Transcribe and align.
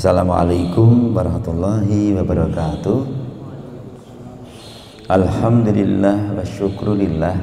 Assalamualaikum 0.00 1.12
warahmatullahi 1.12 2.16
wabarakatuh. 2.16 3.04
Alhamdulillah 5.12 6.40
wa 6.40 6.40
syukrulillah. 6.40 7.36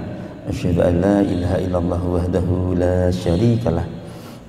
Asyhadu 0.50 0.82
an 0.82 0.94
la 0.98 1.18
ilaha 1.22 1.58
illallah 1.62 2.02
wahdahu 2.02 2.74
la 2.74 3.14
syarikalah. 3.14 3.86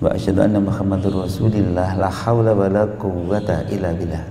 Wa 0.01 0.17
asyhadu 0.17 0.41
anna 0.41 0.57
muhammadur 0.57 1.21
rasulillah. 1.21 2.01
La 2.01 2.09
hawla 2.09 2.57
wa 2.57 2.65
la 2.73 2.89
quwwata 2.97 3.69
illa 3.69 3.93
billah. 3.93 4.25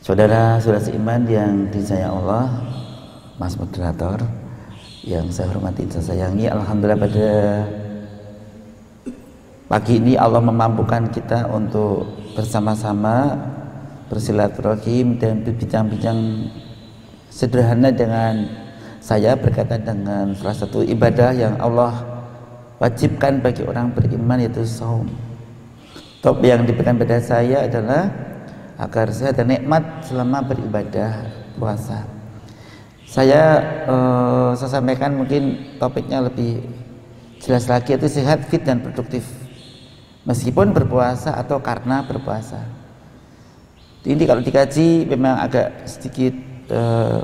Saudara 0.00 0.56
saudara 0.56 0.80
seiman 0.80 1.28
yang 1.28 1.68
disayang 1.68 2.16
Allah 2.24 2.48
Mas 3.36 3.60
moderator 3.60 4.24
Yang 5.04 5.36
saya 5.36 5.52
hormati 5.52 5.84
dan 5.84 6.00
sayangi 6.00 6.48
Alhamdulillah 6.48 6.96
pada 6.96 7.28
Pagi 9.68 10.00
ini 10.00 10.16
Allah 10.16 10.40
memampukan 10.40 11.12
kita 11.12 11.44
untuk 11.52 12.17
bersama-sama 12.38 13.34
bersilaturahim 14.06 15.18
dan 15.18 15.42
berbincang-bincang 15.42 16.46
sederhana 17.34 17.90
dengan 17.90 18.46
saya 19.02 19.34
berkaitan 19.34 19.82
dengan 19.82 20.30
salah 20.38 20.54
satu 20.54 20.86
ibadah 20.86 21.34
yang 21.34 21.58
Allah 21.58 21.98
wajibkan 22.78 23.42
bagi 23.42 23.66
orang 23.66 23.90
beriman 23.90 24.38
yaitu 24.38 24.62
saum. 24.62 25.10
Top 26.22 26.38
yang 26.46 26.62
diberikan 26.62 26.94
pada 26.94 27.18
saya 27.18 27.66
adalah 27.66 28.06
agar 28.78 29.10
saya 29.10 29.34
dan 29.34 29.50
nikmat 29.50 30.06
selama 30.06 30.38
beribadah 30.46 31.26
puasa. 31.58 32.06
Saya 33.02 33.42
eh, 33.82 34.50
saya 34.54 34.78
sampaikan 34.78 35.18
mungkin 35.18 35.74
topiknya 35.82 36.22
lebih 36.22 36.62
jelas 37.42 37.66
lagi 37.66 37.98
yaitu 37.98 38.06
sehat, 38.06 38.46
fit 38.46 38.62
dan 38.62 38.78
produktif 38.78 39.37
meskipun 40.24 40.74
berpuasa 40.74 41.36
atau 41.36 41.60
karena 41.62 42.02
berpuasa. 42.02 42.64
Ini 44.08 44.24
kalau 44.24 44.40
dikaji 44.40 45.04
memang 45.04 45.36
agak 45.42 45.84
sedikit 45.84 46.32
uh, 46.72 47.20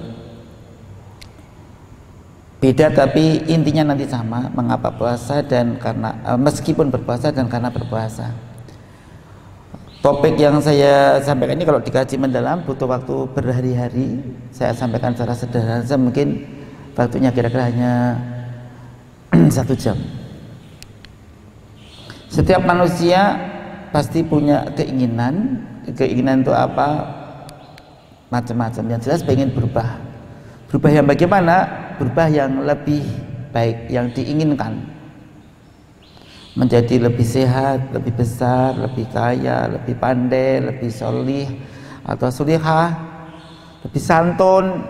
beda 2.61 2.92
tapi 2.92 3.45
intinya 3.48 3.92
nanti 3.92 4.05
sama 4.05 4.53
mengapa 4.53 4.92
puasa 4.92 5.41
dan 5.41 5.81
karena 5.81 6.19
uh, 6.28 6.37
meskipun 6.37 6.92
berpuasa 6.92 7.33
dan 7.33 7.48
karena 7.48 7.72
berpuasa. 7.72 8.31
Topik 10.05 10.37
yang 10.37 10.61
saya 10.61 11.17
sampaikan 11.25 11.56
ini 11.56 11.65
kalau 11.65 11.81
dikaji 11.81 12.20
mendalam 12.20 12.61
butuh 12.69 12.84
waktu 12.84 13.25
berhari-hari. 13.33 14.20
Saya 14.53 14.77
sampaikan 14.77 15.17
secara 15.17 15.33
sederhana, 15.33 15.97
mungkin 15.97 16.45
waktunya 16.92 17.33
kira-kira 17.33 17.72
hanya 17.72 17.92
satu 19.56 19.72
jam. 19.72 19.97
Setiap 22.35 22.67
manusia 22.67 23.39
pasti 23.95 24.27
punya 24.27 24.67
keinginan. 24.75 25.63
Keinginan 25.87 26.43
itu 26.43 26.51
apa? 26.51 27.07
Macam-macam. 28.27 28.91
Yang 28.91 29.01
jelas 29.07 29.21
pengen 29.23 29.55
berubah. 29.55 30.03
Berubah 30.67 30.91
yang 30.91 31.07
bagaimana? 31.07 31.57
Berubah 32.03 32.27
yang 32.27 32.67
lebih 32.67 33.07
baik, 33.55 33.87
yang 33.87 34.11
diinginkan. 34.11 34.83
Menjadi 36.59 37.07
lebih 37.07 37.23
sehat, 37.23 37.95
lebih 37.95 38.19
besar, 38.19 38.83
lebih 38.83 39.07
kaya, 39.15 39.71
lebih 39.71 39.95
pandai, 39.95 40.59
lebih 40.59 40.91
solih 40.91 41.47
atau 42.03 42.35
sulihah, 42.35 42.99
lebih 43.87 44.03
santun, 44.03 44.83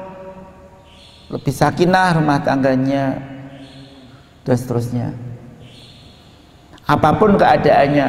lebih 1.29 1.53
sakinah 1.53 2.21
rumah 2.21 2.41
tangganya, 2.41 3.17
dan 4.45 4.57
seterusnya 4.61 5.24
apa 6.85 7.11
pun 7.17 7.41
keadaannya 7.41 8.09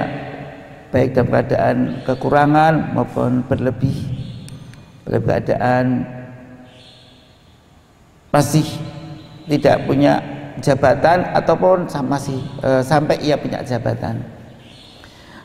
baik 0.91 1.15
dalam 1.15 1.29
keadaan 1.31 1.77
kekurangan 2.03 2.73
maupun 2.95 3.43
berlebih 3.47 3.95
dalam 5.07 5.21
keadaan 5.23 5.85
masih 8.35 8.67
tidak 9.47 9.87
punya 9.87 10.19
jabatan 10.59 11.23
ataupun 11.31 11.87
masih 12.09 12.39
e, 12.59 12.83
sampai 12.83 13.15
ia 13.23 13.39
punya 13.39 13.63
jabatan. 13.63 14.19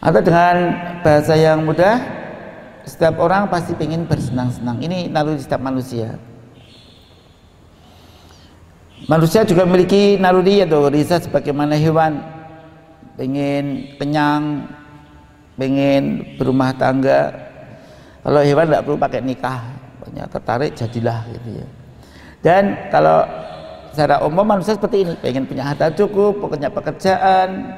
Atau 0.00 0.24
dengan 0.24 0.74
bahasa 1.04 1.36
yang 1.36 1.62
mudah 1.62 2.00
setiap 2.88 3.20
orang 3.20 3.46
pasti 3.52 3.76
ingin 3.76 4.08
bersenang-senang. 4.08 4.80
Ini 4.80 5.12
naluri 5.12 5.38
setiap 5.38 5.60
manusia. 5.60 6.16
Manusia 9.06 9.44
juga 9.44 9.68
memiliki 9.68 10.16
naluri 10.16 10.64
atau 10.64 10.88
risa 10.88 11.20
sebagaimana 11.20 11.76
hewan 11.76 12.39
pengen 13.20 13.92
kenyang 14.00 14.64
pengen 15.60 16.24
berumah 16.40 16.72
tangga. 16.72 17.36
Kalau 18.24 18.40
hewan 18.40 18.72
tidak 18.72 18.82
perlu 18.88 18.96
pakai 18.96 19.20
nikah 19.20 19.60
banyak 20.00 20.26
tertarik 20.32 20.72
jadilah 20.72 21.20
gitu 21.28 21.60
ya. 21.60 21.68
Dan 22.40 22.88
kalau 22.88 23.28
secara 23.92 24.24
umum 24.24 24.48
manusia 24.48 24.72
seperti 24.72 25.04
ini 25.04 25.12
pengen 25.20 25.44
punya 25.44 25.68
harta 25.68 25.92
cukup 25.92 26.40
punya 26.40 26.72
pekerjaan. 26.72 27.76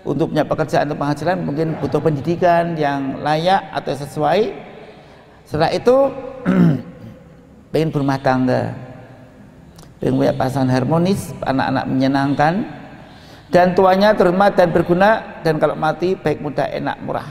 Untuk 0.00 0.32
punya 0.32 0.48
pekerjaan 0.48 0.88
untuk 0.88 1.04
penghasilan 1.04 1.38
mungkin 1.44 1.76
butuh 1.76 2.00
pendidikan 2.00 2.72
yang 2.74 3.20
layak 3.20 3.62
atau 3.70 3.92
sesuai. 3.94 4.40
Setelah 5.44 5.70
itu 5.76 5.96
pengen 7.70 7.92
berumah 7.92 8.18
tangga. 8.18 8.74
Pengen 10.00 10.16
punya 10.16 10.32
pasangan 10.32 10.72
harmonis 10.72 11.36
anak-anak 11.44 11.84
menyenangkan 11.84 12.79
dan 13.50 13.74
tuanya 13.74 14.14
terhormat 14.14 14.54
dan 14.54 14.70
berguna 14.70 15.42
dan 15.42 15.58
kalau 15.58 15.74
mati 15.74 16.14
baik 16.14 16.38
mudah 16.38 16.70
enak 16.70 16.96
murah. 17.02 17.26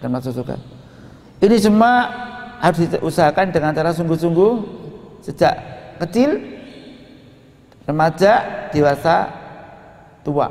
Dan 0.00 0.16
masuk 0.16 0.32
surga. 0.32 0.56
Ini 1.44 1.56
semua 1.60 2.08
harus 2.60 2.88
diusahakan 2.88 3.52
dengan 3.52 3.76
cara 3.76 3.92
sungguh-sungguh. 3.92 4.52
Sejak 5.20 5.54
kecil 6.00 6.40
remaja 7.84 8.66
dewasa 8.72 9.28
tua. 10.24 10.48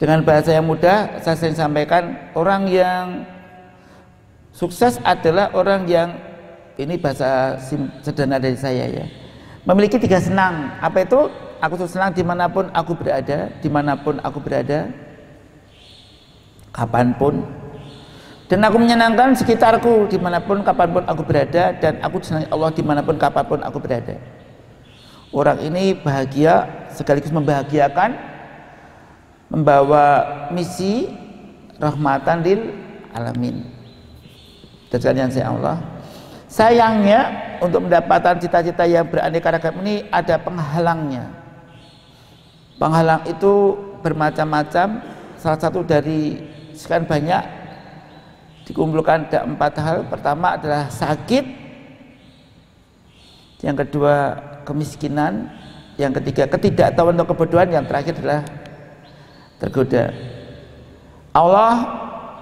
Dengan 0.00 0.24
bahasa 0.24 0.56
yang 0.56 0.66
mudah 0.66 1.20
saya 1.20 1.36
sering 1.36 1.54
sampaikan 1.54 2.32
orang 2.32 2.66
yang 2.66 3.04
sukses 4.56 4.96
adalah 5.04 5.52
orang 5.52 5.84
yang 5.84 6.16
ini 6.80 6.96
bahasa 6.96 7.60
sederhana 8.00 8.40
dari 8.40 8.56
saya 8.56 8.88
ya 8.88 9.06
memiliki 9.68 9.98
tiga 9.98 10.18
senang. 10.18 10.74
Apa 10.82 11.06
itu 11.06 11.30
aku 11.62 11.78
senang 11.86 12.10
di 12.10 12.26
mana 12.26 12.50
pun 12.50 12.66
aku 12.74 12.98
berada 12.98 13.54
di 13.62 13.68
mana 13.70 13.94
pun 13.94 14.18
aku 14.18 14.42
berada 14.42 14.90
kapan 16.74 17.14
pun. 17.14 17.46
Dan 18.50 18.60
aku 18.68 18.76
menyenangkan 18.76 19.32
sekitarku 19.32 20.12
di 20.12 20.20
mana 20.20 20.42
pun 20.42 20.60
kapan 20.60 20.88
pun 20.92 21.04
aku 21.08 21.22
berada 21.24 21.72
dan 21.78 22.02
aku 22.04 22.20
senang 22.20 22.44
Allah 22.52 22.68
di 22.74 22.82
mana 22.84 23.00
pun 23.00 23.16
kapan 23.16 23.44
pun 23.46 23.60
aku 23.64 23.78
berada. 23.80 24.18
Orang 25.32 25.64
ini 25.64 25.96
bahagia 25.96 26.68
sekaligus 26.92 27.32
membahagiakan 27.32 28.12
membawa 29.48 30.04
misi 30.52 31.08
rahmatan 31.80 32.44
lil 32.44 32.60
alamin. 33.16 33.64
Dan 34.92 35.32
saya 35.32 35.48
Allah. 35.48 35.80
Sayangnya 36.52 37.20
untuk 37.64 37.88
mendapatkan 37.88 38.36
cita-cita 38.36 38.84
yang 38.84 39.08
beraneka 39.08 39.48
ragam 39.48 39.80
ini 39.80 40.04
ada 40.12 40.36
penghalangnya 40.36 41.41
Penghalang 42.82 43.22
itu 43.30 43.78
bermacam-macam. 44.02 44.98
Salah 45.38 45.60
satu 45.62 45.86
dari 45.86 46.34
sekian 46.74 47.06
banyak 47.06 47.38
dikumpulkan 48.66 49.30
ada 49.30 49.46
empat 49.46 49.78
hal. 49.78 50.02
Pertama 50.10 50.58
adalah 50.58 50.90
sakit, 50.90 51.46
yang 53.62 53.78
kedua 53.78 54.34
kemiskinan, 54.66 55.46
yang 55.94 56.10
ketiga 56.10 56.50
ketidaktahuan 56.50 57.14
atau 57.14 57.30
kebodohan, 57.30 57.70
yang 57.70 57.86
terakhir 57.86 58.18
adalah 58.18 58.42
tergoda. 59.62 60.10
Allah 61.30 61.72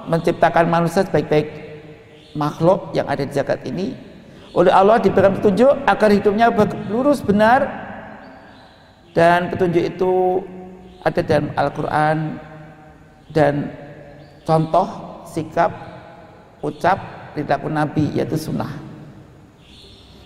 menciptakan 0.08 0.72
manusia 0.72 1.04
sebaik-baik 1.04 1.52
makhluk 2.32 2.96
yang 2.96 3.04
ada 3.12 3.28
di 3.28 3.32
zakat 3.36 3.60
ini 3.68 3.92
oleh 4.56 4.72
Allah 4.72 4.96
diberikan 4.96 5.36
petunjuk 5.36 5.84
agar 5.84 6.10
hidupnya 6.10 6.48
lurus 6.88 7.20
benar 7.20 7.89
dan 9.10 9.50
petunjuk 9.50 9.82
itu 9.82 10.44
ada 11.02 11.20
dalam 11.24 11.50
Al-Quran. 11.56 12.16
Dan 13.30 13.70
contoh 14.42 15.22
sikap 15.30 15.70
ucap 16.60 16.98
perilaku 17.34 17.70
Nabi 17.70 18.10
yaitu 18.14 18.34
sunnah. 18.34 18.70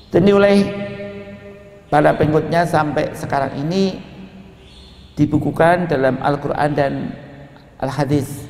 Dan 0.09 0.25
oleh 0.31 0.73
para 1.93 2.17
pengikutnya 2.17 2.65
sampai 2.65 3.13
sekarang 3.13 3.61
ini 3.61 4.01
dibukukan 5.15 5.87
dalam 5.87 6.17
Al-Quran 6.25 6.71
dan 6.73 6.93
Al-Hadis. 7.79 8.49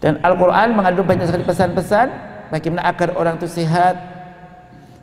Dan 0.00 0.20
Al-Quran 0.20 0.76
mengandung 0.76 1.08
banyak 1.08 1.28
sekali 1.28 1.44
pesan-pesan 1.44 2.08
bagaimana 2.52 2.88
agar 2.88 3.16
orang 3.16 3.36
itu 3.36 3.48
sehat 3.48 3.96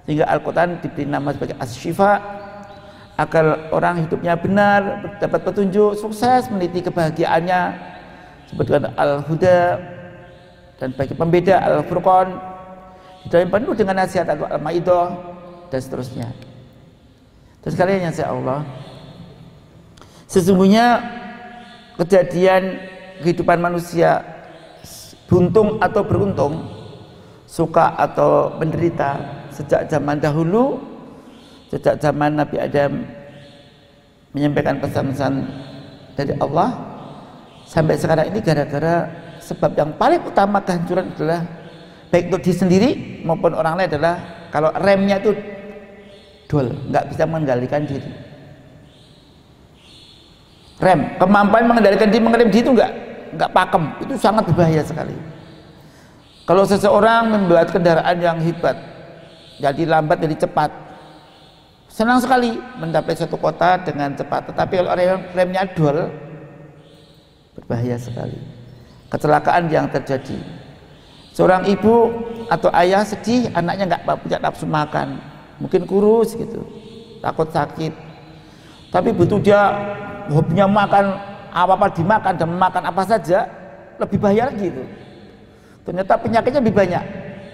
sehingga 0.05 0.25
Al-Quran 0.25 0.79
diberi 0.81 1.05
nama 1.05 1.33
sebagai 1.35 1.57
as-syifa 1.59 2.36
agar 3.17 3.73
orang 3.73 4.05
hidupnya 4.05 4.37
benar, 4.37 4.81
dapat 5.17 5.41
petunjuk, 5.41 5.97
sukses 5.97 6.47
meniti 6.53 6.85
kebahagiaannya. 6.85 7.61
Sebutkan 8.47 8.93
al-huda 8.95 9.81
dan 10.77 10.93
bagi 10.93 11.17
pembeda 11.17 11.59
al-furqan. 11.65 12.37
Dan 13.27 13.51
penuh 13.51 13.75
dengan 13.75 14.05
nasihat 14.05 14.29
al-maidah 14.29 15.11
dan 15.67 15.79
seterusnya. 15.81 16.31
Terus 17.65 17.75
kalian 17.75 18.07
yang 18.07 18.15
saya 18.15 18.31
Allah 18.31 18.63
sesungguhnya 20.27 21.03
kejadian 21.99 22.79
kehidupan 23.23 23.59
manusia 23.59 24.23
buntung 25.27 25.79
atau 25.83 26.03
beruntung 26.03 26.53
suka 27.47 27.95
atau 27.95 28.55
menderita 28.59 29.19
sejak 29.51 29.87
zaman 29.87 30.19
dahulu 30.19 30.79
sejak 31.67 31.99
zaman 31.99 32.39
Nabi 32.39 32.57
Adam 32.59 33.03
menyampaikan 34.31 34.79
pesan-pesan 34.79 35.33
dari 36.15 36.33
Allah 36.39 36.69
sampai 37.67 37.99
sekarang 37.99 38.31
ini 38.31 38.39
gara-gara 38.39 39.07
sebab 39.43 39.75
yang 39.75 39.91
paling 39.99 40.23
utama 40.23 40.63
kehancuran 40.63 41.11
adalah 41.15 41.43
baik 42.11 42.31
untuk 42.31 42.41
diri 42.47 42.57
sendiri 42.57 42.89
maupun 43.27 43.51
orang 43.55 43.79
lain 43.79 43.89
adalah 43.91 44.15
kalau 44.51 44.71
remnya 44.79 45.19
itu 45.19 45.35
dol 46.47 46.71
nggak 46.71 47.05
bisa 47.11 47.23
mengendalikan 47.27 47.83
diri. 47.83 48.11
Rem 50.77 51.19
kemampuan 51.19 51.67
mengendalikan 51.67 52.07
diri 52.07 52.21
mengendalikan 52.23 52.53
diri 52.53 52.63
itu 52.63 52.71
nggak 52.71 52.91
nggak 53.35 53.51
pakem. 53.51 53.83
Itu 54.07 54.13
sangat 54.15 54.47
berbahaya 54.47 54.83
sekali. 54.87 55.15
Kalau 56.47 56.63
seseorang 56.63 57.27
membuat 57.27 57.67
kendaraan 57.75 58.23
yang 58.23 58.39
hebat 58.39 58.79
jadi 59.59 59.83
lambat 59.83 60.23
jadi 60.23 60.47
cepat 60.47 60.86
senang 61.97 62.21
sekali 62.21 62.61
mencapai 62.77 63.17
satu 63.17 63.41
kota 63.41 63.81
dengan 63.81 64.13
cepat 64.13 64.53
tetapi 64.53 64.85
kalau 64.85 64.93
rem, 64.93 65.21
remnya 65.33 65.65
dol 65.73 66.13
berbahaya 67.57 67.97
sekali. 67.97 68.37
Kecelakaan 69.09 69.65
yang 69.73 69.89
terjadi. 69.89 70.37
Seorang 71.33 71.65
ibu 71.65 72.13
atau 72.53 72.69
ayah 72.77 73.01
sedih 73.01 73.49
anaknya 73.57 73.97
nggak 73.97 74.21
punya 74.21 74.37
nafsu 74.37 74.69
makan. 74.69 75.17
Mungkin 75.57 75.89
kurus 75.89 76.37
gitu 76.37 76.61
takut 77.17 77.49
sakit. 77.49 77.93
Tapi 78.93 79.09
butuh 79.09 79.41
dia 79.41 79.73
hobinya 80.29 80.69
makan 80.69 81.17
apa-apa 81.49 81.97
dimakan 81.97 82.33
dan 82.37 82.49
makan 82.53 82.83
apa 82.93 83.01
saja 83.09 83.49
lebih 83.97 84.21
bahaya 84.21 84.53
lagi 84.53 84.69
itu. 84.69 84.83
Ternyata 85.81 86.13
penyakitnya 86.21 86.61
lebih 86.61 86.77
banyak. 86.77 87.03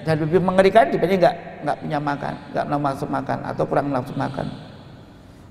Dan 0.03 0.19
lebih 0.19 0.43
mengerikan 0.43 0.91
dibanding 0.91 1.23
nggak 1.23 1.37
nggak 1.63 1.79
punya 1.79 1.99
makan 2.03 2.33
nggak 2.51 2.65
nafsu 2.67 3.07
makan 3.07 3.37
atau 3.47 3.63
kurang 3.65 3.87
nafsu 3.89 4.13
makan. 4.13 4.47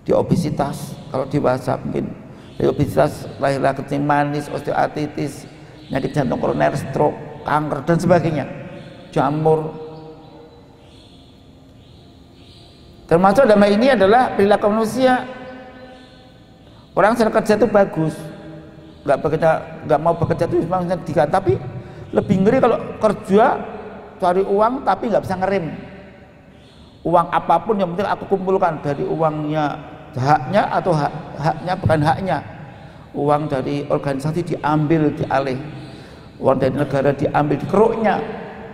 Di 0.03 0.13
obesitas 0.13 0.95
kalau 1.09 1.27
dewasa 1.27 1.79
mungkin. 1.81 2.11
Di 2.61 2.69
obesitas 2.69 3.27
lahirlah 3.41 3.75
kencing 3.75 4.05
manis 4.05 4.47
osteoartritis 4.53 5.49
penyakit 5.89 6.11
jantung 6.15 6.39
koroner 6.39 6.77
stroke 6.77 7.17
kanker 7.43 7.79
dan 7.89 7.97
sebagainya. 7.99 8.45
Jamur. 9.11 9.73
Termasuk 13.11 13.45
dalam 13.45 13.67
ini 13.67 13.93
adalah 13.93 14.33
perilaku 14.37 14.73
manusia. 14.73 15.27
Orang 16.93 17.17
sedang 17.17 17.33
kerja 17.33 17.57
itu 17.57 17.69
bagus. 17.69 18.15
Nggak 19.03 19.19
bekerja 19.19 19.51
nggak 19.89 20.01
mau 20.01 20.15
bekerja 20.15 20.45
itu 20.47 20.63
memang 20.63 20.87
tapi 21.29 21.59
lebih 22.13 22.37
ngeri 22.45 22.59
kalau 22.61 22.79
kerja 23.01 23.59
cari 24.23 24.43
uang 24.47 24.87
tapi 24.87 25.11
nggak 25.11 25.25
bisa 25.27 25.35
ngerem 25.41 25.92
uang 27.03 27.27
apa 27.35 27.55
pun 27.63 27.79
yang 27.79 27.95
penting 27.95 28.09
aku 28.09 28.25
kumpulkan. 28.35 28.79
Dari 28.83 29.05
uangnya 29.07 29.79
haknya 30.15 30.63
atau 30.71 30.93
hak, 30.95 31.13
haknya 31.39 31.73
bukan 31.79 32.01
haknya. 32.03 32.39
Uang 33.13 33.43
dari 33.51 33.85
organisasi 33.87 34.41
diambil 34.57 35.13
dialih. 35.13 35.59
Uang 36.41 36.57
dari 36.59 36.75
negara 36.75 37.11
diambil 37.13 37.57
dikeruknya. 37.61 38.15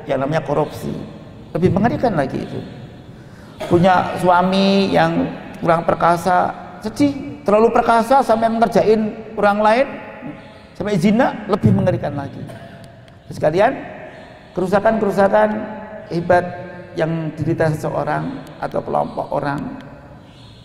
Yang 0.09 0.19
namanya 0.25 0.43
korupsi. 0.45 0.93
Lebih 1.53 1.71
mengerikan 1.75 2.15
lagi 2.17 2.41
itu. 2.41 2.61
Punya 3.67 4.15
suami 4.23 4.93
yang 4.95 5.27
kurang 5.61 5.83
perkasa 5.85 6.55
sedih. 6.85 7.43
Terlalu 7.43 7.73
perkasa 7.73 8.21
sampai 8.21 8.53
mengerjain 8.53 9.33
orang 9.33 9.59
lain 9.65 9.87
sampai 10.77 11.01
zina 11.01 11.49
lebih 11.49 11.73
mengerikan 11.73 12.13
lagi. 12.13 12.39
Sekalian 13.33 13.73
kerusakan-kerusakan 14.53 15.49
hebat 16.13 16.45
yang 16.99 17.31
diderita 17.39 17.71
seseorang 17.71 18.43
atau 18.59 18.83
kelompok 18.83 19.31
orang 19.31 19.79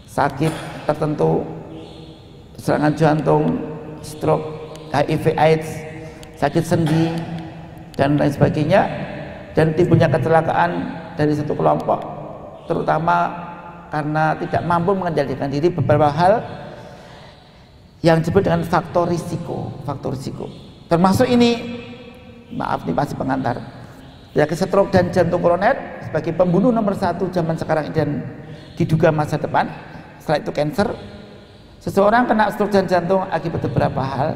sakit 0.10 0.50
tertentu 0.90 1.46
serangan 2.58 2.98
jantung 2.98 3.62
stroke 4.02 4.74
HIV 4.90 5.38
AIDS 5.38 5.70
sakit 6.42 6.66
sendi 6.66 7.14
dan 7.94 8.18
lain 8.18 8.34
sebagainya 8.34 8.82
dan 9.54 9.78
timbulnya 9.78 10.10
kecelakaan 10.10 10.72
dari 11.14 11.38
satu 11.38 11.54
kelompok 11.54 12.02
terutama 12.66 13.30
karena 13.94 14.34
tidak 14.42 14.66
mampu 14.66 14.98
mengendalikan 14.98 15.54
diri 15.54 15.70
beberapa 15.70 16.10
hal 16.10 16.42
yang 18.02 18.26
disebut 18.26 18.42
dengan 18.42 18.66
faktor 18.66 19.06
risiko 19.06 19.70
faktor 19.86 20.18
risiko. 20.18 20.50
Termasuk 20.90 21.30
ini 21.30 21.62
maaf 22.58 22.82
nih 22.90 22.94
masih 22.98 23.14
pengantar 23.14 23.83
penyakit 24.34 24.58
stroke 24.58 24.90
dan 24.90 25.14
jantung 25.14 25.40
koroner 25.40 26.02
sebagai 26.10 26.34
pembunuh 26.34 26.74
nomor 26.74 26.98
satu 26.98 27.30
zaman 27.30 27.54
sekarang 27.54 27.94
dan 27.94 28.26
diduga 28.74 29.14
masa 29.14 29.38
depan. 29.38 29.70
Setelah 30.18 30.40
itu 30.42 30.52
cancer. 30.52 30.88
Seseorang 31.78 32.26
kena 32.26 32.50
stroke 32.50 32.74
dan 32.74 32.90
jantung 32.90 33.24
akibat 33.30 33.62
beberapa 33.70 34.02
hal. 34.02 34.30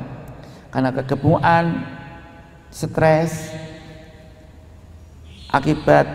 Karena 0.70 0.94
kegemuan 0.94 1.66
stres 2.70 3.50
akibat 5.50 6.06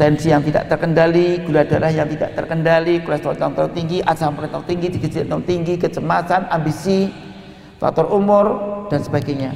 tensi 0.00 0.32
yang 0.32 0.40
tidak 0.40 0.70
terkendali, 0.72 1.42
gula 1.44 1.66
darah 1.68 1.92
yang 1.92 2.08
tidak 2.08 2.32
terkendali, 2.32 3.02
kolesterol 3.02 3.34
terlalu 3.34 3.70
tinggi, 3.76 3.98
asam 4.02 4.34
urat 4.38 4.54
tinggi, 4.64 4.94
tinggi, 4.94 5.26
tinggi, 5.26 5.74
kecemasan, 5.76 6.48
ambisi, 6.48 7.12
faktor 7.76 8.08
umur 8.08 8.46
dan 8.88 9.04
sebagainya. 9.04 9.52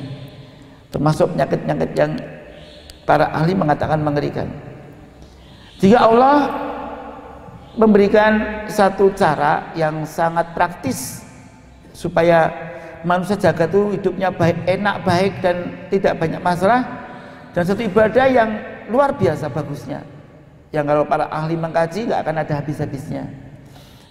Termasuk 0.93 1.33
penyakit-penyakit 1.33 1.91
yang 1.97 2.13
para 3.07 3.31
ahli 3.31 3.53
mengatakan 3.57 3.99
mengerikan. 4.01 4.49
Jika 5.83 5.99
Allah 5.99 6.39
memberikan 7.75 8.65
satu 8.69 9.11
cara 9.17 9.73
yang 9.75 10.05
sangat 10.05 10.53
praktis 10.53 11.25
supaya 11.97 12.53
manusia 13.03 13.35
jaga 13.35 13.67
itu 13.67 13.97
hidupnya 13.99 14.29
baik 14.31 14.59
enak 14.69 14.97
baik 15.03 15.33
dan 15.43 15.57
tidak 15.89 16.15
banyak 16.21 16.39
masalah 16.39 16.81
dan 17.57 17.65
satu 17.67 17.83
ibadah 17.83 18.27
yang 18.29 18.51
luar 18.93 19.17
biasa 19.17 19.51
bagusnya 19.51 20.05
yang 20.71 20.85
kalau 20.87 21.03
para 21.09 21.27
ahli 21.33 21.57
mengkaji 21.59 22.07
nggak 22.07 22.21
akan 22.23 22.37
ada 22.45 22.53
habis-habisnya 22.61 23.25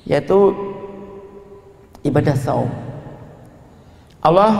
yaitu 0.05 0.53
ibadah 2.01 2.33
saum. 2.33 2.69
Allah 4.21 4.51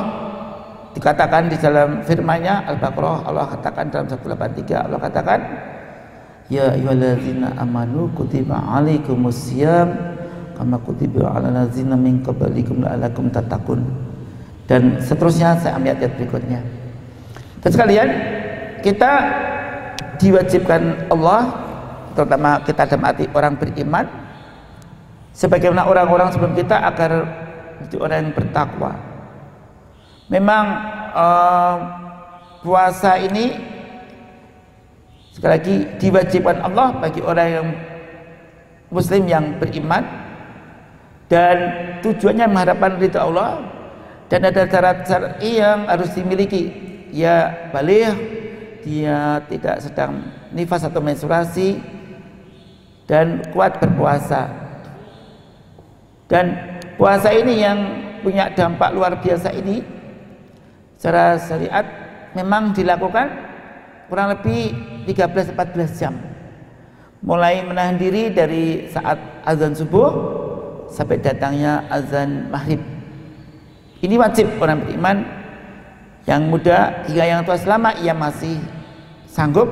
dikatakan 0.92 1.48
di 1.48 1.58
dalam 1.60 2.04
firman-Nya 2.04 2.68
Al-Baqarah 2.68 3.28
Allah 3.28 3.46
katakan 3.56 3.88
dalam 3.88 4.06
183 4.12 4.86
Allah 4.88 5.00
katakan 5.00 5.40
Ya 6.52 6.76
ayyuhallazina 6.76 7.56
amanu 7.56 8.12
kutiba 8.12 8.60
alaikumusiyam 8.60 9.88
kama 10.60 10.76
kutiba 10.84 11.32
ala 11.32 11.48
ladzina 11.48 11.96
min 11.96 12.20
qablikum 12.20 12.84
la'allakum 12.84 13.32
tattaqun. 13.32 13.80
Dan 14.68 15.00
seterusnya 15.00 15.56
saya 15.64 15.80
ambil 15.80 15.96
ayat 15.96 16.12
berikutnya. 16.20 16.60
Dan 17.64 17.70
sekalian, 17.72 18.10
kita 18.84 19.12
diwajibkan 20.20 21.08
Allah 21.08 21.56
terutama 22.20 22.60
kita 22.68 22.84
dalam 22.84 23.08
arti 23.08 23.26
orang 23.32 23.56
beriman 23.56 24.06
sebagaimana 25.32 25.88
orang-orang 25.88 26.36
sebelum 26.36 26.52
kita 26.52 26.78
agar 26.84 27.12
menjadi 27.80 27.98
orang 28.04 28.18
yang 28.20 28.32
bertakwa 28.36 28.92
memang 30.32 30.66
uh, 31.12 31.76
puasa 32.64 33.20
ini 33.20 33.52
sekali 35.36 35.52
lagi 35.52 35.76
diwajibkan 36.00 36.64
Allah 36.64 36.96
bagi 37.04 37.20
orang 37.20 37.48
yang 37.52 37.68
muslim 38.88 39.28
yang 39.28 39.60
beriman 39.60 40.04
dan 41.28 41.58
tujuannya 42.04 42.48
mengharapkan 42.48 42.96
ridha 43.00 43.24
Allah 43.24 43.64
dan 44.32 44.48
ada 44.48 44.64
syarat-syarat 44.64 45.44
yang 45.44 45.88
harus 45.92 46.12
dimiliki. 46.16 46.72
Ya 47.12 47.68
balik 47.76 48.16
dia 48.88 49.44
tidak 49.52 49.84
sedang 49.84 50.32
nifas 50.56 50.88
atau 50.88 51.04
menstruasi 51.04 51.80
dan 53.08 53.44
kuat 53.52 53.80
berpuasa. 53.84 54.48
Dan 56.32 56.80
puasa 56.96 57.32
ini 57.36 57.60
yang 57.60 57.80
punya 58.24 58.48
dampak 58.56 58.96
luar 58.96 59.20
biasa 59.20 59.52
ini 59.52 59.84
secara 61.02 61.42
syariat 61.42 61.86
memang 62.38 62.78
dilakukan 62.78 63.26
kurang 64.06 64.38
lebih 64.38 64.70
13-14 65.10 65.98
jam 65.98 66.14
mulai 67.26 67.66
menahan 67.66 67.98
diri 67.98 68.30
dari 68.30 68.86
saat 68.94 69.18
azan 69.42 69.74
subuh 69.74 70.14
sampai 70.94 71.18
datangnya 71.18 71.90
azan 71.90 72.54
maghrib 72.54 72.86
ini 74.02 74.14
wajib 74.18 74.46
orang 74.62 74.86
beriman 74.86 75.42
yang 76.26 76.50
muda 76.50 77.06
hingga 77.06 77.26
yang 77.26 77.42
tua 77.46 77.58
selama 77.58 77.94
ia 78.02 78.14
masih 78.14 78.62
sanggup 79.30 79.70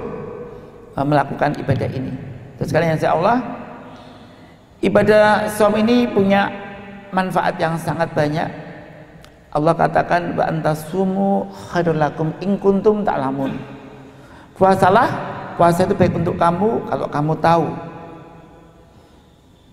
uh, 0.94 1.06
melakukan 1.06 1.58
ibadah 1.58 1.90
ini. 1.90 2.14
Terus 2.58 2.70
kalian 2.70 2.98
insya 2.98 3.18
Allah 3.18 3.42
ibadah 4.82 5.50
som 5.50 5.74
ini 5.78 6.10
punya 6.10 6.50
manfaat 7.10 7.58
yang 7.58 7.74
sangat 7.78 8.14
banyak. 8.14 8.69
Allah 9.50 9.74
katakan 9.74 10.38
wa 10.38 10.46
antasumu 10.46 11.50
khairul 11.74 11.98
lakum 11.98 12.30
in 12.38 12.54
kuntum 12.62 13.02
ta'lamun. 13.02 13.58
Puasalah, 14.54 15.10
puasa 15.58 15.90
itu 15.90 15.98
baik 15.98 16.14
untuk 16.14 16.38
kamu 16.38 16.86
kalau 16.86 17.08
kamu 17.10 17.34
tahu. 17.42 17.66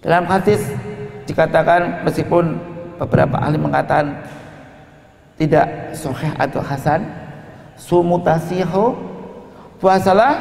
Dalam 0.00 0.24
hadis 0.24 0.62
dikatakan 1.28 2.06
meskipun 2.06 2.56
beberapa 2.96 3.36
ahli 3.36 3.58
mengatakan 3.60 4.16
tidak 5.36 5.92
sahih 5.92 6.32
atau 6.40 6.64
hasan, 6.64 7.04
sumutasiho 7.76 8.96
puasalah 9.76 10.32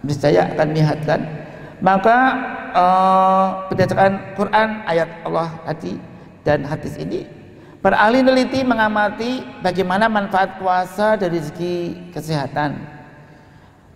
niscaya 0.00 0.48
akan 0.52 0.66
menyehatkan 0.72 1.20
maka 1.84 2.16
uh, 2.72 3.46
berdasarkan 3.68 4.36
Quran 4.36 4.68
ayat 4.88 5.08
Allah 5.24 5.52
tadi 5.68 6.00
dan 6.44 6.64
hadis 6.64 6.96
ini 6.96 7.28
ahli 7.92 8.24
neliti 8.24 8.64
mengamati 8.64 9.44
bagaimana 9.60 10.08
manfaat 10.08 10.56
puasa 10.56 11.20
dari 11.20 11.36
segi 11.36 12.08
kesehatan. 12.16 12.80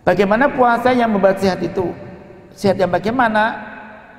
Bagaimana 0.05 0.53
puasa 0.53 0.93
yang 0.93 1.09
membuat 1.09 1.41
sehat 1.41 1.65
itu? 1.65 1.97
Sehat 2.53 2.77
yang 2.77 2.93
bagaimana? 2.93 3.65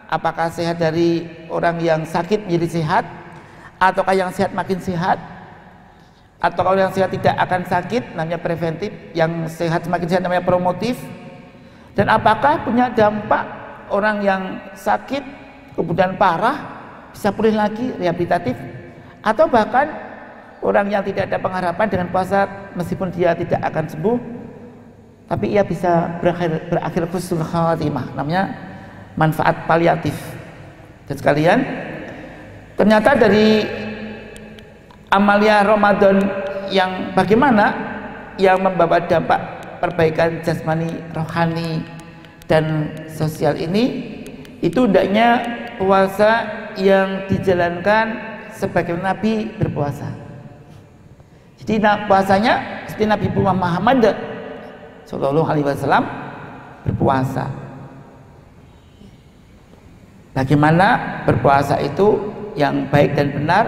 Apakah 0.09 0.49
sehat 0.49 0.81
dari 0.81 1.29
orang 1.53 1.77
yang 1.85 2.01
sakit 2.01 2.49
menjadi 2.49 2.81
sehat? 2.81 3.05
Ataukah 3.77 4.17
yang 4.17 4.33
sehat 4.33 4.57
makin 4.57 4.81
sehat? 4.81 5.21
Atau 6.41 6.65
kalau 6.65 6.81
yang 6.81 6.89
sehat 6.89 7.13
tidak 7.13 7.38
akan 7.38 7.61
sakit 7.69 8.17
namanya 8.17 8.41
preventif 8.41 8.89
yang 9.13 9.45
sehat 9.45 9.85
semakin 9.85 10.09
sehat 10.09 10.25
namanya 10.25 10.41
promotif? 10.41 10.97
Dan 11.93 12.09
apakah 12.09 12.65
punya 12.65 12.89
dampak 12.89 13.45
orang 13.93 14.25
yang 14.25 14.41
sakit 14.73 15.21
kemudian 15.77 16.17
parah 16.17 16.57
bisa 17.13 17.29
pulih 17.29 17.53
lagi 17.53 17.93
rehabilitatif 18.01 18.57
atau 19.19 19.45
bahkan 19.47 19.89
orang 20.59 20.88
yang 20.91 21.03
tidak 21.03 21.31
ada 21.31 21.39
pengharapan 21.39 21.88
dengan 21.88 22.07
puasa 22.11 22.47
meskipun 22.75 23.11
dia 23.11 23.35
tidak 23.35 23.59
akan 23.63 23.85
sembuh 23.88 24.17
tapi 25.29 25.53
ia 25.53 25.61
bisa 25.61 26.17
berakhir 26.17 26.67
berakhir 26.73 27.03
husnul 27.13 27.45
khatimah 27.45 28.17
namanya 28.17 28.49
manfaat 29.13 29.69
paliatif. 29.69 30.17
Dan 31.05 31.15
sekalian 31.19 31.59
ternyata 32.73 33.13
dari 33.13 33.61
amalia 35.13 35.61
Ramadan 35.61 36.17
yang 36.73 37.13
bagaimana? 37.13 37.91
Yang 38.39 38.71
membawa 38.71 39.03
dampak 39.03 39.41
perbaikan 39.83 40.39
jasmani, 40.47 40.95
rohani 41.11 41.83
dan 42.47 42.95
sosial 43.11 43.59
ini 43.59 44.15
itu 44.63 44.88
hendaknya 44.88 45.43
puasa 45.75 46.47
yang 46.79 47.27
dijalankan 47.27 48.28
sebagai 48.59 48.99
Nabi 48.99 49.47
berpuasa. 49.55 50.11
Jadi 51.63 51.79
puasanya 52.07 52.83
seperti 52.91 53.07
Nabi 53.07 53.27
Muhammad 53.31 54.03
Shallallahu 55.07 55.47
Alaihi 55.47 55.65
Wasallam 55.65 56.03
berpuasa. 56.83 57.47
Bagaimana 60.35 60.87
berpuasa 61.23 61.79
itu 61.79 62.31
yang 62.59 62.87
baik 62.91 63.15
dan 63.15 63.31
benar 63.31 63.65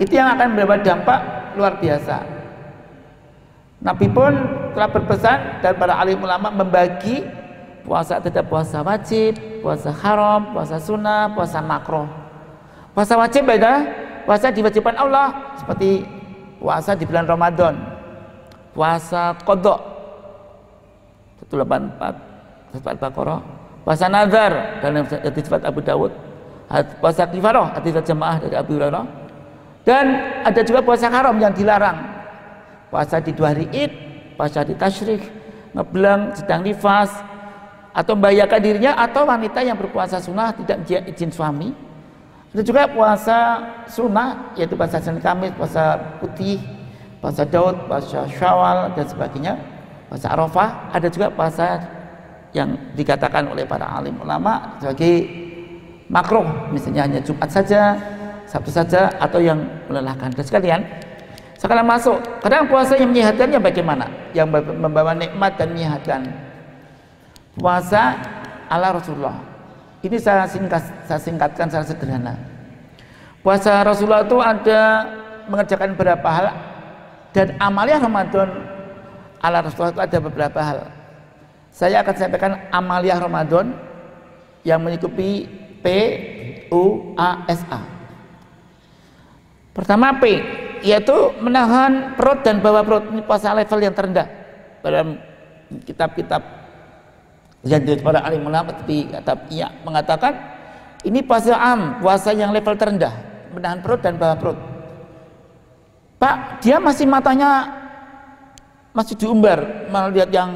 itu 0.00 0.16
yang 0.16 0.32
akan 0.32 0.56
membawa 0.56 0.80
dampak 0.80 1.20
luar 1.56 1.76
biasa. 1.76 2.24
Nabi 3.80 4.06
pun 4.12 4.32
telah 4.76 4.88
berpesan 4.92 5.64
dan 5.64 5.72
para 5.76 5.96
alim 5.96 6.20
ulama 6.20 6.52
membagi 6.52 7.24
puasa 7.84 8.20
tidak 8.20 8.48
puasa 8.48 8.84
wajib, 8.84 9.36
puasa 9.64 9.92
haram, 9.92 10.52
puasa 10.52 10.76
sunnah, 10.80 11.32
puasa 11.32 11.64
makro. 11.64 12.04
Puasa 12.92 13.16
wajib 13.16 13.48
beda, 13.48 13.86
puasa 14.30 14.54
diwajibkan 14.54 14.94
Allah. 14.94 15.58
Seperti 15.58 16.06
puasa 16.62 16.94
di 16.94 17.02
bulan 17.02 17.26
Ramadan, 17.26 17.74
puasa 18.70 19.34
kodok. 19.42 19.90
184 21.50 22.78
sifat 22.78 22.94
Baqarah, 23.02 23.42
puasa 23.82 24.06
nazar. 24.06 24.78
Dalam 24.78 25.02
hadis 25.02 25.42
sifat 25.42 25.66
Abu 25.66 25.82
Dawud, 25.82 26.14
puasa 27.02 27.26
kifarah. 27.26 27.74
Hadis 27.74 27.98
jamaah 28.06 28.38
dari 28.38 28.54
Abu 28.54 28.78
Hurairah, 28.78 29.02
dan 29.82 30.06
ada 30.46 30.62
juga 30.62 30.78
puasa 30.78 31.10
haram 31.10 31.34
yang 31.42 31.50
dilarang, 31.50 31.98
puasa 32.86 33.18
di 33.18 33.34
dua 33.34 33.50
hari 33.50 33.66
Id, 33.74 33.90
puasa 34.38 34.62
di 34.62 34.78
tasyrik, 34.78 35.26
ngebelang, 35.74 36.38
sedang 36.38 36.62
nifas, 36.62 37.10
atau 37.90 38.14
membahayakan 38.14 38.60
dirinya 38.62 38.94
atau 38.94 39.26
wanita 39.26 39.58
yang 39.66 39.74
berpuasa 39.74 40.22
sunnah 40.22 40.54
tidak 40.54 40.86
izin 41.10 41.34
suami. 41.34 41.89
Ada 42.50 42.62
juga 42.66 42.82
puasa 42.90 43.38
sunnah 43.86 44.54
yaitu 44.58 44.74
puasa 44.74 44.98
Senin 44.98 45.22
Kamis, 45.22 45.54
puasa 45.54 45.94
putih, 46.18 46.58
puasa 47.22 47.46
Daud, 47.46 47.86
puasa 47.86 48.26
Syawal 48.26 48.90
dan 48.98 49.06
sebagainya. 49.06 49.54
Puasa 50.10 50.34
Arafah, 50.34 50.90
ada 50.90 51.06
juga 51.06 51.30
puasa 51.30 51.78
yang 52.50 52.74
dikatakan 52.98 53.46
oleh 53.46 53.62
para 53.62 53.86
alim 53.86 54.18
ulama 54.18 54.74
sebagai 54.82 55.22
makruh, 56.10 56.74
misalnya 56.74 57.06
hanya 57.06 57.20
Jumat 57.22 57.46
saja, 57.46 57.94
Sabtu 58.50 58.74
saja 58.74 59.14
atau 59.22 59.38
yang 59.38 59.62
melelahkan. 59.86 60.34
Dan 60.34 60.42
sekalian, 60.42 60.82
sekarang 61.54 61.86
masuk, 61.86 62.18
kadang 62.42 62.66
puasa 62.66 62.98
yang 62.98 63.14
menyehatkannya 63.14 63.62
bagaimana? 63.62 64.10
Yang 64.34 64.58
membawa 64.74 65.14
nikmat 65.14 65.54
dan 65.54 65.70
menyehatkan. 65.70 66.26
Puasa 67.54 68.18
ala 68.66 68.98
Rasulullah. 68.98 69.49
Ini 70.00 70.16
saya 70.16 70.48
singkat, 70.48 70.80
saya 71.04 71.20
singkatkan 71.20 71.68
secara 71.68 71.84
sederhana. 71.84 72.34
Puasa 73.44 73.84
Rasulullah 73.84 74.24
itu 74.24 74.36
ada 74.40 74.80
mengerjakan 75.48 75.96
beberapa 75.96 76.28
hal 76.28 76.46
dan 77.32 77.56
amalia 77.60 78.00
Ramadan 78.00 78.48
ala 79.40 79.64
Rasulullah 79.64 79.92
itu 79.96 80.02
ada 80.04 80.18
beberapa 80.20 80.60
hal. 80.60 80.78
Saya 81.72 82.04
akan 82.04 82.14
sampaikan 82.16 82.52
amalia 82.72 83.16
Ramadan 83.16 83.72
yang 84.64 84.80
mencukupi 84.84 85.48
P 85.80 85.86
U 86.68 87.16
A 87.16 87.44
S 87.48 87.64
A. 87.72 87.80
Pertama 89.72 90.16
P 90.20 90.40
yaitu 90.80 91.16
menahan 91.40 92.16
perut 92.16 92.40
dan 92.40 92.60
bawah 92.60 92.84
perut 92.84 93.04
ini 93.12 93.20
puasa 93.24 93.52
level 93.52 93.80
yang 93.84 93.92
terendah 93.92 94.28
dalam 94.80 95.20
kitab-kitab 95.84 96.59
yang 97.60 97.84
para 98.00 98.24
alim 98.24 98.48
ulama 98.48 98.72
tapi 98.72 99.04
kata 99.12 99.36
iya 99.52 99.68
mengatakan 99.84 100.32
ini 101.04 101.20
puasa 101.20 101.52
am 101.56 102.00
puasa 102.00 102.32
yang 102.32 102.56
level 102.56 102.72
terendah 102.76 103.12
menahan 103.52 103.80
perut 103.84 104.00
dan 104.00 104.16
bawah 104.16 104.36
perut. 104.38 104.58
Pak 106.20 106.64
dia 106.64 106.76
masih 106.80 107.08
matanya 107.08 107.68
masih 108.92 109.16
diumbar 109.16 109.88
melihat 109.88 110.30
yang 110.32 110.50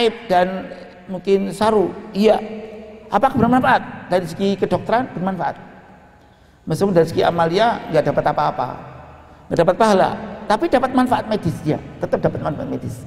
aib 0.00 0.14
dan 0.28 0.72
mungkin 1.08 1.52
saru. 1.52 1.92
Iya. 2.16 2.40
Apakah 3.12 3.36
bermanfaat? 3.36 4.10
Dari 4.10 4.26
segi 4.26 4.48
kedokteran 4.58 5.12
bermanfaat. 5.12 5.56
Meskipun 6.64 6.96
dari 6.96 7.06
segi 7.06 7.22
amalia 7.22 7.84
nggak 7.92 8.04
dapat 8.12 8.24
apa-apa. 8.32 8.68
Nggak 9.48 9.58
dapat 9.60 9.76
pahala 9.76 10.10
tapi 10.44 10.68
dapat 10.68 10.90
manfaat 10.92 11.24
medis 11.28 11.56
ya 11.64 11.80
tetap 12.00 12.20
dapat 12.20 12.40
manfaat 12.40 12.68
medis 12.68 13.04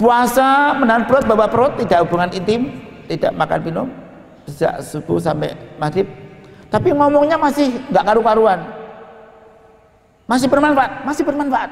puasa 0.00 0.72
menahan 0.76 1.04
perut 1.04 1.24
bawa 1.28 1.46
perut 1.48 1.76
tidak 1.76 2.08
hubungan 2.08 2.32
intim 2.32 2.72
tidak 3.04 3.32
makan 3.36 3.60
minum 3.60 3.88
sejak 4.48 4.80
subuh 4.80 5.20
sampai 5.20 5.52
maghrib. 5.76 6.08
Tapi 6.72 6.90
ngomongnya 6.90 7.38
masih 7.38 7.70
nggak 7.92 8.04
karu-karuan. 8.04 8.60
Masih 10.24 10.48
bermanfaat 10.48 11.04
masih 11.04 11.22
bermanfaat. 11.22 11.70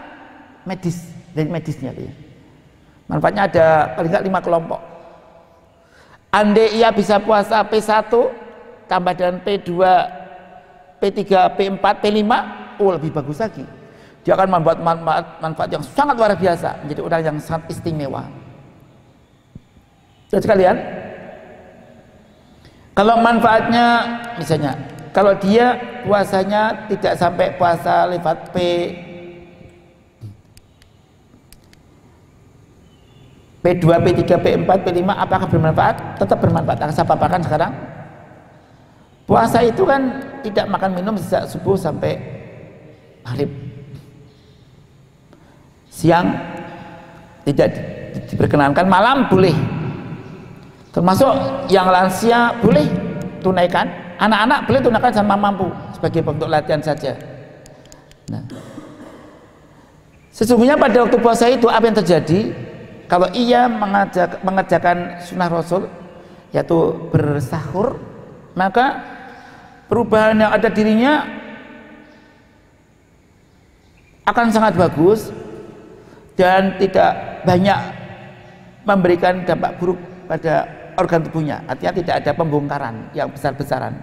Medis 0.69 1.11
dari 1.33 1.49
medisnya 1.49 1.91
ya. 1.97 2.13
manfaatnya 3.11 3.51
ada 3.51 3.67
paling 3.99 4.13
lima 4.25 4.41
kelompok. 4.41 4.81
Andai 6.33 6.81
ia 6.81 6.89
bisa 6.89 7.21
puasa 7.21 7.61
P1 7.67 8.09
tambah 8.89 9.13
dengan 9.13 9.37
P2 9.45 9.73
P3 11.03 11.21
P4 11.59 11.85
P5 11.99 12.33
oh 12.81 12.91
lebih 12.95 13.11
bagus 13.13 13.43
lagi 13.43 13.67
dia 14.23 14.39
akan 14.39 14.49
membuat 14.59 14.79
manfaat, 14.79 15.27
manfaat 15.43 15.71
yang 15.75 15.83
sangat 15.83 16.15
luar 16.15 16.35
biasa 16.39 16.83
menjadi 16.87 17.01
orang 17.03 17.21
yang 17.23 17.37
sangat 17.43 17.71
istimewa 17.71 18.27
jadi 20.31 20.43
sekalian 20.43 20.77
kalau 22.93 23.17
manfaatnya 23.21 23.87
misalnya 24.37 24.73
kalau 25.13 25.37
dia 25.37 25.77
puasanya 26.09 26.89
tidak 26.89 27.15
sampai 27.21 27.47
puasa 27.61 28.09
lewat 28.09 28.49
P 28.53 28.57
P2, 33.63 33.87
P3, 33.87 34.23
P4, 34.43 34.67
P5 34.67 35.07
apakah 35.07 35.47
bermanfaat? 35.47 36.19
Tetap 36.19 36.39
bermanfaat. 36.43 36.83
Saya 36.91 37.07
paparkan 37.07 37.47
sekarang. 37.47 37.73
Puasa 39.23 39.63
itu 39.63 39.87
kan 39.87 40.19
tidak 40.43 40.67
makan 40.67 40.99
minum 40.99 41.15
sejak 41.15 41.47
subuh 41.47 41.79
sampai 41.79 42.19
maghrib 43.23 43.72
siang 45.93 46.33
tidak 47.45 47.69
diperkenankan 48.33 48.89
malam 48.89 49.29
boleh. 49.29 49.53
Termasuk 50.93 51.29
yang 51.69 51.89
lansia 51.93 52.57
boleh 52.65 52.89
tunaikan 53.45 53.89
anak-anak 54.17 54.59
boleh 54.65 54.81
tunaikan 54.81 55.13
sama 55.13 55.35
mampu 55.37 55.69
sebagai 55.93 56.25
bentuk 56.25 56.49
latihan 56.49 56.81
saja. 56.81 57.13
Nah. 58.33 58.45
Sesungguhnya 60.33 60.81
pada 60.81 61.05
waktu 61.05 61.19
puasa 61.21 61.45
itu 61.53 61.69
apa 61.69 61.85
yang 61.85 61.97
terjadi? 62.01 62.41
Kalau 63.05 63.29
ia 63.37 63.69
mengajak, 63.69 64.41
mengerjakan 64.41 65.21
sunnah 65.21 65.53
rasul 65.53 65.85
yaitu 66.57 66.97
bersahur 67.13 68.01
maka 68.57 69.01
perubahan 69.89 70.41
yang 70.41 70.53
ada 70.53 70.69
dirinya 70.73 71.25
akan 74.25 74.49
sangat 74.49 74.73
bagus 74.77 75.29
dan 76.39 76.77
tidak 76.81 77.43
banyak 77.45 77.79
memberikan 78.83 79.45
dampak 79.47 79.77
buruk 79.79 79.99
pada 80.27 80.67
organ 80.97 81.21
tubuhnya. 81.25 81.63
Artinya 81.69 81.93
tidak 81.93 82.15
ada 82.25 82.31
pembongkaran 82.35 82.95
yang 83.13 83.29
besar-besaran. 83.31 83.95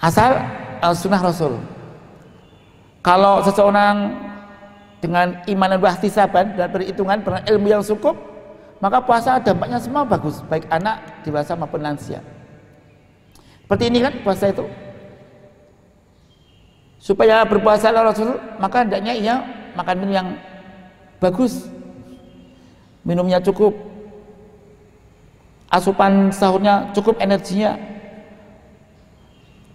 Asal 0.00 0.36
sunnah 0.92 1.22
rasul. 1.22 1.56
Kalau 3.04 3.44
seseorang 3.44 4.16
dengan 5.04 5.36
iman 5.44 5.68
dan 5.76 5.80
wahtisaban 5.84 6.56
dan 6.56 6.68
perhitungan 6.72 7.20
ilmu 7.44 7.68
yang 7.68 7.84
cukup 7.84 8.16
maka 8.80 9.04
puasa 9.04 9.36
dampaknya 9.36 9.76
semua 9.76 10.00
bagus 10.04 10.40
baik 10.48 10.64
anak 10.72 11.24
dewasa 11.24 11.52
maupun 11.52 11.84
lansia. 11.84 12.24
Seperti 13.64 13.84
ini 13.92 14.00
kan 14.00 14.12
puasa 14.24 14.48
itu. 14.48 14.64
Supaya 17.00 17.44
berpuasa 17.44 17.92
Rasul 17.92 18.40
maka 18.56 18.80
hendaknya 18.80 19.12
ia 19.12 19.34
makan 19.76 19.94
minum 20.00 20.12
yang 20.12 20.28
bagus. 21.24 21.64
Minumnya 23.04 23.40
cukup. 23.40 23.72
Asupan 25.72 26.28
sahurnya 26.28 26.92
cukup 26.92 27.16
energinya. 27.24 27.76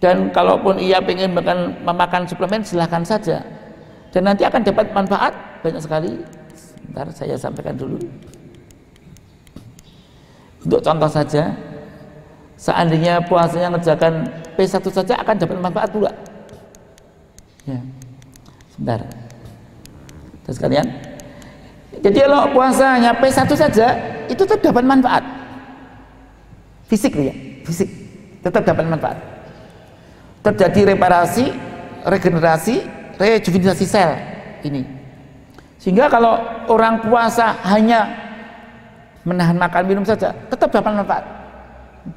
Dan 0.00 0.32
kalaupun 0.32 0.80
ia 0.80 1.02
ingin 1.02 1.36
makan, 1.36 1.76
memakan 1.84 2.24
suplemen 2.24 2.64
silahkan 2.64 3.04
saja. 3.04 3.44
Dan 4.14 4.26
nanti 4.26 4.46
akan 4.46 4.62
dapat 4.64 4.86
manfaat 4.94 5.34
banyak 5.60 5.82
sekali. 5.82 6.12
Sebentar 6.56 7.06
saya 7.12 7.36
sampaikan 7.36 7.76
dulu. 7.76 8.00
Untuk 10.64 10.80
contoh 10.80 11.08
saja 11.08 11.52
seandainya 12.60 13.24
puasanya 13.24 13.76
ngerjakan 13.76 14.28
P1 14.56 14.84
saja 14.92 15.14
akan 15.20 15.36
dapat 15.36 15.56
manfaat 15.60 15.88
pula. 15.92 16.12
Ya. 17.64 17.80
Sebentar. 18.72 19.00
Terus 20.44 20.58
kalian 20.60 20.86
jadi 21.98 22.30
kalau 22.30 22.54
puasanya 22.54 23.10
P1 23.18 23.50
saja 23.50 23.88
itu 24.30 24.46
tetap 24.46 24.62
dapat 24.62 24.86
manfaat. 24.86 25.26
Fisik 26.86 27.18
ya 27.18 27.34
fisik. 27.66 27.90
Tetap 28.46 28.62
dapat 28.62 28.86
manfaat. 28.86 29.18
Terjadi 30.46 30.94
reparasi 30.94 31.50
regenerasi 32.06 32.86
rejuvenasi 33.18 33.84
sel 33.84 34.14
ini. 34.62 34.86
Sehingga 35.82 36.06
kalau 36.06 36.38
orang 36.70 37.02
puasa 37.02 37.58
hanya 37.66 38.06
menahan 39.26 39.58
makan 39.58 39.84
minum 39.84 40.04
saja 40.06 40.30
tetap 40.46 40.70
dapat 40.70 40.94
manfaat. 40.94 41.24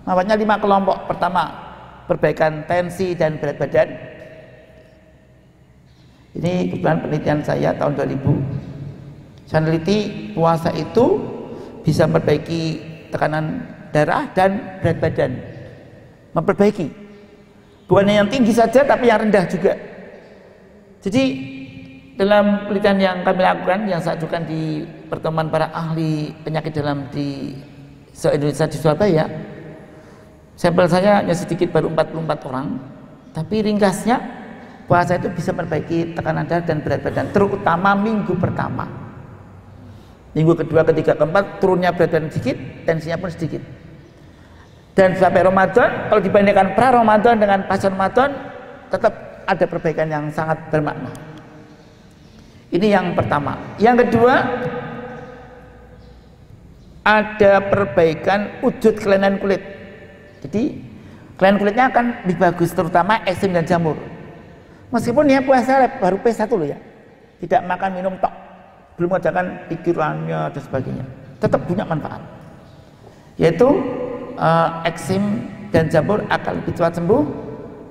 Manfaatnya 0.06 0.38
lima 0.38 0.56
kelompok. 0.62 1.10
Pertama 1.10 1.44
perbaikan 2.06 2.62
tensi 2.70 3.18
dan 3.18 3.42
berat 3.42 3.58
badan. 3.58 3.90
Ini 6.34 6.72
kebetulan 6.72 6.98
penelitian 7.02 7.40
saya 7.42 7.74
tahun 7.74 7.98
2000. 7.98 8.73
Saya 9.54 9.70
meneliti 9.70 10.34
puasa 10.34 10.74
itu 10.74 11.22
bisa 11.86 12.10
memperbaiki 12.10 12.62
tekanan 13.14 13.62
darah 13.94 14.26
dan 14.34 14.82
berat 14.82 14.98
badan. 14.98 15.32
Memperbaiki. 16.34 16.90
Bukan 17.86 18.10
yang 18.10 18.26
tinggi 18.34 18.50
saja 18.50 18.82
tapi 18.82 19.14
yang 19.14 19.22
rendah 19.22 19.46
juga. 19.46 19.78
Jadi 21.06 21.24
dalam 22.18 22.66
penelitian 22.66 22.98
yang 22.98 23.18
kami 23.22 23.46
lakukan 23.46 23.86
yang 23.86 24.02
saya 24.02 24.18
ajukan 24.18 24.42
di 24.42 24.90
pertemuan 25.06 25.54
para 25.54 25.70
ahli 25.70 26.34
penyakit 26.42 26.74
dalam 26.74 27.06
di 27.14 27.54
se-Indonesia 28.10 28.66
di 28.66 28.78
Surabaya 28.82 29.26
sampel 30.54 30.86
saya 30.90 31.22
hanya 31.22 31.34
sedikit 31.34 31.74
baru 31.74 31.90
44 31.90 32.50
orang 32.50 32.68
tapi 33.34 33.66
ringkasnya 33.66 34.22
puasa 34.86 35.18
itu 35.18 35.30
bisa 35.34 35.50
memperbaiki 35.58 36.14
tekanan 36.14 36.46
darah 36.46 36.62
dan 36.62 36.86
berat 36.86 37.02
badan 37.02 37.34
terutama 37.34 37.98
minggu 37.98 38.38
pertama 38.38 39.03
minggu 40.34 40.54
kedua 40.58 40.82
ketiga 40.90 41.14
keempat 41.14 41.62
turunnya 41.62 41.94
berat 41.94 42.14
badan 42.14 42.30
sedikit 42.34 42.58
tensinya 42.90 43.18
pun 43.22 43.30
sedikit. 43.30 43.62
Dan 44.94 45.18
sampai 45.18 45.42
Ramadan 45.42 45.90
kalau 46.10 46.22
dibandingkan 46.22 46.78
pra 46.78 46.94
Ramadan 46.94 47.42
dengan 47.42 47.66
pasca 47.66 47.90
Ramadan 47.90 48.30
tetap 48.94 49.14
ada 49.50 49.66
perbaikan 49.66 50.06
yang 50.10 50.26
sangat 50.30 50.70
bermakna. 50.70 51.10
Ini 52.74 52.88
yang 52.90 53.14
pertama. 53.14 53.58
Yang 53.78 54.06
kedua 54.06 54.34
ada 57.04 57.54
perbaikan 57.70 58.64
wujud 58.66 58.98
kelainan 59.02 59.38
kulit. 59.38 59.62
Jadi 60.46 60.82
kelainan 61.38 61.60
kulitnya 61.62 61.86
akan 61.90 62.06
lebih 62.26 62.38
bagus 62.38 62.70
terutama 62.74 63.22
eksim 63.26 63.54
dan 63.54 63.66
jamur. 63.66 63.98
Meskipun 64.94 65.26
dia 65.26 65.42
puasa 65.42 65.90
baru 65.98 66.22
P1 66.22 66.50
loh 66.54 66.68
ya. 66.70 66.78
Tidak 67.42 67.62
makan 67.66 67.92
minum 67.98 68.14
tok. 68.22 68.43
Belum 68.96 69.10
mengerjakan 69.10 69.68
pikirannya 69.70 70.54
dan 70.54 70.62
sebagainya. 70.62 71.06
Tetap 71.42 71.66
punya 71.66 71.84
manfaat. 71.84 72.22
Yaitu 73.42 73.66
uh, 74.38 74.86
eksim 74.86 75.50
dan 75.74 75.90
jamur 75.90 76.22
akan 76.30 76.62
lebih 76.62 76.78
cepat 76.78 77.02
sembuh 77.02 77.24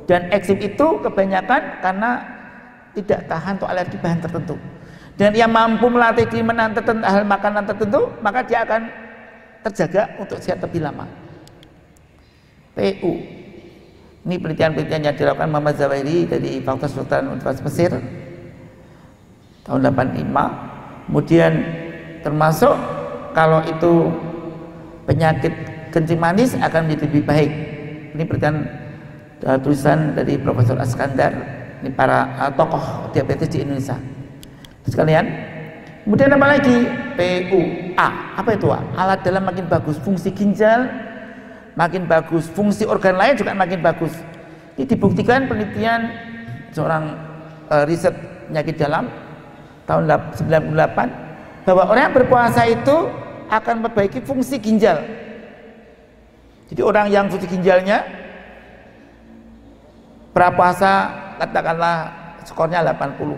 dan 0.07 0.31
eksim 0.31 0.59
itu 0.63 0.87
kebanyakan 1.03 1.83
karena 1.83 2.11
tidak 2.95 3.27
tahan 3.27 3.59
untuk 3.59 3.71
alergi 3.71 3.97
bahan 3.99 4.21
tertentu. 4.23 4.57
Dan 5.19 5.35
yang 5.37 5.53
mampu 5.53 5.91
melatih 5.91 6.25
menahan 6.41 6.73
tertentu, 6.73 7.05
hal 7.05 7.27
makanan 7.27 7.65
tertentu, 7.69 8.09
maka 8.25 8.41
dia 8.47 8.65
akan 8.65 8.89
terjaga 9.67 10.03
untuk 10.19 10.39
sehat 10.41 10.63
lebih 10.65 10.83
lama. 10.83 11.07
PU 12.73 13.43
ini 14.23 14.39
penelitian-penelitian 14.39 15.03
yang 15.03 15.17
dilakukan 15.19 15.51
Muhammad 15.51 15.75
Zawahiri 15.75 16.31
dari 16.31 16.63
Fakultas 16.63 16.95
Kedokteran 16.95 17.27
Universitas 17.35 17.67
Mesir 17.67 17.91
tahun 19.67 19.81
85. 19.91 20.72
Kemudian 21.13 21.53
termasuk 22.25 22.73
kalau 23.37 23.61
itu 23.69 24.09
penyakit 25.05 25.53
kencing 25.93 26.17
manis 26.17 26.57
akan 26.57 26.89
menjadi 26.89 27.05
lebih 27.05 27.23
baik. 27.29 27.53
Ini 28.17 28.25
penelitian 28.25 28.57
uh, 29.45 29.61
tulisan 29.61 30.17
dari 30.17 30.41
Profesor 30.41 30.81
Askandar, 30.81 31.37
ini 31.85 31.93
para 31.93 32.33
uh, 32.41 32.49
tokoh 32.57 33.13
diabetes 33.13 33.53
di 33.53 33.61
Indonesia. 33.61 34.01
Terus 34.89 34.97
kalian, 34.97 35.29
kemudian 36.09 36.33
apa 36.33 36.47
lagi? 36.49 36.89
PUA. 37.13 38.09
Apa 38.41 38.57
itu? 38.57 38.73
Alat 38.73 39.21
dalam 39.21 39.45
makin 39.45 39.69
bagus, 39.69 40.01
fungsi 40.01 40.33
ginjal 40.33 40.89
makin 41.77 42.09
bagus, 42.09 42.49
fungsi 42.57 42.89
organ 42.89 43.21
lain 43.21 43.37
juga 43.37 43.53
makin 43.53 43.85
bagus. 43.85 44.17
Ini 44.81 44.89
dibuktikan 44.89 45.45
penelitian 45.45 46.09
seorang 46.73 47.05
uh, 47.69 47.85
riset 47.85 48.17
penyakit 48.49 48.81
dalam 48.81 49.22
tahun 49.93 50.09
98 50.73 51.69
bahwa 51.69 51.83
orang 51.93 52.03
yang 52.09 52.17
berpuasa 52.17 52.65
itu 52.65 52.97
akan 53.53 53.85
memperbaiki 53.85 54.25
fungsi 54.25 54.57
ginjal. 54.57 55.05
Jadi 56.73 56.81
orang 56.81 57.13
yang 57.13 57.29
fungsi 57.29 57.45
ginjalnya 57.53 58.01
prapuasa 60.33 61.13
katakanlah 61.37 62.09
skornya 62.49 62.81
80. 62.81 63.37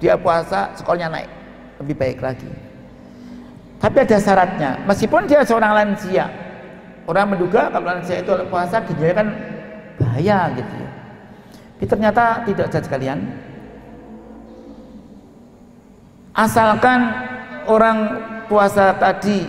Dia 0.00 0.16
puasa 0.16 0.72
skornya 0.72 1.12
naik, 1.12 1.28
lebih 1.84 1.94
baik 2.00 2.18
lagi. 2.24 2.48
Tapi 3.76 3.96
ada 4.00 4.16
syaratnya, 4.16 4.70
meskipun 4.88 5.28
dia 5.28 5.44
seorang 5.44 5.74
lansia, 5.74 6.30
Orang 7.02 7.34
menduga 7.34 7.66
kalau 7.66 7.82
lansia 7.90 8.22
itu 8.22 8.30
puasa 8.46 8.78
ginjalnya 8.86 9.16
kan 9.26 9.28
bahaya 9.98 10.54
gitu 10.54 10.74
ya. 10.78 10.90
Tapi 11.74 11.84
ternyata 11.90 12.24
tidak 12.46 12.66
saja 12.70 12.86
sekalian. 12.86 13.18
Asalkan 16.32 17.12
orang 17.68 17.98
puasa 18.48 18.96
tadi 18.96 19.44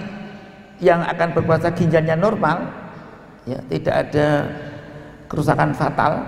yang 0.84 1.00
akan 1.00 1.32
berpuasa 1.32 1.72
ginjalnya 1.72 2.20
normal, 2.20 2.68
ya 3.48 3.60
tidak 3.72 3.96
ada 4.04 4.28
kerusakan 5.32 5.72
fatal, 5.72 6.28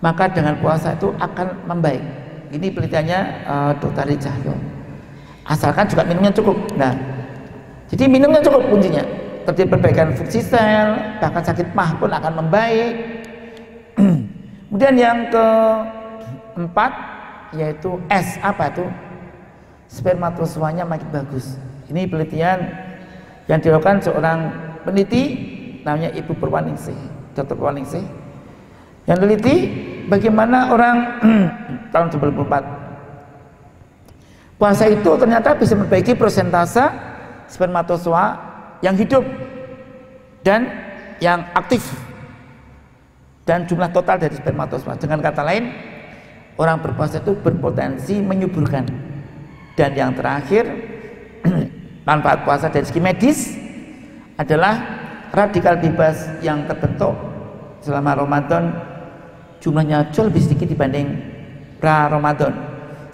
maka 0.00 0.24
dengan 0.32 0.56
puasa 0.56 0.96
itu 0.96 1.12
akan 1.20 1.68
membaik. 1.68 2.00
Ini 2.48 2.72
penelitiannya 2.72 3.20
uh, 3.44 3.72
Dr. 3.76 4.08
Cahyo. 4.16 4.56
Asalkan 5.44 5.84
juga 5.84 6.08
minumnya 6.08 6.32
cukup. 6.32 6.56
Nah, 6.80 6.96
jadi 7.92 8.08
minumnya 8.08 8.40
cukup 8.40 8.72
kuncinya 8.72 9.04
terjadi 9.48 9.68
perbaikan 9.68 10.16
fungsi 10.16 10.40
sel, 10.40 10.96
bahkan 11.20 11.44
sakit 11.44 11.76
mah 11.76 11.92
pun 12.00 12.08
akan 12.08 12.32
membaik. 12.40 12.94
Kemudian 14.68 14.96
yang 14.96 15.18
keempat 15.28 16.92
yaitu 17.52 17.96
S 18.08 18.40
apa 18.40 18.72
itu? 18.72 18.84
Spermatozoanya 19.88 20.84
makin 20.84 21.08
bagus. 21.10 21.56
Ini 21.88 22.04
penelitian 22.06 22.60
yang 23.48 23.60
dilakukan 23.64 24.04
seorang 24.04 24.52
peneliti 24.84 25.24
namanya 25.82 26.12
Ibu 26.12 26.36
Purwaningsih, 26.36 26.94
Dr. 27.32 27.56
Purwaningsih 27.56 28.04
yang 29.08 29.24
teliti 29.24 29.72
bagaimana 30.04 30.68
orang 30.68 30.96
tahun 31.96 32.12
94 32.12 34.60
puasa 34.60 34.84
itu 34.84 35.08
ternyata 35.16 35.56
bisa 35.56 35.72
memperbaiki 35.72 36.12
persentase 36.12 36.84
spermatozoa 37.48 38.36
yang 38.84 38.92
hidup 39.00 39.24
dan 40.44 40.68
yang 41.24 41.40
aktif 41.56 41.88
dan 43.48 43.64
jumlah 43.64 43.88
total 43.96 44.20
dari 44.20 44.36
spermatozoa 44.36 45.00
dengan 45.00 45.24
kata 45.24 45.40
lain 45.40 45.72
orang 46.60 46.76
berpuasa 46.84 47.24
itu 47.24 47.32
berpotensi 47.32 48.20
menyuburkan 48.20 49.07
dan 49.78 49.94
yang 49.94 50.10
terakhir 50.10 50.66
manfaat 52.08 52.42
puasa 52.42 52.66
dari 52.66 52.82
segi 52.82 52.98
medis 52.98 53.54
adalah 54.34 54.74
radikal 55.30 55.78
bebas 55.78 56.42
yang 56.42 56.66
terbentuk 56.66 57.14
selama 57.86 58.18
Ramadan 58.18 58.74
jumlahnya 59.62 60.10
jauh 60.10 60.26
lebih 60.26 60.42
sedikit 60.42 60.66
dibanding 60.66 61.14
pra 61.78 62.10
Ramadan 62.10 62.50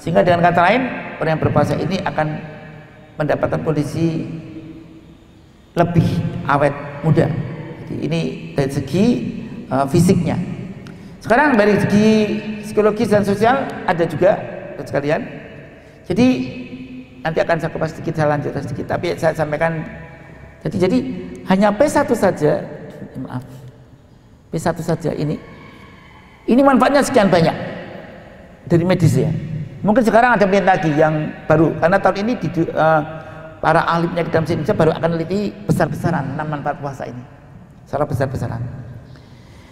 sehingga 0.00 0.24
dengan 0.24 0.40
kata 0.40 0.60
lain 0.64 0.82
orang 1.20 1.36
yang 1.36 1.42
berpuasa 1.44 1.76
ini 1.76 2.00
akan 2.00 2.26
mendapatkan 3.20 3.60
kondisi 3.60 4.24
lebih 5.74 6.06
awet 6.48 6.74
muda. 7.02 7.26
Jadi 7.86 7.96
ini 8.00 8.20
dari 8.54 8.70
segi 8.70 9.06
uh, 9.70 9.86
fisiknya. 9.86 10.38
Sekarang 11.22 11.58
dari 11.58 11.78
segi 11.78 12.08
psikologis 12.62 13.10
dan 13.10 13.22
sosial 13.22 13.66
ada 13.86 14.04
juga 14.06 14.38
sekalian 14.82 15.43
jadi 16.04 16.26
nanti 17.24 17.38
akan 17.40 17.56
saya 17.56 17.70
kupas 17.72 17.90
sedikit 17.96 18.14
saya 18.20 18.36
lanjutkan 18.36 18.62
sedikit 18.64 18.86
tapi 18.96 19.16
saya 19.16 19.32
sampaikan 19.32 19.80
jadi 20.64 20.88
jadi 20.88 20.98
hanya 21.48 21.68
P1 21.72 22.08
saja 22.12 22.64
maaf 23.20 23.44
P1 24.52 24.78
saja 24.80 25.10
ini 25.16 25.36
ini 26.44 26.60
manfaatnya 26.60 27.00
sekian 27.00 27.32
banyak 27.32 27.56
dari 28.68 28.84
medis 28.84 29.16
ya. 29.16 29.32
Mungkin 29.84 30.00
sekarang 30.00 30.36
ada 30.40 30.44
penelitian 30.48 30.68
lagi 30.68 30.90
yang 30.96 31.14
baru 31.44 31.76
karena 31.76 31.96
tahun 32.00 32.16
ini 32.24 32.32
di, 32.40 32.48
uh, 32.72 33.00
para 33.60 33.84
ahli 33.84 34.08
penyakit 34.08 34.32
dalam 34.32 34.44
Indonesia 34.48 34.76
baru 34.76 34.90
akan 34.96 35.08
meneliti 35.12 35.40
besar-besaran 35.68 36.24
enam 36.36 36.46
manfaat 36.48 36.80
puasa 36.80 37.04
ini 37.04 37.20
secara 37.84 38.04
besar-besaran. 38.08 38.60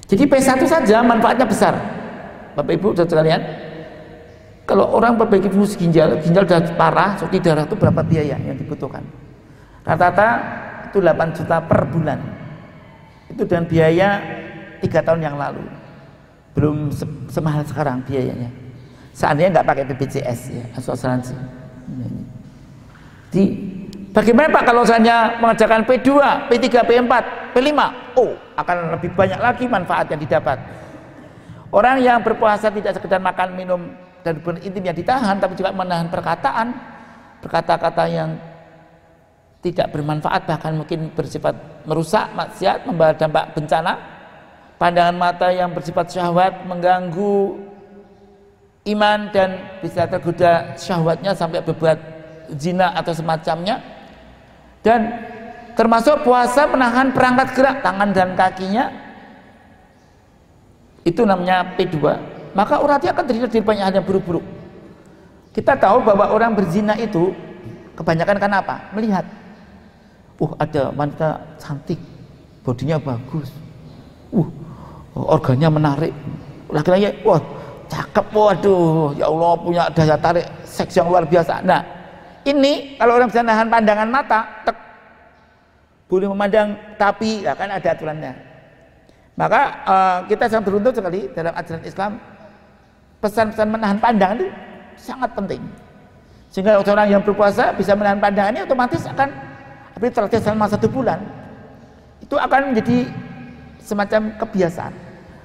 Jadi 0.09 0.29
P1 0.29 0.61
saja 0.68 1.01
manfaatnya 1.01 1.49
besar. 1.49 1.75
Bapak 2.53 2.73
Ibu 2.77 2.92
saudara 2.92 3.25
sekalian, 3.25 3.40
kalau 4.62 4.94
orang 4.94 5.18
perbaiki 5.18 5.51
fungsi 5.51 5.75
ginjal, 5.75 6.22
ginjal 6.22 6.46
sudah 6.46 6.62
parah, 6.79 7.18
seperti 7.18 7.42
darah 7.42 7.66
itu 7.66 7.75
berapa 7.75 8.01
biaya 8.07 8.38
yang 8.38 8.55
dibutuhkan? 8.55 9.03
Rata-rata 9.83 10.29
itu 10.87 11.03
8 11.03 11.35
juta 11.35 11.57
per 11.59 11.83
bulan. 11.90 12.18
Itu 13.27 13.42
dengan 13.42 13.66
biaya 13.66 14.22
tiga 14.79 15.03
tahun 15.03 15.25
yang 15.27 15.35
lalu. 15.35 15.64
Belum 16.55 16.92
se 16.94 17.03
semahal 17.33 17.66
sekarang 17.66 18.05
biayanya. 18.07 18.53
Seandainya 19.16 19.61
nggak 19.61 19.66
pakai 19.66 19.85
BPJS 19.88 20.40
ya 20.53 20.64
asuransi. 20.79 21.35
Di 23.33 23.42
bagaimana 24.12 24.53
Pak 24.53 24.62
kalau 24.68 24.85
misalnya 24.85 25.40
mengerjakan 25.40 25.88
P2 25.88 26.11
P3 26.53 26.66
P4 26.85 27.12
P5 27.57 27.72
oh 28.20 28.37
akan 28.61 28.77
lebih 29.01 29.11
banyak 29.16 29.40
lagi 29.40 29.64
manfaat 29.66 30.07
yang 30.12 30.20
didapat. 30.20 30.61
Orang 31.72 32.05
yang 32.05 32.20
berpuasa 32.20 32.68
tidak 32.68 33.01
sekedar 33.01 33.16
makan 33.16 33.57
minum 33.57 33.81
dan 34.23 34.39
intim 34.63 34.83
yang 34.83 34.97
ditahan 34.97 35.37
tapi 35.39 35.59
juga 35.59 35.75
menahan 35.75 36.07
perkataan. 36.09 36.75
Berkata-kata 37.43 38.07
yang 38.07 38.39
tidak 39.63 39.91
bermanfaat 39.95 40.43
bahkan 40.47 40.75
mungkin 40.75 41.11
bersifat 41.15 41.55
merusak 41.87 42.31
maksiat 42.35 42.87
membawa 42.87 43.15
dampak 43.15 43.55
bencana. 43.55 43.99
Pandangan 44.79 45.15
mata 45.15 45.49
yang 45.55 45.71
bersifat 45.71 46.11
syahwat 46.11 46.67
mengganggu 46.67 47.55
iman 48.91 49.31
dan 49.31 49.79
bisa 49.79 50.11
tergoda 50.11 50.75
syahwatnya 50.75 51.31
sampai 51.39 51.63
berbuat 51.63 51.99
zina 52.59 52.91
atau 52.99 53.15
semacamnya. 53.15 53.79
Dan 54.83 55.15
termasuk 55.79 56.27
puasa 56.27 56.67
menahan 56.67 57.15
perangkat 57.15 57.55
gerak 57.55 57.77
tangan 57.87 58.11
dan 58.11 58.35
kakinya. 58.35 58.91
Itu 61.07 61.23
namanya 61.27 61.79
P2 61.79 62.32
maka 62.53 62.81
urati 62.81 63.09
akan 63.09 63.25
terjadi 63.25 63.49
dari 63.49 63.65
banyak 63.65 63.85
hal 63.85 63.95
yang 63.97 64.07
buruk-buruk. 64.07 64.45
Kita 65.53 65.77
tahu 65.77 66.01
bahwa 66.05 66.33
orang 66.33 66.57
berzina 66.57 66.97
itu 66.97 67.33
kebanyakan 67.97 68.37
kan 68.41 68.53
apa? 68.57 68.77
melihat. 68.97 69.25
Uh 70.41 70.51
ada 70.59 70.91
wanita 70.97 71.38
cantik 71.61 72.01
bodinya 72.65 72.97
bagus. 72.97 73.53
Uh 74.33 74.49
organnya 75.15 75.69
menarik. 75.69 76.12
Laki-laki 76.73 77.12
wah 77.25 77.41
cakep 77.88 78.27
waduh. 78.33 79.12
Ya 79.17 79.29
Allah 79.29 79.53
punya 79.61 79.83
daya 79.93 80.17
tarik 80.17 80.49
seks 80.65 80.97
yang 80.97 81.12
luar 81.12 81.29
biasa. 81.29 81.61
Nah 81.61 81.85
ini 82.49 82.97
kalau 82.97 83.21
orang 83.21 83.29
bisa 83.29 83.45
nahan 83.45 83.69
pandangan 83.69 84.09
mata 84.09 84.41
tek, 84.65 84.77
boleh 86.09 86.27
memandang 86.33 86.75
tapi 86.97 87.45
ya 87.45 87.53
kan 87.53 87.69
ada 87.69 87.88
aturannya. 87.93 88.33
Maka 89.33 89.61
uh, 89.85 90.19
kita 90.29 90.49
sangat 90.49 90.69
beruntung 90.69 90.93
sekali 90.93 91.29
dalam 91.33 91.53
ajaran 91.57 91.85
Islam 91.85 92.12
pesan-pesan 93.23 93.69
menahan 93.71 93.99
pandangan 94.03 94.43
itu 94.43 94.49
sangat 94.99 95.31
penting 95.33 95.63
sehingga 96.53 96.83
orang 96.83 97.09
yang 97.09 97.23
berpuasa 97.25 97.73
bisa 97.73 97.97
menahan 97.97 98.21
pandangannya 98.21 98.69
otomatis 98.69 99.09
akan 99.09 99.33
apalagi 99.97 100.13
terlatih 100.13 100.41
selama 100.43 100.67
satu 100.69 100.91
bulan 100.91 101.23
itu 102.21 102.35
akan 102.37 102.73
menjadi 102.73 103.09
semacam 103.83 104.33
kebiasaan. 104.39 104.95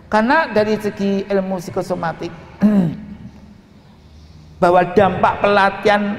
Karena 0.08 0.48
dari 0.56 0.80
segi 0.80 1.28
ilmu 1.28 1.60
psikosomatik 1.60 2.32
bahwa 4.64 4.82
dampak 4.96 5.44
pelatihan 5.44 6.16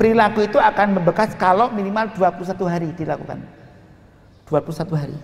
perilaku 0.00 0.48
itu 0.48 0.56
akan 0.56 0.96
membekas 0.96 1.36
kalau 1.36 1.68
minimal 1.68 2.08
21 2.16 2.48
hari 2.64 2.88
dilakukan. 2.96 3.44
21 4.48 4.88
hari. 4.96 5.16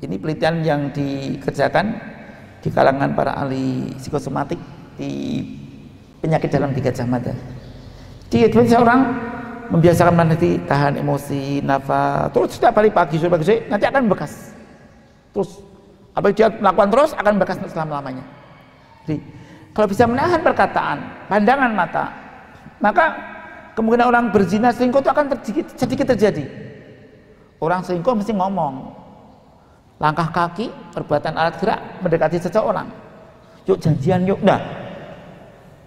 Ini 0.00 0.16
penelitian 0.16 0.56
yang 0.64 0.80
dikerjakan 0.88 2.00
di 2.64 2.68
kalangan 2.72 3.12
para 3.12 3.36
ahli 3.36 3.92
psikosomatik 4.00 4.56
di 5.00 5.40
penyakit 6.20 6.52
dalam 6.52 6.76
tiga 6.76 6.92
jam 6.92 7.08
mata. 7.08 7.32
Jadi 8.28 8.68
seorang 8.68 9.00
membiasakan 9.72 10.12
nanti 10.12 10.60
tahan 10.68 11.00
emosi, 11.00 11.64
nafas, 11.64 12.28
terus 12.36 12.60
setiap 12.60 12.76
hari 12.76 12.92
pagi 12.92 13.16
sore 13.16 13.32
pagi 13.32 13.64
nanti 13.72 13.88
akan 13.88 14.04
membekas. 14.04 14.52
Terus 15.32 15.64
apa 16.12 16.28
dia 16.36 16.52
lakukan 16.52 16.88
terus 16.92 17.10
akan 17.16 17.34
bekas 17.40 17.56
selama-lamanya. 17.72 18.22
Jadi, 19.08 19.16
kalau 19.72 19.86
bisa 19.88 20.04
menahan 20.04 20.42
perkataan, 20.44 20.98
pandangan 21.30 21.72
mata, 21.72 22.04
maka 22.82 23.16
kemungkinan 23.78 24.06
orang 24.10 24.24
berzina 24.34 24.74
selingkuh 24.74 25.00
itu 25.00 25.10
akan 25.10 25.26
terjadi, 25.38 25.60
sedikit 25.78 26.06
terjadi. 26.12 26.44
Orang 27.62 27.86
selingkuh 27.86 28.12
mesti 28.12 28.34
ngomong. 28.36 29.00
Langkah 30.00 30.28
kaki, 30.32 30.72
perbuatan 30.96 31.36
alat 31.36 31.60
gerak 31.60 31.80
mendekati 32.00 32.40
seseorang. 32.40 32.88
Yuk 33.68 33.76
janjian 33.78 34.24
yuk. 34.24 34.40
Nah, 34.40 34.79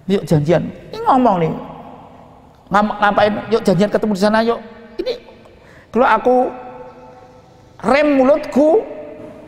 yuk 0.09 0.23
janjian. 0.27 0.63
Ini 0.91 0.99
ngomong 1.03 1.35
nih. 1.43 1.53
Ngapain? 2.73 3.33
Yuk 3.53 3.61
janjian 3.63 3.89
ketemu 3.91 4.13
di 4.15 4.21
sana 4.21 4.39
yuk. 4.43 4.59
Ini 4.99 5.13
kalau 5.93 6.07
aku 6.09 6.35
rem 7.83 8.07
mulutku 8.17 8.81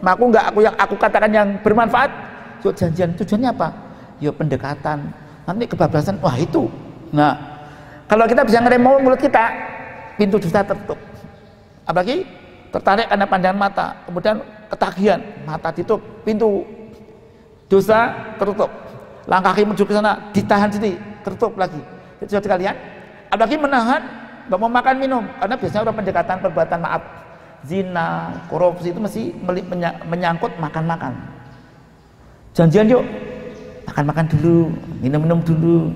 aku 0.06 0.24
nggak 0.30 0.46
aku 0.54 0.60
yang 0.62 0.76
aku 0.78 0.96
katakan 1.00 1.32
yang 1.34 1.48
bermanfaat 1.66 2.12
yuk 2.62 2.78
janjian 2.78 3.10
tujuannya 3.18 3.50
apa 3.50 3.70
yuk 4.22 4.38
pendekatan 4.38 5.10
nanti 5.50 5.66
kebablasan 5.66 6.22
wah 6.22 6.38
itu 6.38 6.70
nah 7.10 7.34
kalau 8.06 8.30
kita 8.30 8.46
bisa 8.46 8.62
ngerem 8.62 8.86
mulut 8.86 9.18
kita 9.18 9.50
pintu 10.20 10.38
dosa 10.38 10.62
tertutup 10.62 11.00
apalagi 11.90 12.28
tertarik 12.70 13.08
karena 13.10 13.26
pandangan 13.26 13.58
mata 13.58 13.88
kemudian 14.06 14.38
ketagihan 14.70 15.20
mata 15.48 15.74
ditutup 15.74 16.02
pintu 16.22 16.68
dosa 17.66 18.14
tertutup 18.38 18.70
langkah 19.26 19.54
kaki 19.54 19.66
menuju 19.66 19.84
ke 19.86 19.94
sana 19.94 20.32
ditahan 20.32 20.70
sini 20.70 20.98
tertutup 21.26 21.58
lagi 21.58 21.82
jadi 22.22 22.46
kalian 22.46 22.76
apalagi 23.30 23.58
menahan 23.58 24.02
nggak 24.46 24.60
mau 24.62 24.70
makan 24.70 24.96
minum 25.02 25.24
karena 25.42 25.56
biasanya 25.58 25.82
orang 25.90 25.98
pendekatan 25.98 26.38
perbuatan 26.42 26.80
maaf 26.82 27.04
zina, 27.66 28.30
korupsi 28.48 28.94
itu 28.94 29.00
mesti 29.02 29.34
menyangkut 30.06 30.54
makan-makan. 30.62 31.14
Janjian 32.56 32.88
yuk, 32.88 33.04
makan-makan 33.90 34.26
dulu, 34.32 34.72
minum-minum 35.02 35.42
dulu, 35.44 35.92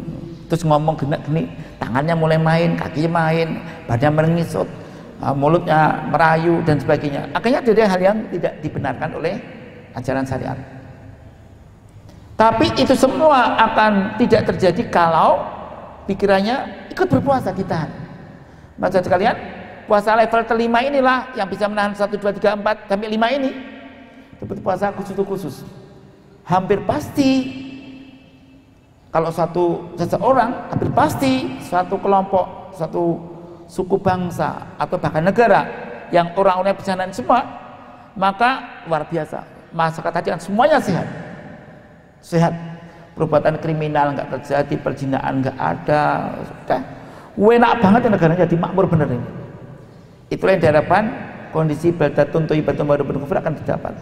terus 0.52 0.66
ngomong 0.66 0.98
genak-genik, 0.98 1.48
tangannya 1.80 2.16
mulai 2.18 2.40
main, 2.42 2.76
kakinya 2.76 3.10
main, 3.24 3.48
badannya 3.88 4.18
merengisut, 4.18 4.68
uh, 5.24 5.32
mulutnya 5.32 6.04
merayu 6.12 6.60
dan 6.68 6.82
sebagainya. 6.82 7.32
Akhirnya 7.32 7.64
jadi 7.64 7.88
hal 7.88 8.02
yang 8.02 8.18
tidak 8.34 8.54
dibenarkan 8.60 9.10
oleh 9.16 9.40
ajaran 9.96 10.26
syariat. 10.28 10.58
Tapi 12.40 12.72
itu 12.80 12.96
semua 12.96 13.60
akan 13.60 14.16
tidak 14.16 14.48
terjadi 14.48 14.88
kalau 14.88 15.44
pikirannya 16.08 16.88
ikut 16.96 17.12
berpuasa 17.12 17.52
kita. 17.52 17.92
Maksud 18.80 19.04
sekalian, 19.04 19.36
puasa 19.84 20.16
level 20.16 20.48
kelima 20.48 20.80
inilah 20.80 21.36
yang 21.36 21.52
bisa 21.52 21.68
menahan 21.68 21.92
1, 21.92 22.08
2, 22.16 22.40
3, 22.40 22.56
4 22.64 22.88
sampai 22.88 23.12
5 23.12 23.38
ini. 23.44 23.52
Seperti 24.40 24.60
puasa 24.64 24.96
khusus 24.96 25.20
khusus. 25.20 25.56
Hampir 26.48 26.80
pasti 26.88 27.32
kalau 29.12 29.36
satu 29.36 29.92
seseorang 30.00 30.72
hampir 30.72 30.90
pasti 30.96 31.60
suatu 31.60 32.00
kelompok, 32.00 32.72
suatu 32.72 33.20
suku 33.68 34.00
bangsa 34.00 34.80
atau 34.80 34.96
bahkan 34.96 35.28
negara 35.28 35.68
yang 36.10 36.32
orang-orang 36.40 36.74
pesanan 36.74 37.12
semua 37.12 37.46
maka 38.18 38.82
luar 38.90 39.06
biasa 39.06 39.46
masyarakat 39.70 40.14
tadi 40.14 40.28
kan 40.34 40.42
semuanya 40.42 40.82
sehat 40.82 41.06
sehat. 42.24 42.54
Perbuatan 43.16 43.60
kriminal 43.60 44.16
nggak 44.16 44.32
terjadi 44.40 44.76
perjinaan 44.80 45.44
nggak 45.44 45.58
ada. 45.60 46.04
Sudah. 46.48 46.82
Enak 47.40 47.74
banget 47.84 48.00
ya 48.08 48.10
negaranya 48.12 48.40
jadi 48.48 48.56
makmur 48.56 48.88
bener 48.88 49.12
ini. 49.12 49.28
Itulah 50.32 50.56
yang 50.56 50.62
diharapkan 50.64 51.04
kondisi 51.52 51.92
baldatun 51.92 52.48
toyibatun 52.48 52.86
baru 52.86 53.04
berkufur 53.04 53.42
akan 53.42 53.58
didapat 53.60 53.94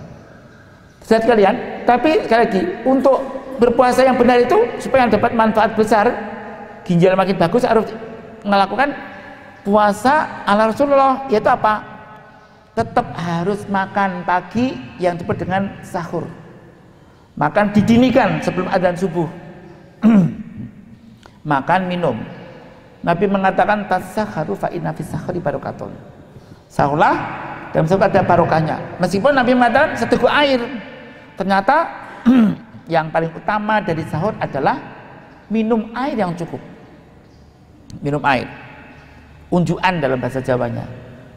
sehat 1.07 1.23
kalian? 1.23 1.87
Tapi 1.87 2.27
sekali 2.27 2.41
lagi 2.43 2.61
untuk 2.83 3.17
berpuasa 3.57 4.03
yang 4.03 4.19
benar 4.19 4.43
itu 4.43 4.59
supaya 4.83 5.07
dapat 5.07 5.31
manfaat 5.33 5.73
besar 5.73 6.11
ginjal 6.83 7.15
makin 7.15 7.39
bagus 7.39 7.63
harus 7.63 7.87
melakukan 8.43 8.91
puasa 9.63 10.43
ala 10.43 10.69
Rasulullah 10.69 11.25
yaitu 11.31 11.47
apa? 11.47 11.95
Tetap 12.75 13.09
harus 13.17 13.65
makan 13.65 14.21
pagi 14.21 14.77
yang 15.01 15.17
disebut 15.17 15.41
dengan 15.41 15.81
sahur 15.81 16.29
makan 17.37 17.71
didinikan 17.71 18.41
sebelum 18.41 18.67
adzan 18.67 18.97
subuh. 18.97 19.29
Makan 21.47 21.87
minum. 21.87 22.17
Nabi 23.05 23.23
mengatakan 23.23 23.87
tasahharu 23.87 24.51
fa 24.57 24.67
inna 24.67 24.91
fi 24.91 24.99
sahri 25.05 25.39
barokatun. 25.39 25.95
Sahurlah 26.67 27.15
dalam 27.71 27.87
sahur 27.87 28.03
ada 28.03 28.19
barokahnya. 28.19 28.75
Meskipun 28.99 29.31
Nabi 29.31 29.55
mengatakan 29.55 29.95
seteguk 29.95 30.27
air. 30.27 30.59
Ternyata 31.39 31.87
yang 32.93 33.07
paling 33.07 33.31
utama 33.31 33.79
dari 33.79 34.03
sahur 34.11 34.35
adalah 34.43 34.75
minum 35.47 35.87
air 35.95 36.19
yang 36.19 36.35
cukup. 36.35 36.59
Minum 38.03 38.19
air. 38.27 38.49
Unjuan 39.47 40.03
dalam 40.03 40.19
bahasa 40.19 40.43
Jawanya. 40.43 40.83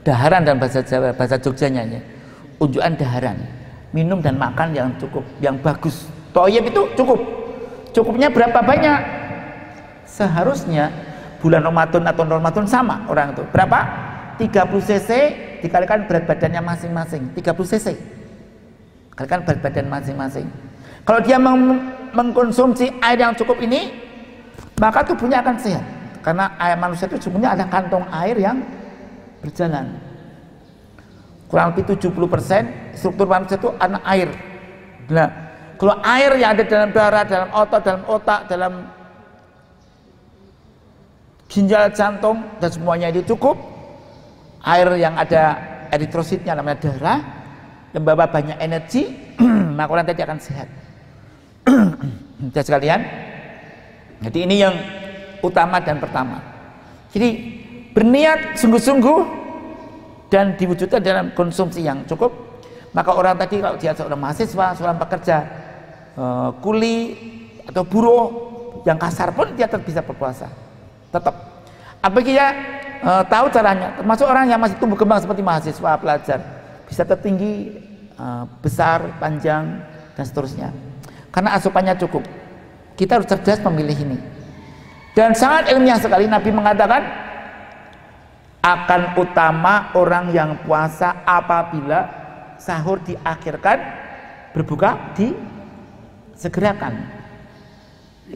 Daharan 0.03 0.43
dan 0.43 0.57
bahasa 0.57 0.81
Jawa, 0.81 1.13
bahasa 1.15 1.37
Jogjanya 1.39 1.85
ya. 1.87 2.01
Unjukan 2.59 2.97
daharan. 2.97 3.60
Minum 3.91 4.23
dan 4.23 4.39
makan 4.39 4.71
yang 4.71 4.89
cukup, 5.03 5.27
yang 5.43 5.59
bagus. 5.59 6.07
Toyib 6.31 6.71
itu 6.71 6.83
cukup. 6.95 7.19
Cukupnya 7.91 8.31
berapa 8.31 8.63
banyak? 8.63 9.01
Seharusnya 10.07 10.95
bulan 11.43 11.67
Ramadan 11.67 12.07
atau 12.07 12.23
Ramadan 12.23 12.67
sama 12.71 13.03
orang 13.11 13.35
itu. 13.35 13.43
Berapa? 13.51 13.81
30 14.39 14.89
cc 14.89 15.11
dikalikan 15.61 16.07
berat 16.07 16.25
badannya 16.25 16.63
masing-masing. 16.63 17.35
30 17.35 17.71
cc. 17.77 17.87
Kalikan 19.19 19.43
berat 19.43 19.59
badan 19.59 19.87
masing-masing. 19.91 20.47
Kalau 21.03 21.21
dia 21.21 21.37
meng 21.37 21.93
mengkonsumsi 22.15 22.91
air 23.03 23.19
yang 23.19 23.35
cukup 23.35 23.59
ini, 23.63 23.91
maka 24.79 25.03
tubuhnya 25.03 25.43
akan 25.43 25.57
sehat. 25.59 25.85
Karena 26.23 26.55
air 26.63 26.79
manusia 26.79 27.11
itu 27.11 27.19
sebenarnya 27.19 27.59
ada 27.59 27.65
kantong 27.67 28.07
air 28.13 28.37
yang 28.39 28.61
berjalan 29.41 30.10
kurang 31.51 31.75
lebih 31.75 31.99
70% 31.99 32.95
struktur 32.95 33.27
manusia 33.27 33.59
itu 33.59 33.75
anak 33.83 34.03
air. 34.07 34.31
Nah 35.11 35.29
kalau 35.75 35.99
air 36.07 36.39
yang 36.39 36.55
ada 36.55 36.65
dalam 36.65 36.91
darah, 36.95 37.25
dalam 37.27 37.51
otot, 37.51 37.83
dalam 37.83 38.03
otak, 38.07 38.41
dalam 38.47 38.73
ginjal 41.51 41.91
jantung 41.91 42.47
dan 42.63 42.71
semuanya 42.71 43.11
itu 43.11 43.35
cukup 43.35 43.59
air 44.63 44.87
yang 44.95 45.19
ada 45.19 45.59
eritrositnya 45.91 46.55
namanya 46.55 46.79
darah 46.87 47.19
membawa 47.91 48.31
banyak 48.31 48.55
energi 48.63 49.35
maka 49.77 49.91
orang 49.91 50.07
tadi 50.07 50.23
akan 50.23 50.39
sehat. 50.39 50.69
Dan 52.55 52.63
sekalian 52.65 53.01
jadi 54.21 54.39
ini 54.45 54.57
yang 54.61 54.75
utama 55.41 55.81
dan 55.81 55.97
pertama. 55.97 56.41
Jadi 57.13 57.29
berniat 57.97 58.61
sungguh-sungguh 58.61 59.40
dan 60.31 60.55
diwujudkan 60.55 61.03
dalam 61.03 61.35
konsumsi 61.35 61.83
yang 61.83 62.07
cukup. 62.07 62.31
Maka 62.95 63.11
orang 63.15 63.35
tadi 63.39 63.59
kalau 63.59 63.77
dia 63.79 63.95
seorang 63.95 64.19
mahasiswa 64.19 64.67
seorang 64.75 64.99
pekerja 64.99 65.37
uh, 66.19 66.51
kuli 66.59 67.19
atau 67.67 67.83
buruh 67.87 68.27
yang 68.87 68.99
kasar 68.99 69.31
pun 69.35 69.53
dia 69.55 69.67
tetap 69.67 69.85
bisa 69.87 70.01
berpuasa. 70.01 70.51
Tetap. 71.11 71.35
Apalagi 72.01 72.39
ya? 72.39 72.49
Uh, 73.01 73.23
tahu 73.27 73.47
caranya. 73.53 73.95
Termasuk 73.99 74.27
orang 74.27 74.47
yang 74.51 74.61
masih 74.63 74.77
tumbuh 74.79 74.99
kembang 74.99 75.21
seperti 75.23 75.43
mahasiswa 75.43 75.91
pelajar. 75.99 76.39
Bisa 76.87 77.03
tertinggi 77.07 77.79
uh, 78.19 78.47
besar 78.63 79.19
panjang 79.23 79.83
dan 80.19 80.25
seterusnya. 80.27 80.69
Karena 81.31 81.55
asupannya 81.55 81.95
cukup. 81.99 82.27
Kita 82.99 83.19
harus 83.19 83.31
cerdas 83.31 83.63
memilih 83.63 83.97
ini. 84.03 84.19
Dan 85.15 85.35
sangat 85.35 85.71
ilmiah 85.71 85.99
sekali 85.99 86.27
Nabi 86.27 86.51
mengatakan 86.55 87.30
akan 88.61 89.17
utama 89.17 89.89
orang 89.97 90.33
yang 90.37 90.61
puasa 90.65 91.25
apabila 91.25 92.09
sahur 92.61 93.01
diakhirkan 93.01 93.81
berbuka 94.53 95.17
di 95.17 95.33
segerakan 96.37 97.21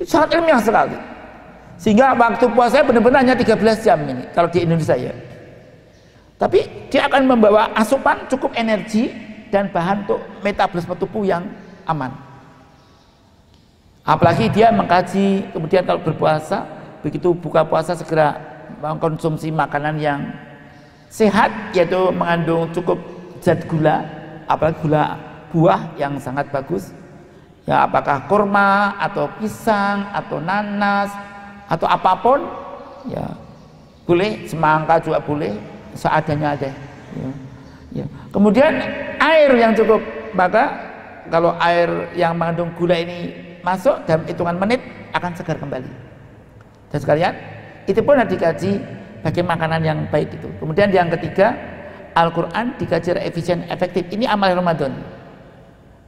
sangat 0.03 0.35
ilmiah 0.35 0.59
sekali. 0.59 0.99
Sehingga 1.79 2.15
waktu 2.15 2.47
puasa 2.51 2.83
benar-benar 2.83 3.23
hanya 3.23 3.37
13 3.39 3.85
jam 3.87 3.99
ini 4.03 4.25
kalau 4.35 4.51
di 4.51 4.67
Indonesia 4.67 4.99
ya. 4.99 5.15
Tapi 6.35 6.91
dia 6.91 7.07
akan 7.07 7.31
membawa 7.31 7.71
asupan 7.79 8.27
cukup 8.27 8.59
energi 8.59 9.11
dan 9.55 9.71
bahan 9.71 10.03
untuk 10.07 10.21
metabolisme 10.43 10.95
tubuh 10.99 11.23
yang 11.23 11.47
aman. 11.87 12.11
Apalagi 14.05 14.51
dia 14.51 14.75
mengkaji 14.75 15.55
kemudian 15.55 15.87
kalau 15.87 16.03
berpuasa 16.03 16.67
begitu 17.01 17.33
buka 17.33 17.63
puasa 17.65 17.97
segera 17.97 18.54
mengkonsumsi 18.81 19.51
makanan 19.51 19.99
yang 19.99 20.21
sehat 21.15 21.51
yaitu 21.71 22.11
mengandung 22.11 22.67
cukup 22.75 22.99
zat 23.39 23.63
gula 23.71 24.03
apalagi 24.51 24.77
gula 24.83 25.15
buah 25.55 25.95
yang 25.95 26.19
sangat 26.19 26.51
bagus 26.51 26.91
ya 27.65 27.87
apakah 27.87 28.27
kurma 28.27 28.99
atau 28.99 29.31
pisang 29.39 30.11
atau 30.11 30.43
nanas 30.43 31.15
atau 31.71 31.87
apa 31.89 32.13
pun 32.19 32.41
ya 33.09 33.25
boleh 34.05 34.45
semangka 34.45 35.01
juga 35.01 35.23
boleh 35.23 35.55
seadanya 35.97 36.59
ada 36.59 36.71
ya. 37.15 37.31
ya. 38.03 38.07
kemudian 38.35 38.83
air 39.23 39.51
yang 39.55 39.73
cukup 39.73 40.03
maka 40.37 40.77
kalau 41.31 41.57
air 41.63 41.89
yang 42.13 42.37
mengandung 42.37 42.75
gula 42.77 42.99
ini 42.99 43.33
masuk 43.65 43.97
dalam 44.05 44.27
hitungan 44.29 44.59
menit 44.61 44.83
akan 45.17 45.33
segar 45.33 45.57
kembali 45.57 45.89
dan 46.93 46.99
sekalian 47.01 47.35
itu 47.85 48.01
pun 48.01 48.17
harus 48.17 48.33
dikaji 48.33 48.81
bagi 49.25 49.41
makanan 49.41 49.81
yang 49.85 49.99
baik 50.09 50.33
itu. 50.37 50.49
Kemudian 50.61 50.93
yang 50.93 51.09
ketiga 51.13 51.57
Al-Quran 52.13 52.77
dikaji 52.77 53.17
efisien 53.21 53.65
efektif. 53.69 54.09
Ini 54.13 54.29
amal 54.29 54.53
Ramadan. 54.55 54.93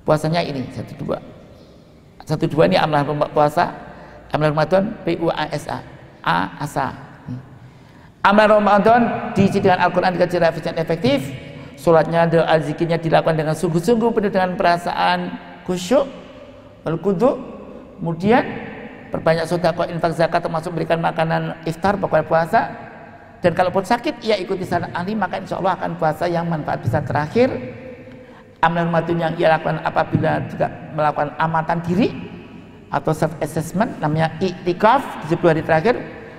Puasanya 0.07 0.45
ini 0.45 0.63
satu 0.71 0.95
dua. 1.03 1.19
Satu 2.27 2.51
dua 2.51 2.67
ini 2.67 2.75
amal 2.75 3.07
puasa 3.31 3.71
amal 4.35 4.51
Ramadan 4.51 4.99
P 5.07 5.15
U 5.23 5.31
A 5.31 5.47
asa 6.59 6.91
amal 8.27 8.47
Ramadan 8.51 9.31
diisi 9.39 9.63
dengan 9.63 9.87
Al-Quran 9.87 10.19
dikaji 10.19 10.43
efisien 10.43 10.75
efektif. 10.75 11.23
Sholatnya 11.77 12.25
doa 12.25 12.57
zikirnya 12.57 12.97
dilakukan 12.97 13.37
dengan 13.37 13.53
sungguh-sungguh 13.53 14.09
penuh 14.09 14.33
dengan 14.33 14.57
perasaan 14.57 15.37
khusyuk 15.69 16.09
al 16.89 16.97
kemudian 16.97 18.45
perbanyak 19.11 19.45
sedekah 19.47 19.87
infak 19.89 20.13
zakat 20.17 20.41
termasuk 20.43 20.75
memberikan 20.75 21.01
makanan 21.01 21.57
iftar 21.65 21.97
pokoknya 21.97 22.27
puasa. 22.27 22.61
Dan 23.45 23.53
kalaupun 23.53 23.85
sakit 23.85 24.25
ia 24.25 24.35
ikuti 24.41 24.65
saran 24.67 24.91
ahli 24.97 25.13
maka 25.15 25.39
insya 25.39 25.61
Allah 25.61 25.77
akan 25.79 25.91
puasa 26.01 26.25
yang 26.27 26.49
manfaat 26.49 26.83
bisa 26.83 26.99
terakhir. 27.05 27.53
Amalan 28.65 28.89
matun 28.89 29.21
yang 29.21 29.37
ia 29.37 29.53
lakukan 29.53 29.79
apabila 29.85 30.41
juga 30.49 30.73
melakukan 30.97 31.31
amatan 31.37 31.79
diri 31.85 32.09
atau 32.89 33.13
self 33.13 33.37
assessment 33.45 33.93
namanya 34.01 34.33
iktikaf 34.41 35.05
di 35.29 35.37
10 35.37 35.53
hari 35.53 35.63
terakhir 35.63 35.95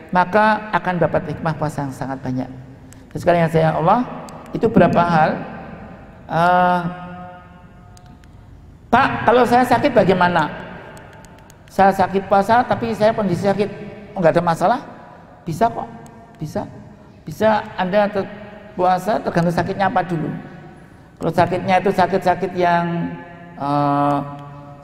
maka 0.10 0.71
akan 0.73 0.97
dapat 0.97 1.36
hikmah 1.36 1.53
puasa 1.56 1.86
yang 1.86 1.93
sangat 1.93 2.19
banyak. 2.23 2.49
Dan 3.13 3.17
sekarang 3.21 3.39
yang 3.45 3.53
sayang 3.53 3.75
Allah 3.80 3.99
itu 4.51 4.65
berapa 4.67 5.01
hal? 5.03 5.32
Uh, 6.27 6.82
Pak 8.88 9.27
kalau 9.27 9.43
saya 9.43 9.63
sakit 9.67 9.91
bagaimana 9.91 10.66
saya 11.67 11.91
sakit 11.91 12.32
puasa 12.32 12.63
tapi 12.63 12.95
saya 12.95 13.12
kondisi 13.12 13.43
sakit. 13.43 13.69
Oh, 14.15 14.19
nggak 14.23 14.39
ada 14.39 14.43
masalah? 14.43 14.80
Bisa 15.43 15.67
kok. 15.67 15.88
Bisa. 16.39 16.63
Bisa 17.27 17.63
anda 17.75 18.08
ter 18.08 18.23
puasa 18.77 19.19
tergantung 19.19 19.51
sakitnya 19.51 19.91
apa 19.91 20.01
dulu. 20.06 20.30
Kalau 21.17 21.34
sakitnya 21.34 21.82
itu 21.82 21.89
sakit-sakit 21.89 22.51
yang 22.53 23.10
uh, 23.58 24.21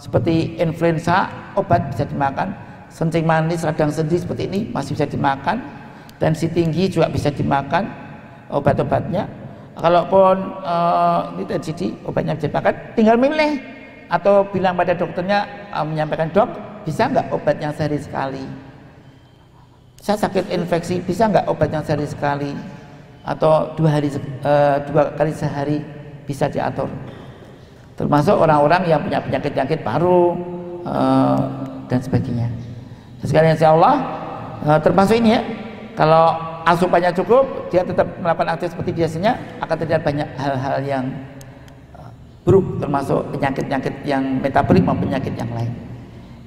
seperti 0.01 0.57
influenza 0.57 1.29
obat 1.53 1.93
bisa 1.93 2.09
dimakan. 2.09 2.57
Sencing 2.89 3.25
manis, 3.25 3.61
radang 3.65 3.89
sendi 3.89 4.17
seperti 4.17 4.49
ini 4.49 4.59
masih 4.73 4.97
bisa 4.97 5.05
dimakan. 5.05 5.61
Tensi 6.17 6.49
tinggi 6.49 6.89
juga 6.89 7.09
bisa 7.09 7.29
dimakan 7.29 7.85
obat-obatnya. 8.49 9.29
Kalaupun 9.73 10.61
uh, 10.61 11.33
ini 11.37 11.45
terjadi 11.49 11.87
obatnya 12.05 12.33
bisa 12.37 12.49
dimakan, 12.49 12.73
tinggal 12.97 13.17
milih. 13.17 13.61
Atau 14.09 14.45
bilang 14.53 14.77
pada 14.77 14.93
dokternya 14.93 15.69
uh, 15.73 15.85
menyampaikan 15.85 16.29
dok 16.33 16.72
bisa 16.83 17.09
nggak 17.09 17.31
obat 17.31 17.57
yang 17.59 17.73
sehari 17.75 17.99
sekali? 17.99 18.43
Saya 20.03 20.19
sakit 20.19 20.51
infeksi 20.51 20.99
bisa 20.99 21.31
nggak 21.31 21.47
obat 21.47 21.71
yang 21.71 21.83
sehari 21.83 22.07
sekali? 22.07 22.51
Atau 23.23 23.71
dua 23.79 23.99
hari 23.99 24.11
uh, 24.43 24.77
dua 24.87 25.15
kali 25.15 25.31
sehari 25.31 25.79
bisa 26.27 26.51
diatur? 26.51 26.91
Termasuk 27.95 28.35
orang-orang 28.35 28.83
yang 28.89 28.99
punya 28.99 29.23
penyakit-penyakit 29.23 29.79
paru 29.85 30.35
uh, 30.83 31.39
dan 31.87 31.99
sebagainya. 32.03 32.51
Sekalian 33.23 33.55
insya 33.55 33.71
Allah 33.71 33.95
uh, 34.67 34.79
termasuk 34.83 35.15
ini 35.19 35.39
ya 35.39 35.41
kalau 35.95 36.35
asupannya 36.67 37.11
cukup 37.15 37.71
dia 37.71 37.83
tetap 37.83 38.07
melakukan 38.19 38.55
aktivitas 38.55 38.75
seperti 38.75 38.91
biasanya 38.95 39.31
akan 39.63 39.75
terjadi 39.79 40.01
banyak 40.03 40.29
hal-hal 40.35 40.77
yang 40.83 41.05
buruk 42.43 42.79
termasuk 42.79 43.23
penyakit-penyakit 43.31 43.95
yang 44.03 44.23
metabolik 44.43 44.83
maupun 44.83 45.07
penyakit 45.07 45.33
yang 45.39 45.51
lain 45.55 45.71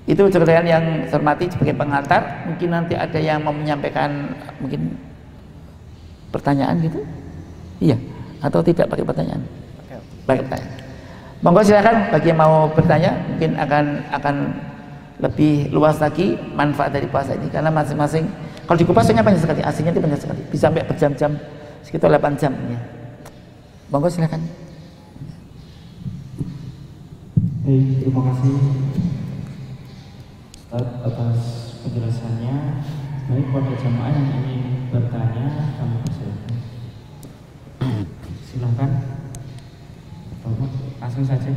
itu 0.07 0.23
cerita 0.31 0.55
yang 0.55 1.03
saya 1.11 1.19
hormati 1.19 1.51
sebagai 1.51 1.75
pengantar. 1.75 2.47
Mungkin 2.47 2.69
nanti 2.71 2.95
ada 2.95 3.19
yang 3.19 3.43
mau 3.43 3.51
menyampaikan 3.51 4.31
mungkin 4.63 4.95
pertanyaan 6.31 6.79
gitu? 6.79 7.03
Iya. 7.83 7.99
Atau 8.39 8.63
tidak 8.63 8.87
pakai 8.87 9.03
pertanyaan? 9.03 9.43
Pakai. 10.31 10.47
Pertanyaan. 10.47 10.75
Monggo 11.43 11.61
silakan 11.67 11.97
bagi 12.15 12.31
yang 12.31 12.39
mau 12.39 12.71
bertanya 12.71 13.13
mungkin 13.29 13.51
akan 13.59 13.85
akan 14.15 14.37
lebih 15.21 15.75
luas 15.75 15.99
lagi 15.99 16.39
manfaat 16.55 16.95
dari 16.95 17.11
puasa 17.11 17.35
ini. 17.35 17.51
Karena 17.51 17.75
masing-masing 17.75 18.31
kalau 18.63 18.79
di 18.79 18.87
kupas 18.87 19.11
banyak 19.11 19.43
sekali 19.43 19.61
aslinya 19.67 19.91
itu 19.91 20.03
banyak 20.07 20.21
sekali. 20.23 20.41
Bisa 20.55 20.71
sampai 20.71 20.87
berjam-jam 20.87 21.35
sekitar 21.83 22.15
8 22.15 22.39
jam 22.39 22.55
ya. 22.71 22.79
Monggo 23.91 24.07
silakan. 24.07 24.39
Baik, 27.67 28.07
terima 28.07 28.23
kasih 28.31 28.55
Ustaz 30.77 31.09
atas 31.09 31.41
penjelasannya. 31.89 32.85
Baik 33.33 33.49
pada 33.49 33.73
jamaah 33.81 34.13
yang 34.13 34.45
ingin 34.45 34.93
bertanya, 34.93 35.73
kami 35.81 35.97
persilakan. 36.05 36.55
Silahkan. 38.45 38.91
Langsung 41.01 41.25
saja. 41.25 41.49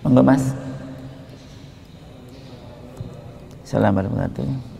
Monggo 0.00 0.24
Mas. 0.24 0.56
Assalamualaikum 3.68 4.16
warahmatullahi 4.16 4.48
wabarakatuh. 4.56 4.71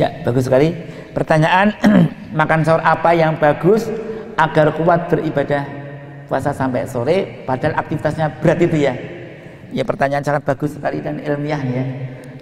Ya, 0.00 0.08
bagus 0.24 0.48
sekali. 0.48 0.72
Pertanyaan, 1.12 1.76
makan 2.40 2.64
sahur 2.64 2.80
apa 2.80 3.12
yang 3.12 3.36
bagus 3.36 3.84
agar 4.40 4.72
kuat 4.72 5.12
beribadah 5.12 5.68
puasa 6.24 6.56
sampai 6.56 6.88
sore 6.88 7.44
padahal 7.44 7.76
aktivitasnya 7.76 8.40
berat 8.40 8.64
itu 8.64 8.80
ya. 8.80 8.96
Ya, 9.76 9.84
pertanyaan 9.84 10.24
sangat 10.24 10.48
bagus 10.48 10.72
sekali 10.72 11.04
dan 11.04 11.20
ilmiah 11.20 11.60
ya. 11.60 11.84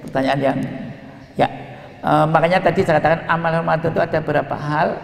Pertanyaan 0.07 0.39
yang 0.39 0.59
ya 1.35 1.49
e, 2.01 2.11
makanya 2.31 2.63
tadi 2.63 2.87
saya 2.87 3.03
katakan 3.03 3.27
amal 3.27 3.51
Ramadan 3.51 3.91
itu 3.91 4.01
ada 4.01 4.19
beberapa 4.23 4.57
hal 4.57 4.97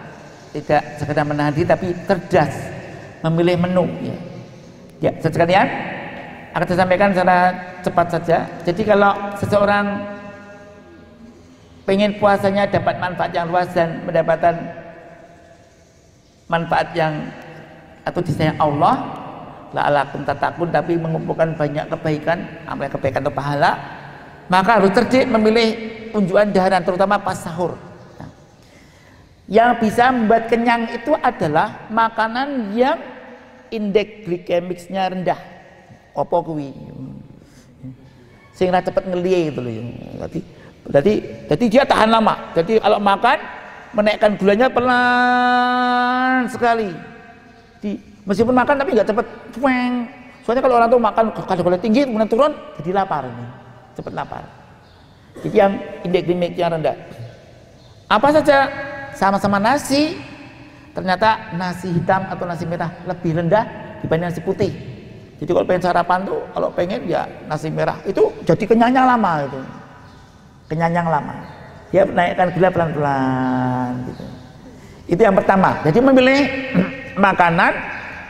tidak 0.55 0.81
sekedar 0.97 1.27
menahan 1.27 1.53
diri 1.53 1.67
tapi 1.67 1.91
cerdas 2.07 2.55
memilih 3.27 3.67
menu 3.67 3.85
ya. 3.99 4.17
Ya, 5.03 5.11
sekalian 5.19 5.67
akan 6.55 6.65
saya 6.71 6.79
sampaikan 6.87 7.11
secara 7.11 7.37
cepat 7.83 8.07
saja. 8.15 8.37
Jadi 8.63 8.81
kalau 8.87 9.11
seseorang 9.43 10.14
pengen 11.85 12.17
puasanya 12.17 12.65
dapat 12.67 12.97
manfaat 12.97 13.31
yang 13.31 13.47
luas 13.49 13.69
dan 13.71 14.01
mendapatkan 14.03 14.55
manfaat 16.49 16.91
yang 16.97 17.13
atau 18.05 18.21
disayang 18.21 18.57
Allah. 18.57 19.23
La'alakum 19.75 20.23
tatakun 20.23 20.71
tapi 20.71 20.95
mengumpulkan 20.95 21.51
banyak 21.59 21.91
kebaikan 21.91 22.47
amal 22.63 22.87
kebaikan 22.87 23.27
atau 23.27 23.33
pahala 23.33 23.75
maka 24.47 24.77
harus 24.77 24.93
cerdik 24.93 25.25
memilih 25.25 25.69
unjukan 26.13 26.53
daharan 26.53 26.85
terutama 26.85 27.17
pas 27.17 27.35
sahur. 27.35 27.73
Nah, 28.21 28.29
yang 29.49 29.75
bisa 29.81 30.13
membuat 30.13 30.47
kenyang 30.47 30.85
itu 30.93 31.11
adalah 31.17 31.89
makanan 31.89 32.77
yang 32.77 32.97
indeks 33.73 34.23
glikemiknya 34.25 35.11
rendah. 35.11 35.41
Opo 36.15 36.45
kuwi? 36.45 36.71
Sehingga 38.55 38.79
cepat 38.79 39.03
ngelie 39.11 39.51
itu 39.51 39.59
loh 39.59 39.73
ya. 39.73 39.83
Jadi 40.85 41.13
jadi 41.49 41.65
dia 41.65 41.83
tahan 41.85 42.09
lama. 42.13 42.53
Jadi 42.53 42.77
kalau 42.77 43.01
makan 43.01 43.37
menaikkan 43.95 44.31
gulanya 44.37 44.67
pelan 44.69 46.45
sekali. 46.45 46.93
Di, 47.81 47.97
meskipun 48.27 48.53
makan 48.53 48.75
tapi 48.77 48.89
nggak 48.93 49.07
cepat 49.09 49.25
cueng. 49.57 49.93
Soalnya 50.45 50.61
kalau 50.61 50.75
orang 50.77 50.89
tuh 50.93 51.01
makan 51.01 51.25
kadar 51.33 51.63
gula 51.65 51.77
tinggi 51.81 52.05
kemudian 52.05 52.29
turun 52.29 52.53
jadi 52.81 53.01
lapar 53.01 53.25
ini. 53.25 53.45
Cepat 53.97 54.13
lapar. 54.13 54.43
Jadi 55.41 55.55
yang 55.57 55.73
indeks 56.05 56.23
glikemiknya 56.29 56.67
rendah. 56.69 56.95
Apa 58.05 58.29
saja 58.29 58.69
sama-sama 59.17 59.57
nasi 59.57 60.13
ternyata 60.93 61.51
nasi 61.57 61.89
hitam 61.89 62.29
atau 62.29 62.45
nasi 62.45 62.63
merah 62.69 62.93
lebih 63.09 63.41
rendah 63.41 63.65
dibanding 64.05 64.29
nasi 64.29 64.39
putih. 64.45 64.69
Jadi 65.41 65.49
kalau 65.49 65.65
pengen 65.65 65.83
sarapan 65.83 66.19
tuh 66.23 66.39
kalau 66.53 66.69
pengen 66.71 67.09
ya 67.09 67.25
nasi 67.49 67.73
merah 67.73 67.97
itu 68.05 68.29
jadi 68.45 68.63
kenyangnya 68.69 69.03
lama 69.03 69.49
itu 69.49 69.59
kenyang 70.69 70.93
yang 70.93 71.07
lama. 71.09 71.35
Dia 71.93 72.03
naikkan 72.03 72.49
gula 72.51 72.69
pelan-pelan 72.73 73.91
gitu. 74.09 74.25
itu 75.05 75.21
yang 75.21 75.37
pertama. 75.37 75.79
Jadi 75.85 75.99
memilih 76.01 76.39
makanan 77.25 77.73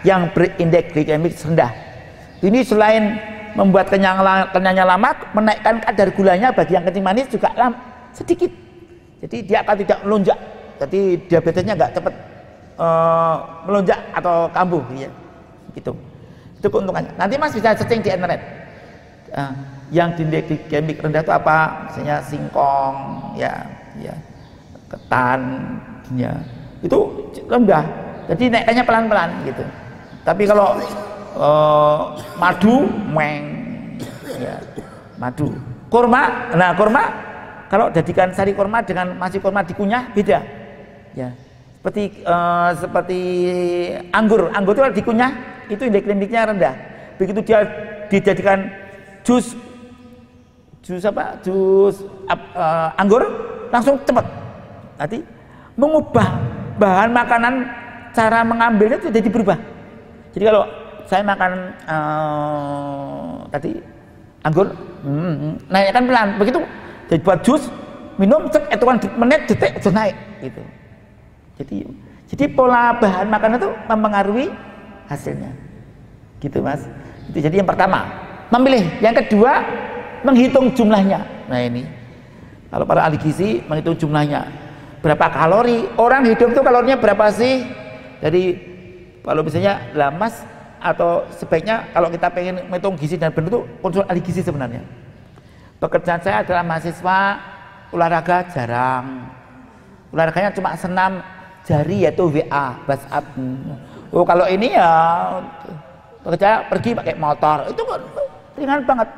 yang 0.03 0.29
berindeks 0.35 0.91
glikemik 0.91 1.33
rendah. 1.33 1.71
Ini 2.43 2.59
selain 2.61 3.03
membuat 3.55 3.87
kenyang 3.87 4.19
kenyangnya 4.51 4.85
lama 4.85 5.15
menaikkan 5.31 5.79
kadar 5.79 6.11
gulanya 6.11 6.51
bagi 6.51 6.75
yang 6.75 6.83
kencing 6.83 7.05
manis 7.05 7.31
juga 7.31 7.49
lam, 7.55 7.73
sedikit. 8.11 8.51
Jadi 9.23 9.37
dia 9.47 9.63
akan 9.63 9.75
tidak 9.81 9.99
melonjak. 10.03 10.39
Jadi 10.75 11.01
diabetesnya 11.31 11.73
nggak 11.73 11.91
cepat 11.95 12.13
uh, 12.75 13.35
melonjak 13.63 13.99
atau 14.11 14.51
kambuh 14.51 14.83
ya 14.93 15.09
gitu. 15.73 15.95
Itu 16.59 16.67
keuntungannya. 16.67 17.15
Nanti 17.15 17.39
mas 17.39 17.55
bisa 17.55 17.71
searching 17.73 18.03
di 18.03 18.11
internet. 18.11 18.41
Uh, 19.31 19.74
yang 19.93 20.13
glikemik 20.17 20.97
rendah 21.01 21.21
itu 21.21 21.33
apa? 21.33 21.89
Misalnya 21.89 22.17
singkong 22.25 22.95
ya 23.37 23.53
ya. 24.01 24.15
Ketan 24.89 25.41
ya. 26.17 26.33
Itu 26.81 27.29
rendah. 27.45 27.83
Jadi 28.29 28.49
naiknya 28.49 28.83
pelan-pelan 28.85 29.29
gitu. 29.45 29.63
Tapi 30.25 30.43
kalau 30.49 30.77
uh, 31.37 32.17
madu 32.41 32.89
meng 33.13 33.43
ya. 34.41 34.57
Madu. 35.21 35.53
Kurma 35.89 36.51
nah 36.57 36.73
kurma 36.73 37.03
kalau 37.69 37.93
jadikan 37.93 38.33
sari 38.33 38.51
kurma 38.57 38.81
dengan 38.81 39.13
masih 39.17 39.37
kurma 39.37 39.61
dikunyah 39.61 40.09
beda. 40.13 40.39
Ya. 41.13 41.29
Seperti 41.79 42.25
uh, 42.25 42.73
seperti 42.73 43.21
anggur. 44.09 44.49
Anggur 44.49 44.73
itu 44.73 44.81
kalau 44.81 44.95
dikunyah 44.97 45.31
itu 45.69 45.85
indeks 45.85 46.05
glikemiknya 46.09 46.41
rendah. 46.49 46.75
Begitu 47.21 47.39
dia 47.45 47.59
dijadikan 48.09 48.69
jus 49.21 49.53
jus 50.85 51.01
apa? 51.01 51.33
Jus 51.41 52.05
uh, 52.29 52.93
anggur. 53.01 53.25
Langsung 53.73 53.97
cepat 54.05 54.23
nanti 54.95 55.19
mengubah 55.75 56.39
bahan 56.79 57.11
makanan 57.11 57.53
cara 58.15 58.45
mengambilnya 58.45 59.01
itu 59.01 59.09
jadi 59.11 59.27
berubah. 59.27 59.57
Jadi 60.31 60.43
kalau 60.47 60.63
saya 61.09 61.21
makan 61.25 61.51
uh, 61.89 63.35
tadi 63.51 63.81
anggur 64.45 64.71
hmm, 65.03 65.67
naikkan 65.67 66.05
pelan. 66.07 66.27
Begitu 66.39 66.59
jadi 67.11 67.21
buat 67.25 67.39
jus 67.43 67.63
minum 68.15 68.47
cek 68.47 68.71
hitungan 68.71 68.97
menit 69.19 69.41
detik 69.49 69.81
sudah 69.83 70.05
naik 70.05 70.15
gitu. 70.39 70.61
Jadi 71.59 71.77
jadi 72.31 72.45
pola 72.51 72.95
bahan 72.97 73.27
makanan 73.27 73.57
itu 73.59 73.69
mempengaruhi 73.89 74.47
hasilnya. 75.11 75.51
Gitu 76.39 76.61
mas. 76.61 76.85
Itu 77.33 77.41
jadi 77.41 77.59
yang 77.59 77.69
pertama 77.69 78.05
memilih. 78.53 78.87
Yang 79.03 79.25
kedua 79.25 79.65
menghitung 80.25 80.73
jumlahnya. 80.73 81.21
Nah 81.45 81.59
ini, 81.61 81.85
kalau 82.73 82.89
para 82.89 83.05
ahli 83.05 83.21
gizi 83.21 83.61
menghitung 83.69 83.93
jumlahnya, 83.93 84.49
berapa 85.05 85.29
kalori? 85.29 85.85
Orang 86.01 86.25
hidup 86.25 86.49
itu 86.49 86.61
kalorinya 86.65 86.97
berapa 86.97 87.29
sih? 87.29 87.61
Jadi 88.25 88.57
kalau 89.21 89.45
misalnya 89.45 89.85
lah 89.93 90.09
mas 90.09 90.41
atau 90.81 91.25
sebaiknya 91.33 91.85
kalau 91.93 92.09
kita 92.09 92.27
pengen 92.33 92.65
menghitung 92.65 92.97
gizi 92.97 93.17
dan 93.21 93.29
benar 93.29 93.53
itu 93.53 93.61
konsul 93.85 94.01
ahli 94.09 94.21
gizi 94.25 94.41
sebenarnya. 94.41 94.81
Pekerjaan 95.77 96.21
saya 96.25 96.41
adalah 96.41 96.65
mahasiswa 96.65 97.19
olahraga 97.93 98.49
jarang. 98.49 99.29
Olahraganya 100.09 100.49
cuma 100.55 100.73
senam 100.79 101.21
jari 101.67 102.07
yaitu 102.07 102.25
WA, 102.31 102.77
WhatsApp. 102.87 103.25
Oh 104.09 104.23
kalau 104.23 104.47
ini 104.47 104.73
ya 104.73 104.89
kerja 106.25 106.65
pergi 106.65 106.97
pakai 106.97 107.13
motor 107.19 107.69
itu 107.69 107.81
kan 107.85 108.01
ringan 108.55 108.81
banget. 108.87 109.09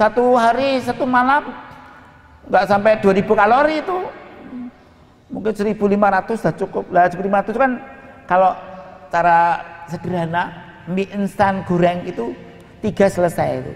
Satu 0.00 0.32
hari 0.32 0.80
satu 0.80 1.04
malam 1.04 1.52
nggak 2.48 2.64
sampai 2.64 2.96
2000 3.04 3.20
kalori 3.36 3.84
itu. 3.84 3.98
Mungkin 5.28 5.52
1500 5.52 6.40
sudah 6.40 6.54
cukup. 6.56 6.88
Lah 6.88 7.04
1500 7.12 7.52
kan 7.52 7.72
kalau 8.24 8.56
cara 9.12 9.60
sederhana 9.92 10.56
mie 10.88 11.04
instan 11.12 11.60
goreng 11.68 12.00
itu 12.08 12.32
tiga 12.80 13.12
selesai 13.12 13.60
itu. 13.60 13.72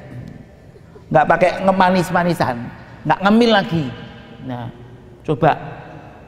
Nggak 1.12 1.28
pakai 1.28 1.50
ngemanis-manisan 1.60 2.56
nggak 3.04 3.20
ngemil 3.20 3.50
lagi. 3.52 3.84
Nah 4.48 4.72
coba. 5.28 5.60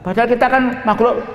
Padahal 0.05 0.29
kita 0.29 0.45
kan 0.45 0.63
makhluk 0.85 1.25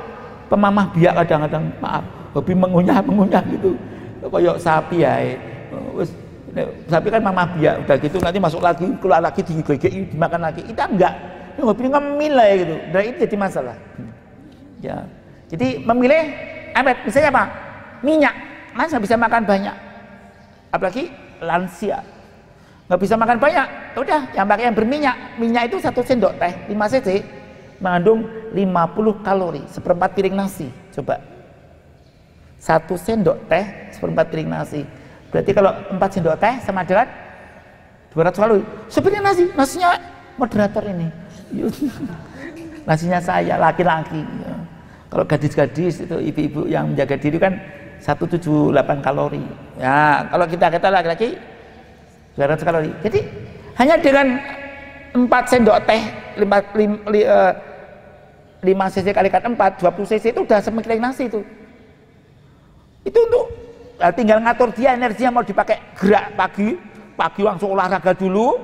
pemamah 0.46 0.86
biak 0.94 1.18
kadang-kadang 1.18 1.66
maaf 1.82 2.06
hobi 2.30 2.54
mengunyah 2.54 3.02
mengunyah 3.02 3.42
gitu. 3.50 3.74
Kayak 4.22 4.62
sapi 4.62 5.02
ya 5.02 5.18
Wes, 5.98 6.14
sapi 6.88 7.08
kan 7.08 7.22
mamah 7.24 7.46
biak 7.56 7.74
udah 7.88 7.96
gitu 7.96 8.16
nanti 8.20 8.38
masuk 8.38 8.60
lagi 8.60 8.86
keluar 9.00 9.24
lagi 9.24 9.40
digigit 9.40 10.12
dimakan 10.12 10.40
lagi 10.52 10.60
kita 10.68 10.84
enggak 10.84 11.14
ini 11.56 11.60
hobi 11.64 11.88
ngemil 11.88 12.32
lah 12.36 12.46
ya 12.48 12.54
gitu 12.60 12.76
dan 12.92 13.00
itu 13.08 13.16
jadi 13.24 13.36
masalah 13.40 13.76
ya 14.84 14.96
jadi 15.48 15.68
memilih 15.80 16.22
Ahmed 16.76 16.96
misalnya 17.08 17.30
apa 17.32 17.44
minyak 18.04 18.34
Mas 18.72 18.88
nggak 18.88 19.04
bisa 19.04 19.16
makan 19.20 19.42
banyak. 19.44 19.76
Apalagi 20.72 21.12
lansia. 21.44 22.00
Nggak 22.88 23.00
bisa 23.00 23.14
makan 23.20 23.38
banyak. 23.38 23.66
Ya 23.92 23.98
udah, 24.00 24.20
yang 24.32 24.46
pakai 24.48 24.64
yang 24.68 24.76
berminyak. 24.76 25.16
Minyak 25.36 25.62
itu 25.72 25.76
satu 25.80 26.00
sendok 26.00 26.40
teh 26.40 26.52
5 26.72 26.92
cc 26.96 27.08
mengandung 27.82 28.24
50 28.54 29.26
kalori, 29.26 29.62
seperempat 29.68 30.10
piring 30.16 30.36
nasi. 30.38 30.68
Coba. 30.94 31.20
Satu 32.56 32.94
sendok 32.96 33.36
teh, 33.50 33.92
seperempat 33.92 34.32
piring 34.32 34.48
nasi. 34.48 34.82
Berarti 35.32 35.50
kalau 35.56 35.72
empat 35.88 36.10
sendok 36.12 36.36
teh 36.36 36.54
sama 36.60 36.84
dengan 36.84 37.08
200 38.12 38.36
kalori. 38.36 38.64
Sebenarnya 38.92 39.22
nasi, 39.24 39.44
nasinya 39.56 39.90
moderator 40.36 40.84
ini. 40.84 41.08
nasinya 42.88 43.18
saya 43.18 43.56
laki-laki. 43.56 44.20
Kalau 45.08 45.24
gadis-gadis 45.24 46.04
itu 46.04 46.16
ibu-ibu 46.20 46.68
yang 46.68 46.92
menjaga 46.92 47.16
diri 47.16 47.40
kan 47.40 47.56
178 48.04 48.76
kalori. 49.00 49.40
Ya, 49.80 50.28
kalau 50.28 50.44
kita 50.44 50.68
kata 50.68 50.88
laki-laki 50.92 51.40
200 52.36 52.68
kalori. 52.68 52.92
Jadi 53.00 53.20
hanya 53.80 53.96
dengan 53.96 54.36
4 55.16 55.28
sendok 55.48 55.78
teh 55.88 56.02
5, 56.40 56.44
5, 57.08 57.08
5 58.62 58.94
cc 58.94 59.06
kali 59.12 59.28
4 59.28 59.56
20 59.56 60.10
cc 60.12 60.24
itu 60.36 60.40
udah 60.44 60.60
semakin 60.60 61.00
nasi 61.00 61.28
itu. 61.28 61.40
Itu 63.02 63.18
untuk 63.18 63.61
tinggal 64.10 64.42
ngatur 64.42 64.74
dia 64.74 64.98
energinya 64.98 65.38
mau 65.38 65.44
dipakai 65.46 65.78
gerak 65.94 66.34
pagi, 66.34 66.74
pagi 67.14 67.40
langsung 67.46 67.78
olahraga 67.78 68.10
dulu. 68.10 68.58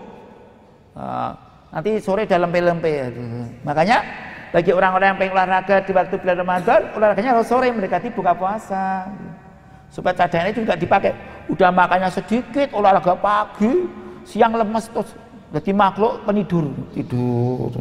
Nah, 0.99 1.31
nanti 1.71 2.03
sore 2.03 2.27
dalam 2.27 2.51
lempe-lempe. 2.51 3.15
Makanya 3.63 4.03
bagi 4.51 4.75
orang-orang 4.75 5.15
yang 5.15 5.19
pengen 5.23 5.33
olahraga 5.39 5.77
di 5.87 5.93
waktu 5.95 6.15
bulan 6.19 6.37
Ramadan, 6.43 6.81
olahraganya 6.99 7.31
harus 7.39 7.47
sore 7.47 7.71
mendekati 7.71 8.11
buka 8.11 8.35
puasa. 8.35 9.07
Supaya 9.95 10.19
cadangannya 10.19 10.53
itu 10.53 10.63
tidak 10.67 10.81
dipakai. 10.83 11.13
Udah 11.49 11.71
makannya 11.71 12.11
sedikit, 12.11 12.75
olahraga 12.75 13.15
pagi, 13.15 13.87
siang 14.27 14.59
lemes 14.59 14.91
terus 14.91 15.15
jadi 15.49 15.73
makhluk 15.73 16.29
penidur, 16.29 16.69
tidur. 16.93 17.73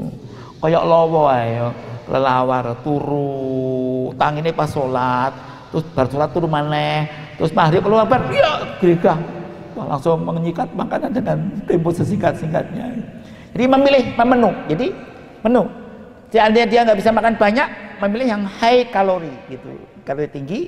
Kayak 0.63 0.83
lowo 0.87 1.27
ayo, 1.27 1.75
lelawar 2.07 2.79
turu, 2.79 4.09
tangine 4.15 4.55
pas 4.55 4.71
sholat, 4.71 5.35
terus 5.69 5.85
baru 5.91 6.07
sholat 6.09 6.29
turu 6.31 6.47
maneh, 6.47 7.11
terus 7.37 7.53
maghrib 7.53 7.85
keluar 7.85 8.05
bar, 8.09 8.25
ya 8.33 8.65
gerigah. 8.81 9.17
langsung 9.77 10.25
menyikat 10.25 10.73
makanan 10.73 11.13
dengan 11.13 11.37
tempo 11.69 11.93
sesingkat-singkatnya. 11.93 12.97
Jadi 13.53 13.65
memilih 13.69 14.03
menu. 14.17 14.49
Jadi 14.65 14.89
menu 15.45 15.69
Seandainya 16.27 16.67
dia 16.67 16.79
nggak 16.83 16.99
bisa 16.99 17.11
makan 17.15 17.39
banyak, 17.39 17.67
memilih 18.03 18.27
yang 18.35 18.43
high 18.43 18.91
kalori 18.91 19.31
gitu, 19.47 19.79
kalori 20.03 20.27
tinggi. 20.27 20.59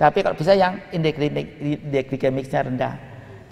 Tapi 0.00 0.24
kalau 0.24 0.34
bisa 0.34 0.56
yang 0.56 0.80
indeks 0.88 1.20
glikemiknya 2.08 2.60
rendah. 2.64 2.94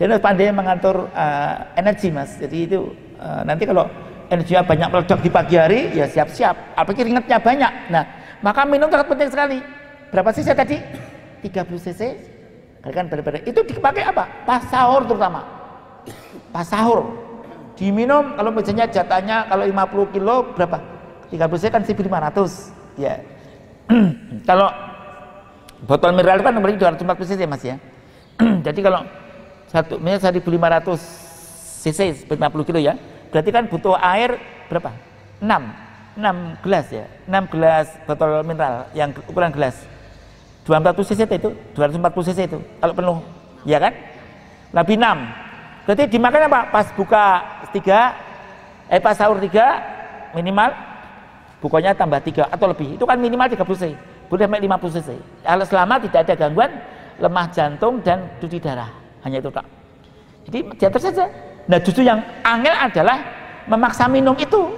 Jadi 0.00 0.08
harus 0.08 0.24
pandai 0.24 0.48
mengatur 0.48 1.12
uh, 1.12 1.54
energi 1.76 2.08
mas. 2.08 2.32
Jadi 2.40 2.64
itu 2.64 2.96
uh, 3.20 3.44
nanti 3.44 3.68
kalau 3.68 3.84
energinya 4.32 4.64
banyak 4.64 4.88
meledak 4.88 5.20
di 5.20 5.30
pagi 5.30 5.54
hari, 5.60 5.80
ya 5.92 6.08
siap-siap. 6.08 6.80
Apalagi 6.80 7.04
ringetnya 7.04 7.36
banyak. 7.36 7.72
Nah, 7.92 8.04
maka 8.40 8.64
minum 8.64 8.88
sangat 8.88 9.06
penting 9.12 9.28
sekali. 9.28 9.58
Berapa 10.08 10.32
cc 10.32 10.48
tadi? 10.56 10.80
30 11.44 11.84
cc. 11.84 12.00
Kan 12.80 13.12
berbeda. 13.12 13.44
Itu 13.44 13.60
dipakai 13.60 14.08
apa? 14.08 14.24
Pas 14.48 14.64
sahur 14.72 15.04
terutama. 15.04 15.44
Pas 16.48 16.64
sahur. 16.64 17.12
Diminum 17.76 18.36
kalau 18.36 18.50
misalnya 18.52 18.88
jatahnya 18.88 19.48
kalau 19.48 19.64
50 19.64 20.14
kilo 20.16 20.36
berapa? 20.56 21.00
30 21.30 21.62
cc 21.62 21.70
kan 21.70 21.82
1500 21.86 22.98
ya 22.98 23.14
kalau 24.48 24.68
botol 25.86 26.10
mineral 26.12 26.42
kan 26.42 26.52
nomornya 26.52 26.90
240 26.90 27.30
cc 27.30 27.40
mas 27.46 27.62
ya 27.62 27.76
jadi 28.66 28.80
kalau 28.82 29.06
satu 29.70 30.02
misalnya 30.02 30.42
1500 30.42 31.86
cc 31.86 32.00
50 32.26 32.68
kilo 32.68 32.78
ya 32.82 32.98
berarti 33.30 33.50
kan 33.54 33.64
butuh 33.70 33.94
air 33.94 34.42
berapa 34.66 34.90
6 35.38 36.18
6 36.18 36.64
gelas 36.66 36.86
ya 36.90 37.06
6 37.30 37.52
gelas 37.54 37.86
botol 38.04 38.42
mineral 38.42 38.90
yang 38.92 39.14
ukuran 39.30 39.54
gelas 39.54 39.78
240 40.64 41.16
cc 41.16 41.30
itu 41.40 41.50
240 41.72 42.28
cc 42.30 42.38
itu 42.52 42.58
kalau 42.80 42.94
penuh 42.94 43.18
ya 43.64 43.78
kan? 43.80 43.92
Lebih 44.70 44.96
6 45.00 45.84
berarti 45.88 46.04
dimakan 46.06 46.40
apa? 46.46 46.60
Pas 46.70 46.86
buka 46.94 47.24
3 47.72 48.92
eh 48.92 49.00
pas 49.00 49.16
sahur 49.16 49.40
3 49.40 50.36
minimal 50.36 50.70
bukannya 51.60 51.92
tambah 51.96 52.20
tiga 52.22 52.46
atau 52.48 52.70
lebih. 52.70 52.96
Itu 52.96 53.04
kan 53.04 53.18
minimal 53.18 53.50
30 53.50 53.60
cc. 53.60 53.94
Boleh 54.30 54.46
sampai 54.46 54.62
50 54.62 54.96
cc. 54.96 55.10
Kalau 55.42 55.64
selama 55.66 55.94
tidak 55.98 56.20
ada 56.28 56.34
gangguan 56.38 56.70
lemah 57.18 57.46
jantung 57.50 57.98
dan 58.00 58.30
cuci 58.38 58.62
darah. 58.62 58.88
Hanya 59.26 59.42
itu 59.42 59.50
tak 59.52 59.66
jadi 60.48 60.58
diatur 60.78 61.00
saja. 61.02 61.24
Nah 61.68 61.78
justru 61.82 62.06
yang 62.06 62.22
angel 62.46 62.72
adalah 62.72 63.18
memaksa 63.68 64.06
minum 64.06 64.38
itu. 64.38 64.70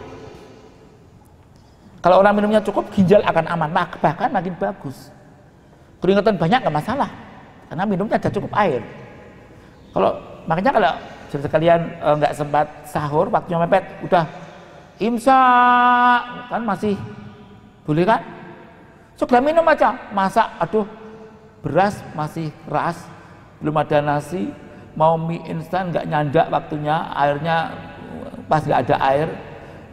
Kalau 2.03 2.18
orang 2.18 2.35
minumnya 2.35 2.59
cukup 2.59 2.91
ginjal 2.91 3.22
akan 3.22 3.47
aman. 3.47 3.70
Bahkan 4.03 4.28
makin 4.35 4.59
bagus 4.59 5.11
keringetan 6.03 6.34
banyak 6.34 6.59
nggak 6.66 6.74
masalah 6.74 7.11
karena 7.70 7.84
minumnya 7.86 8.18
ada 8.18 8.28
cukup 8.28 8.53
air. 8.59 8.82
Kalau 9.94 10.11
makanya 10.50 10.72
kalau 10.74 10.92
sekalian 11.30 11.80
eh, 11.96 12.14
nggak 12.18 12.34
sempat 12.34 12.66
sahur 12.90 13.30
waktunya 13.30 13.62
mepet 13.62 13.86
udah 14.05 14.26
imsak 14.98 16.20
kan 16.50 16.62
masih 16.66 16.98
boleh 17.86 18.05
kan? 18.05 18.20
Sudah 19.16 19.38
minum 19.38 19.62
aja 19.70 19.94
masak 20.11 20.50
aduh 20.59 20.84
beras 21.62 22.03
masih 22.18 22.50
keras 22.66 22.98
belum 23.62 23.78
ada 23.78 24.03
nasi 24.03 24.50
mau 24.98 25.14
mie 25.14 25.40
instan 25.46 25.94
nggak 25.94 26.11
nyandak 26.11 26.46
waktunya 26.50 27.07
airnya 27.14 27.70
pas 28.50 28.66
nggak 28.66 28.90
ada 28.90 28.96
air 29.09 29.28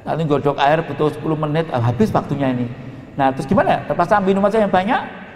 nanti 0.03 0.25
godok 0.25 0.57
air 0.57 0.81
butuh 0.81 1.13
10 1.13 1.43
menit 1.47 1.65
habis 1.69 2.09
waktunya 2.09 2.49
ini. 2.49 2.67
Nah 3.13 3.29
terus 3.29 3.45
gimana? 3.45 3.85
Terpaksa 3.85 4.17
minum 4.17 4.41
aja 4.43 4.57
yang 4.57 4.73
banyak 4.73 5.28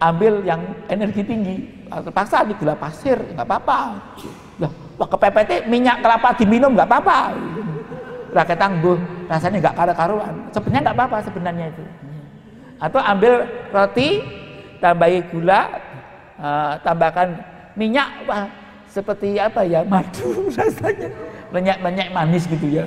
ambil 0.00 0.44
yang 0.44 0.60
energi 0.92 1.22
tinggi. 1.24 1.56
Ah, 1.86 2.02
terpaksa 2.02 2.42
di 2.42 2.52
gula 2.58 2.74
pasir 2.74 3.16
nggak 3.16 3.46
apa-apa. 3.46 3.78
Lah 4.60 4.70
kepepet 5.08 5.68
minyak 5.68 6.02
kelapa 6.02 6.34
diminum 6.36 6.74
nggak 6.74 6.88
apa-apa. 6.88 7.18
Rakyat 8.34 8.58
tangguh 8.58 8.98
rasanya 9.30 9.58
nggak 9.62 9.76
karu-karuan. 9.76 10.34
Sebenarnya 10.52 10.82
nggak 10.90 10.96
apa-apa 10.98 11.16
sebenarnya 11.24 11.66
itu. 11.72 11.84
Atau 12.76 13.00
ambil 13.00 13.48
roti 13.72 14.20
tambahi 14.82 15.24
gula 15.32 15.60
uh, 16.36 16.72
tambahkan 16.84 17.40
minyak. 17.78 18.08
Wah 18.28 18.50
seperti 18.90 19.36
apa 19.40 19.64
ya 19.64 19.84
madu 19.86 20.48
rasanya. 20.58 21.08
Banyak-banyak 21.54 22.06
manis 22.12 22.44
gitu 22.50 22.66
ya. 22.68 22.84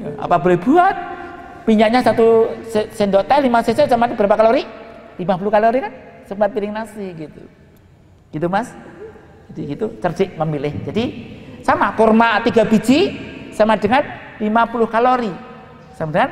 ya 0.00 0.08
apa 0.18 0.40
boleh 0.40 0.58
buat? 0.58 0.96
Minyaknya 1.68 2.00
satu 2.00 2.48
sendok 2.96 3.28
teh 3.28 3.44
5 3.44 3.66
cc 3.68 3.78
sama 3.92 4.08
berapa 4.08 4.40
kalori? 4.40 4.64
50 5.20 5.28
kalori 5.52 5.78
kan 5.84 5.92
sempat 6.28 6.52
piring 6.52 6.76
nasi 6.76 7.16
gitu. 7.16 7.42
Gitu 8.28 8.46
mas? 8.52 8.70
Jadi 9.48 9.60
gitu 9.72 9.86
cerdik 10.04 10.36
memilih. 10.36 10.76
Jadi 10.84 11.04
sama 11.64 11.96
kurma 11.96 12.44
tiga 12.44 12.68
biji 12.68 13.16
sama 13.56 13.80
dengan 13.80 14.04
50 14.36 14.92
kalori. 14.92 15.32
Kemudian 15.96 16.30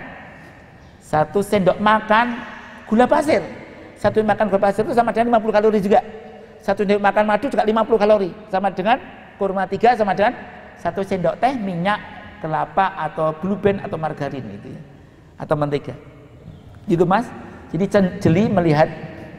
satu 1.03 1.41
sendok 1.43 1.81
makan 1.81 2.39
gula 2.87 3.09
pasir. 3.09 3.43
Satu 3.97 4.21
makan 4.23 4.47
gula 4.53 4.61
pasir 4.61 4.85
itu 4.85 4.93
sama 4.95 5.11
dengan 5.11 5.41
50 5.41 5.57
kalori 5.57 5.81
juga. 5.81 6.01
satu 6.63 6.83
sendok 6.83 6.99
makan 7.03 7.25
madu 7.25 7.47
juga 7.49 7.65
50 7.65 8.03
kalori. 8.03 8.31
Sama 8.53 8.69
dengan 8.71 9.01
kurma 9.41 9.65
tiga 9.67 9.97
sama 9.97 10.13
dengan 10.13 10.37
satu 10.77 11.01
sendok 11.01 11.41
teh 11.41 11.57
minyak 11.57 11.99
kelapa 12.45 12.93
atau 13.01 13.33
blue 13.41 13.57
band 13.57 13.81
atau 13.81 13.97
margarin 13.97 14.45
itu 14.53 14.77
ya. 14.77 14.81
Atau 15.41 15.57
mentega. 15.57 15.97
Gitu 16.87 17.03
mas? 17.09 17.27
Jadi 17.75 17.85
jeli 18.23 18.47
melihat 18.47 18.87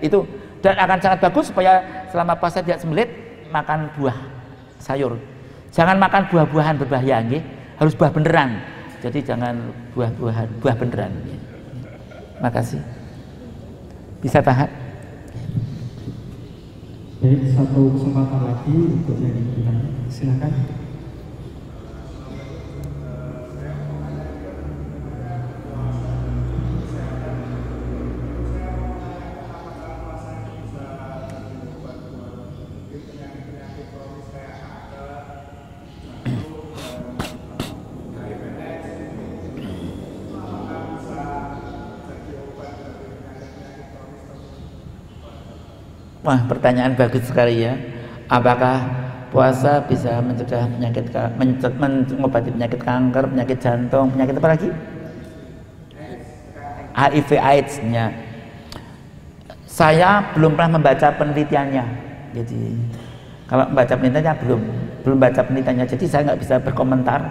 itu 0.04 0.28
dan 0.68 0.76
akan 0.84 1.00
sangat 1.00 1.24
bagus 1.24 1.48
supaya 1.48 1.80
selama 2.12 2.36
puasa 2.36 2.60
tidak 2.60 2.84
sembelit 2.84 3.08
makan 3.48 3.88
buah 3.96 4.20
sayur. 4.84 5.16
Jangan 5.72 5.96
makan 5.96 6.28
buah-buahan 6.28 6.76
berbahaya 6.76 7.24
nggih. 7.24 7.40
Harus 7.80 7.96
buah 7.96 8.12
beneran. 8.12 8.60
Jadi 9.00 9.24
jangan 9.24 9.72
buah-buahan 9.96 10.60
buah 10.60 10.76
beneran. 10.76 11.16
Makasih. 12.44 12.84
Bisa 14.20 14.44
tahan? 14.44 14.68
Baik, 17.24 17.48
satu 17.56 17.96
kesempatan 17.96 18.42
lagi 18.44 18.76
untuk 18.76 19.24
yang 19.24 19.40
Silakan. 20.12 20.87
Wah, 46.28 46.44
pertanyaan 46.44 46.92
bagus 46.92 47.24
sekali 47.24 47.64
ya. 47.64 47.80
Apakah 48.28 48.84
puasa 49.32 49.80
bisa 49.88 50.20
mencegah 50.20 50.68
penyakit 50.76 51.08
mengobati 51.40 52.52
penyakit 52.52 52.84
kanker, 52.84 53.32
penyakit 53.32 53.58
jantung, 53.64 54.12
penyakit 54.12 54.36
apa 54.36 54.50
lagi? 54.52 54.70
HIV 57.00 57.30
AIDS-nya. 57.32 58.12
Saya 59.64 60.36
belum 60.36 60.60
pernah 60.60 60.76
membaca 60.76 61.08
penelitiannya. 61.16 61.86
Jadi 62.36 62.76
kalau 63.48 63.64
membaca 63.72 63.94
penelitiannya 63.96 64.34
belum 64.44 64.62
belum 65.08 65.18
baca 65.24 65.42
penelitiannya. 65.48 65.86
Jadi 65.88 66.06
saya 66.12 66.28
nggak 66.28 66.44
bisa 66.44 66.60
berkomentar 66.60 67.24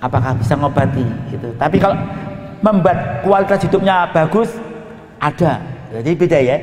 apakah 0.00 0.32
bisa 0.40 0.56
mengobati 0.56 1.04
gitu. 1.28 1.52
Tapi 1.60 1.76
kalau 1.76 2.00
membuat 2.64 3.20
kualitas 3.20 3.60
hidupnya 3.68 4.08
bagus 4.16 4.48
ada. 5.20 5.60
Jadi 5.92 6.10
beda 6.16 6.40
ya. 6.40 6.56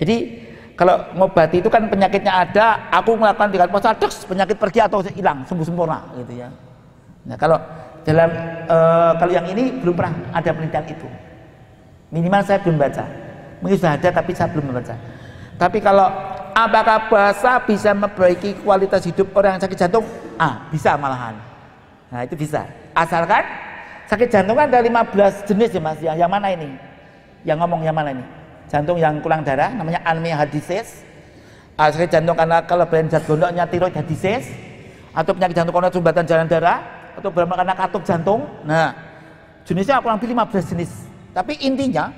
Jadi 0.00 0.37
kalau 0.78 0.94
ngobati 1.18 1.58
itu 1.58 1.66
kan 1.66 1.90
penyakitnya 1.90 2.30
ada, 2.46 2.86
aku 2.94 3.18
melakukan 3.18 3.50
tiga 3.50 3.66
puasa, 3.66 3.90
deks, 3.98 4.22
penyakit 4.22 4.54
pergi 4.54 4.78
atau 4.78 5.02
hilang, 5.10 5.42
sembuh 5.42 5.66
sempurna 5.66 6.06
gitu 6.14 6.38
ya. 6.38 6.46
Nah 7.26 7.34
kalau 7.34 7.58
dalam 8.06 8.30
e, 8.62 8.76
kalau 9.18 9.32
yang 9.34 9.50
ini 9.50 9.74
belum 9.82 9.98
pernah 9.98 10.14
ada 10.30 10.54
penelitian 10.54 10.86
itu. 10.86 11.08
Minimal 12.14 12.40
saya 12.46 12.62
belum 12.62 12.78
baca. 12.78 13.04
Mungkin 13.58 13.74
sudah 13.74 13.98
ada 13.98 14.08
tapi 14.14 14.30
saya 14.38 14.54
belum 14.54 14.70
membaca. 14.70 14.94
Tapi 15.58 15.78
kalau 15.82 16.06
apakah 16.54 17.10
puasa 17.10 17.58
bisa 17.66 17.90
memperbaiki 17.90 18.62
kualitas 18.62 19.02
hidup 19.02 19.34
orang 19.34 19.58
yang 19.58 19.62
sakit 19.66 19.78
jantung? 19.82 20.06
Ah, 20.38 20.70
bisa 20.70 20.94
malahan. 20.94 21.34
Nah, 22.08 22.22
itu 22.22 22.38
bisa. 22.38 22.62
Asalkan 22.94 23.42
sakit 24.06 24.30
jantung 24.30 24.54
kan 24.54 24.70
ada 24.70 24.78
15 24.78 25.42
jenis 25.42 25.74
ya 25.74 25.80
Mas. 25.82 25.98
Yang, 25.98 26.16
yang 26.22 26.30
mana 26.30 26.54
ini? 26.54 26.70
Yang 27.42 27.66
ngomong 27.66 27.82
yang 27.82 27.98
mana 27.98 28.14
ini? 28.14 28.37
Jantung 28.68 29.00
yang 29.00 29.18
kurang 29.24 29.42
darah 29.42 29.72
namanya 29.72 30.00
anemia 30.04 30.36
heart 30.36 30.52
disease 30.52 31.08
sakit 31.78 32.10
jantung 32.10 32.34
karena 32.34 32.58
kelebihan 32.66 33.06
zat 33.06 33.22
gondoknya 33.22 33.62
tiroid 33.70 33.94
heart 33.94 34.10
disease. 34.10 34.50
Atau 35.14 35.34
penyakit 35.34 35.62
jantung 35.62 35.74
karena 35.74 35.90
sumbatan 35.94 36.24
jalan 36.26 36.46
darah 36.50 36.78
atau 37.14 37.30
beramah 37.30 37.56
karena 37.62 37.74
katup 37.78 38.02
jantung. 38.02 38.42
Nah 38.66 38.94
jenisnya 39.62 40.02
kurang 40.02 40.18
lebih 40.18 40.34
15 40.34 40.74
jenis. 40.74 40.90
Tapi 41.30 41.54
intinya 41.62 42.10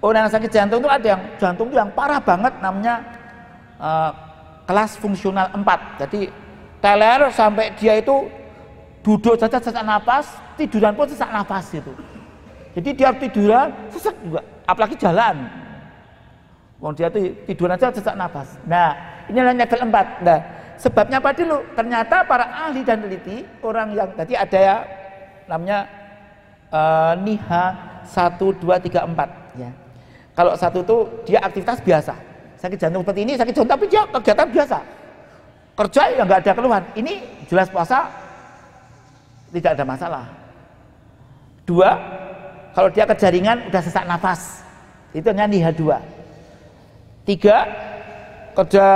orang 0.00 0.26
yang 0.26 0.32
sakit 0.32 0.50
jantung 0.50 0.80
itu 0.80 0.88
ada 0.88 1.06
yang 1.06 1.22
jantung 1.36 1.68
itu 1.68 1.76
yang 1.76 1.92
parah 1.92 2.20
banget 2.24 2.56
namanya 2.64 3.04
uh, 3.76 4.10
kelas 4.64 4.96
fungsional 4.96 5.52
4 5.52 6.00
jadi 6.06 6.20
teler 6.78 7.20
sampai 7.34 7.74
dia 7.76 7.98
itu 8.00 8.30
duduk 9.02 9.34
saja 9.34 9.58
sesak 9.58 9.84
nafas 9.84 10.30
tiduran 10.56 10.96
pun 10.96 11.04
sesak 11.04 11.28
nafas 11.28 11.68
gitu. 11.68 11.92
Jadi 12.72 12.90
dia 12.96 13.12
tiduran 13.12 13.68
sesak 13.92 14.16
juga. 14.24 14.40
Apalagi 14.64 14.96
jalan 14.96 15.61
Wong 16.82 16.98
dia 16.98 17.06
tuh 17.06 17.30
tidur 17.46 17.70
aja 17.70 17.94
sesak 17.94 18.18
nafas. 18.18 18.58
Nah, 18.66 18.90
ini 19.30 19.38
level 19.38 19.86
4. 19.86 20.26
Nah, 20.26 20.38
sebabnya 20.74 21.22
apa 21.22 21.30
dulu? 21.30 21.62
Ternyata 21.78 22.26
para 22.26 22.66
ahli 22.66 22.82
dan 22.82 22.98
peneliti, 22.98 23.46
orang 23.62 23.94
yang 23.94 24.10
tadi 24.18 24.34
ada 24.34 24.58
ya 24.58 24.76
namanya 25.46 25.86
uh, 26.74 27.14
NIHA 27.22 27.64
1 28.02 28.34
2 28.34 28.66
3 28.66 28.98
4 29.14 29.62
ya. 29.62 29.70
Kalau 30.34 30.58
satu 30.58 30.82
itu 30.82 30.96
dia 31.30 31.38
aktivitas 31.38 31.78
biasa. 31.86 32.18
Sakit 32.58 32.78
jantung 32.82 33.06
seperti 33.06 33.20
ini 33.30 33.32
sakit 33.38 33.54
jantung 33.54 33.70
tapi 33.78 33.86
dia 33.86 34.02
kegiatan 34.10 34.48
biasa. 34.50 34.78
Kerja 35.78 36.02
yang 36.18 36.26
nggak 36.26 36.42
ada 36.42 36.52
keluhan. 36.58 36.82
Ini 36.98 37.46
jelas 37.46 37.70
puasa 37.70 38.10
tidak 39.54 39.78
ada 39.78 39.84
masalah. 39.86 40.24
Dua, 41.62 41.94
kalau 42.74 42.90
dia 42.90 43.06
kejaringan 43.06 43.70
udah 43.70 43.82
sesak 43.86 44.02
nafas. 44.02 44.66
Itu 45.14 45.30
hanya 45.30 45.46
NIHA 45.46 45.70
2. 45.78 46.21
Tiga, 47.22 47.56
kerja 48.58 48.86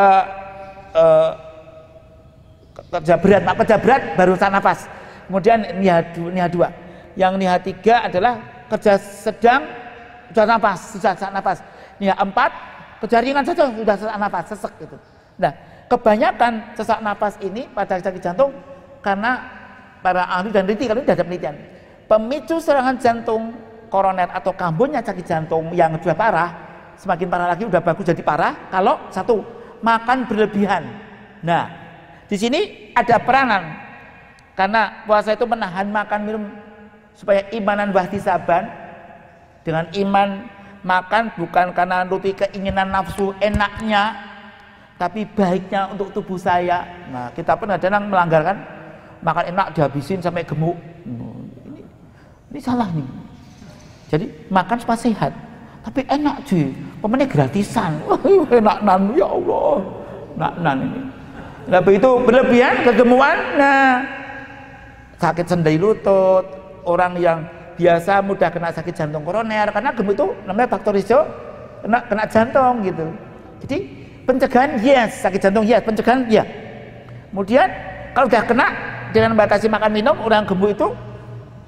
uh, 0.92 1.30
kerja 2.90 3.14
berat, 3.16 3.42
mak 3.46 3.56
kerja 3.62 3.76
berat 3.78 4.02
baru 4.18 4.34
tahan 4.34 4.58
nafas. 4.58 4.90
Kemudian 5.26 5.58
niha, 5.78 6.02
niha 6.14 6.48
dua. 6.50 6.68
Yang 7.14 7.32
niha 7.38 7.56
tiga 7.62 7.94
adalah 8.06 8.38
kerja 8.70 8.98
sedang 8.98 9.66
sudah 10.30 10.46
nafas, 10.46 10.78
sudah 10.94 11.12
sesak 11.14 11.32
nafas. 11.32 11.58
Niha 12.02 12.14
empat, 12.18 12.50
kerja 13.06 13.18
ringan 13.22 13.46
saja 13.46 13.70
sudah 13.70 13.96
sesak 13.96 14.18
nafas, 14.18 14.44
sesek 14.50 14.72
gitu. 14.82 14.96
Nah, 15.38 15.52
kebanyakan 15.86 16.52
sesak 16.74 16.98
nafas 16.98 17.34
ini 17.40 17.70
pada 17.70 17.98
sakit 18.02 18.20
jantung 18.20 18.50
karena 19.00 19.38
para 20.02 20.26
ahli 20.26 20.50
dan 20.50 20.66
peneliti 20.66 20.90
kalau 20.90 21.02
ini 21.02 21.10
ada 21.10 21.24
penelitian 21.26 21.56
pemicu 22.06 22.56
serangan 22.62 22.96
jantung 22.98 23.54
koroner 23.90 24.30
atau 24.34 24.54
kambuhnya 24.54 25.02
sakit 25.02 25.26
jantung 25.26 25.70
yang 25.74 25.94
sudah 25.98 26.14
parah 26.14 26.50
semakin 26.96 27.28
parah 27.28 27.48
lagi 27.52 27.64
udah 27.68 27.80
bagus 27.80 28.08
jadi 28.08 28.22
parah 28.24 28.68
kalau 28.72 28.96
satu 29.12 29.44
makan 29.84 30.24
berlebihan. 30.28 30.84
Nah, 31.44 31.68
di 32.26 32.36
sini 32.36 32.90
ada 32.96 33.20
peranan 33.20 33.76
karena 34.56 35.04
puasa 35.04 35.36
itu 35.36 35.44
menahan 35.44 35.86
makan 35.92 36.20
minum 36.24 36.44
supaya 37.12 37.44
imanan 37.52 37.92
wahdi 37.92 38.16
saban 38.20 38.66
dengan 39.64 39.88
iman 39.92 40.48
makan 40.86 41.32
bukan 41.36 41.74
karena 41.76 42.06
nuruti 42.06 42.32
keinginan 42.32 42.88
nafsu 42.88 43.34
enaknya 43.42 44.16
tapi 44.96 45.28
baiknya 45.28 45.92
untuk 45.92 46.08
tubuh 46.16 46.40
saya. 46.40 46.88
Nah, 47.12 47.28
kita 47.36 47.52
pun 47.52 47.68
ada 47.68 47.84
yang 47.84 48.08
melanggar 48.08 48.40
kan 48.40 48.58
makan 49.20 49.52
enak 49.52 49.76
dihabisin 49.76 50.24
sampai 50.24 50.44
gemuk. 50.44 50.76
Ini, 51.04 51.80
ini 52.52 52.60
salah 52.64 52.88
nih. 52.88 53.08
Jadi 54.08 54.26
makan 54.48 54.78
supaya 54.80 54.96
sehat 54.96 55.32
tapi 55.86 56.02
enak 56.10 56.42
sih 56.50 56.74
pemennya 56.98 57.30
gratisan. 57.30 57.94
Enak 58.58 58.82
nan. 58.82 59.14
Ya 59.14 59.30
Allah. 59.30 59.78
Enak 60.34 60.54
nan 60.58 60.76
ini. 60.82 61.00
Nah 61.70 61.78
begitu 61.78 62.10
berlebihan 62.26 62.82
kegemuan. 62.82 63.38
Nah 63.54 64.02
sakit 65.22 65.46
sendi 65.46 65.78
lutut. 65.78 66.42
Orang 66.82 67.18
yang 67.22 67.46
biasa 67.78 68.18
mudah 68.18 68.50
kena 68.50 68.74
sakit 68.74 68.98
jantung 68.98 69.22
koroner. 69.22 69.70
Karena 69.70 69.94
gemuk 69.94 70.18
itu 70.18 70.26
namanya 70.42 70.74
faktor 70.74 70.90
risiko 70.90 71.22
kena 71.86 72.02
kena 72.10 72.24
jantung 72.26 72.82
gitu. 72.82 73.06
Jadi 73.62 73.78
pencegahan 74.26 74.82
yes. 74.82 75.22
Sakit 75.22 75.38
jantung 75.38 75.62
yes. 75.62 75.86
Pencegahan 75.86 76.26
ya 76.26 76.42
kemudian 77.30 77.70
kalau 78.10 78.26
sudah 78.26 78.42
kena 78.42 78.66
dengan 79.14 79.38
membatasi 79.38 79.70
makan 79.70 79.90
minum 79.94 80.16
orang 80.24 80.42
gemuk 80.48 80.72
itu 80.72 80.88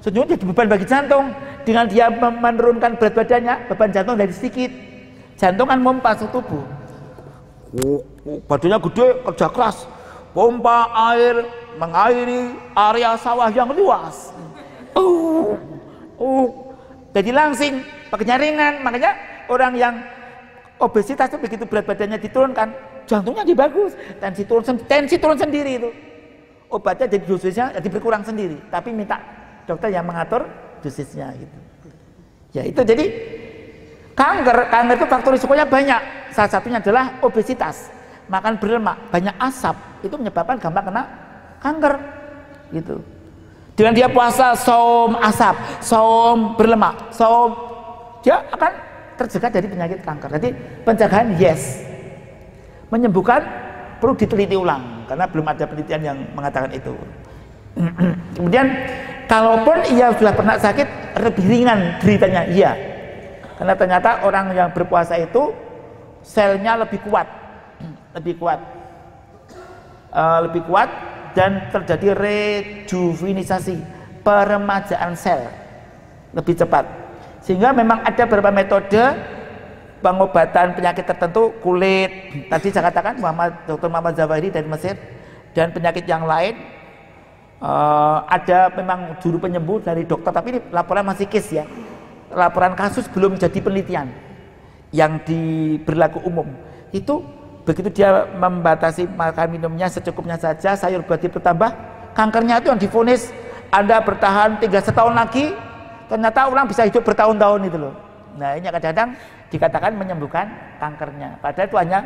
sejujurnya 0.03 0.35
jadi 0.35 0.45
beban 0.49 0.67
bagi 0.67 0.87
jantung 0.89 1.29
dengan 1.69 1.85
dia 1.85 2.09
menurunkan 2.09 2.97
berat 2.97 3.13
badannya 3.13 3.69
beban 3.69 3.93
jantung 3.93 4.17
dari 4.17 4.33
sedikit. 4.33 4.73
Jantung 5.37 5.69
kan 5.69 5.77
memompa 5.77 6.17
tubuh. 6.17 6.65
Oh, 7.77 8.01
badannya 8.49 8.81
gede 8.89 9.07
kerja 9.29 9.47
keras. 9.53 9.85
Pompa 10.33 10.89
air 11.13 11.45
mengairi 11.77 12.57
area 12.73 13.13
sawah 13.21 13.53
yang 13.53 13.69
luas. 13.69 14.33
Uh, 14.97 15.53
uh, 16.17 16.49
jadi 17.13 17.29
langsing 17.37 17.85
pakainya 18.09 18.41
ringan 18.41 18.81
makanya 18.81 19.13
orang 19.45 19.77
yang 19.77 20.01
obesitas 20.81 21.29
itu 21.29 21.37
begitu 21.37 21.63
berat 21.69 21.85
badannya 21.85 22.17
diturunkan 22.17 22.73
jantungnya 23.05 23.45
jadi 23.45 23.61
bagus. 23.61 23.93
Tensi 24.17 24.41
turun 24.41 24.65
tensi 24.89 25.21
turun 25.21 25.37
sendiri 25.37 25.77
itu. 25.77 25.89
Obatnya 26.73 27.05
jadi 27.05 27.25
dosisnya 27.29 27.65
jadi 27.77 27.87
berkurang 27.93 28.25
sendiri. 28.25 28.57
Tapi 28.73 28.89
minta 28.89 29.21
dokter 29.69 29.93
yang 29.93 30.09
mengatur 30.09 30.49
dosisnya 30.79 31.31
gitu. 31.35 31.57
Ya 32.55 32.65
itu 32.65 32.81
jadi 32.81 33.05
kanker, 34.17 34.57
kanker 34.73 34.95
itu 34.97 35.07
faktor 35.07 35.31
risikonya 35.37 35.69
banyak. 35.69 36.01
Salah 36.33 36.49
satunya 36.49 36.81
adalah 36.81 37.21
obesitas. 37.21 37.95
makan 38.29 38.61
berlemak, 38.61 39.09
banyak 39.09 39.33
asap, 39.41 39.73
itu 40.05 40.13
menyebabkan 40.13 40.61
gampang 40.61 40.85
kena 40.85 41.03
kanker. 41.65 41.97
Gitu. 42.69 43.01
Dengan 43.73 43.97
dia 43.97 44.05
puasa 44.05 44.53
saum 44.53 45.17
asap, 45.17 45.57
saum 45.81 46.53
berlemak, 46.53 47.09
saum 47.09 47.57
dia 48.21 48.45
akan 48.53 48.71
terjaga 49.17 49.59
dari 49.59 49.67
penyakit 49.67 49.99
kanker. 50.05 50.29
Jadi 50.37 50.49
pencegahan 50.85 51.27
yes. 51.41 51.81
Menyembuhkan 52.93 53.41
perlu 53.97 54.13
diteliti 54.13 54.53
ulang 54.53 55.09
karena 55.09 55.25
belum 55.25 55.45
ada 55.49 55.63
penelitian 55.65 56.01
yang 56.05 56.17
mengatakan 56.37 56.69
itu. 56.69 56.93
Kemudian 58.35 58.67
kalaupun 59.31 59.87
ia 59.95 60.11
sudah 60.11 60.33
pernah 60.35 60.55
sakit 60.59 60.87
lebih 61.23 61.45
ringan 61.47 61.99
deritanya, 62.03 62.43
iya. 62.51 62.71
Karena 63.55 63.75
ternyata 63.75 64.23
orang 64.23 64.51
yang 64.55 64.69
berpuasa 64.71 65.19
itu 65.19 65.51
selnya 66.23 66.79
lebih 66.79 66.99
kuat, 67.07 67.27
lebih 68.15 68.39
kuat, 68.39 68.59
uh, 70.11 70.39
lebih 70.47 70.63
kuat 70.67 70.87
dan 71.35 71.71
terjadi 71.71 72.15
rejuvenisasi 72.15 73.79
peremajaan 74.23 75.15
sel 75.15 75.47
lebih 76.35 76.55
cepat. 76.55 76.85
Sehingga 77.43 77.71
memang 77.71 78.03
ada 78.03 78.23
beberapa 78.27 78.51
metode 78.51 79.01
pengobatan 79.99 80.75
penyakit 80.75 81.03
tertentu 81.07 81.55
kulit. 81.63 82.47
Tadi 82.47 82.67
saya 82.71 82.91
katakan 82.91 83.19
Muhammad 83.19 83.67
Dr. 83.67 83.87
Muhammad 83.91 84.15
Zawahiri 84.15 84.49
dari 84.51 84.67
Mesir 84.67 84.95
dan 85.51 85.71
penyakit 85.75 86.07
yang 86.07 86.23
lain 86.23 86.55
uh, 87.63 88.25
ada 88.27 88.71
memang 88.73 89.19
juru 89.19 89.37
penyembuh 89.39 89.83
dari 89.83 90.03
dokter 90.07 90.31
tapi 90.31 90.57
ini 90.57 90.59
laporan 90.71 91.05
masih 91.05 91.27
case 91.27 91.61
ya. 91.61 91.65
Laporan 92.29 92.77
kasus 92.77 93.09
belum 93.09 93.35
jadi 93.41 93.57
penelitian 93.59 94.07
yang 94.93 95.21
diberlaku 95.25 96.21
umum. 96.25 96.49
Itu 96.93 97.25
begitu 97.65 98.01
dia 98.01 98.25
membatasi 98.25 99.05
makan 99.13 99.47
minumnya 99.53 99.85
secukupnya 99.91 100.37
saja 100.41 100.73
sayur 100.73 101.05
berarti 101.05 101.29
bertambah 101.29 101.69
kankernya 102.17 102.65
itu 102.65 102.73
yang 102.73 102.81
difonis 102.81 103.29
anda 103.69 104.01
bertahan 104.01 104.57
tiga 104.57 104.81
setahun 104.81 105.13
lagi 105.13 105.53
ternyata 106.09 106.49
orang 106.49 106.65
bisa 106.65 106.89
hidup 106.89 107.05
bertahun-tahun 107.05 107.61
itu 107.69 107.77
loh. 107.77 107.93
Nah 108.33 108.57
ini 108.57 108.65
kadang-kadang 108.65 109.13
dikatakan 109.53 109.91
menyembuhkan 109.93 110.45
kankernya. 110.81 111.37
Padahal 111.41 111.69
itu 111.69 111.77
hanya 111.77 111.99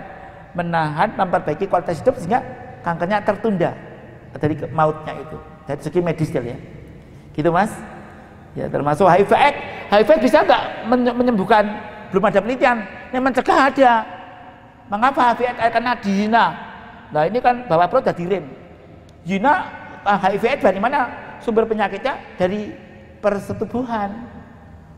menahan 0.52 1.16
memperbaiki 1.16 1.72
kualitas 1.72 2.04
hidup 2.04 2.20
sehingga 2.20 2.44
kankernya 2.84 3.24
tertunda 3.24 3.72
dari 4.38 4.56
mautnya 4.74 5.14
itu. 5.18 5.38
Dari 5.66 5.80
segi 5.82 6.00
medis 6.02 6.30
ya. 6.34 6.58
Gitu 7.34 7.50
mas? 7.50 7.72
Ya 8.54 8.70
termasuk 8.70 9.10
HIV. 9.10 9.32
AIDS 9.34 9.60
HIV 9.90 10.10
bisa 10.22 10.46
nggak 10.46 10.64
menyembuhkan? 11.18 11.66
Belum 12.14 12.30
ada 12.30 12.40
penelitian. 12.42 12.86
Yang 13.10 13.24
mencegah 13.26 13.60
ada. 13.70 13.92
Mengapa 14.90 15.34
HIV 15.34 15.42
AIDS 15.50 15.74
karena 15.74 15.92
dihina 15.98 16.46
nah 17.14 17.30
ini 17.30 17.38
kan 17.38 17.70
bawa 17.70 17.86
perut 17.86 18.10
dari 18.10 18.26
rem. 18.26 18.46
Hina 19.22 19.54
HIV 20.02 20.44
AIDS 20.58 20.64
dari 20.66 20.82
mana? 20.82 21.10
Sumber 21.46 21.70
penyakitnya 21.70 22.18
dari 22.42 22.74
persetubuhan. 23.22 24.34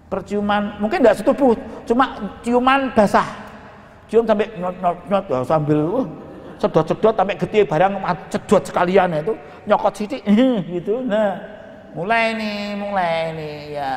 Perciuman 0.07 0.79
mungkin 0.79 1.03
nggak 1.03 1.19
setubuh 1.19 1.57
cuma 1.83 2.39
ciuman 2.39 2.93
basah. 2.95 3.27
Cium 4.05 4.23
sampai 4.23 4.47
nyot 4.53 4.75
nyot 5.09 5.25
ya, 5.27 5.39
sambil 5.41 5.79
uh, 5.81 6.05
sedot-sedot 6.59 7.13
sampai 7.15 7.35
gede 7.35 7.61
barang 7.67 7.93
cedot 8.31 8.63
sekalian 8.63 9.11
ya 9.11 9.19
itu 9.21 9.33
nyokot 9.67 9.93
sidik 9.95 10.21
gitu. 10.75 11.03
Nah 11.03 11.39
mulai 11.95 12.35
nih 12.35 12.59
mulai 12.79 13.15
nih 13.35 13.55
ya. 13.75 13.91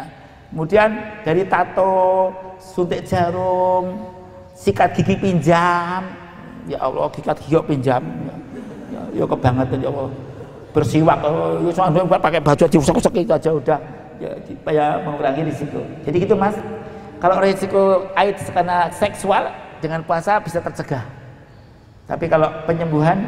Kemudian 0.48 0.88
dari 1.22 1.44
tato 1.44 2.32
suntik 2.56 3.04
jarum 3.04 4.00
sikat 4.56 4.96
gigi 4.96 5.14
pinjam. 5.18 6.02
Ya 6.66 6.78
Allah 6.80 7.08
sikat 7.12 7.36
gigi 7.44 7.58
pinjam? 7.68 8.02
Ya, 8.88 9.02
ya 9.12 9.24
kebangetan 9.28 9.78
ya 9.84 9.88
Allah. 9.92 10.10
Bersiwak 10.68 11.18
oh, 11.24 11.64
ya, 11.64 12.18
pakai 12.20 12.40
baju 12.40 12.64
diusek-usek 12.68 13.12
itu 13.24 13.32
aja 13.32 13.50
udah. 13.52 13.80
Ya 14.18 14.30
supaya 14.42 14.84
mengurangi 15.04 15.46
risiko. 15.46 15.80
Jadi 16.02 16.16
gitu 16.26 16.34
mas. 16.34 16.56
Kalau 17.18 17.42
risiko 17.42 18.06
AIDS 18.14 18.46
karena 18.54 18.86
seksual 18.94 19.50
dengan 19.82 20.06
puasa 20.06 20.38
bisa 20.38 20.62
tercegah 20.62 21.17
tapi 22.08 22.24
kalau 22.24 22.48
penyembuhan 22.64 23.20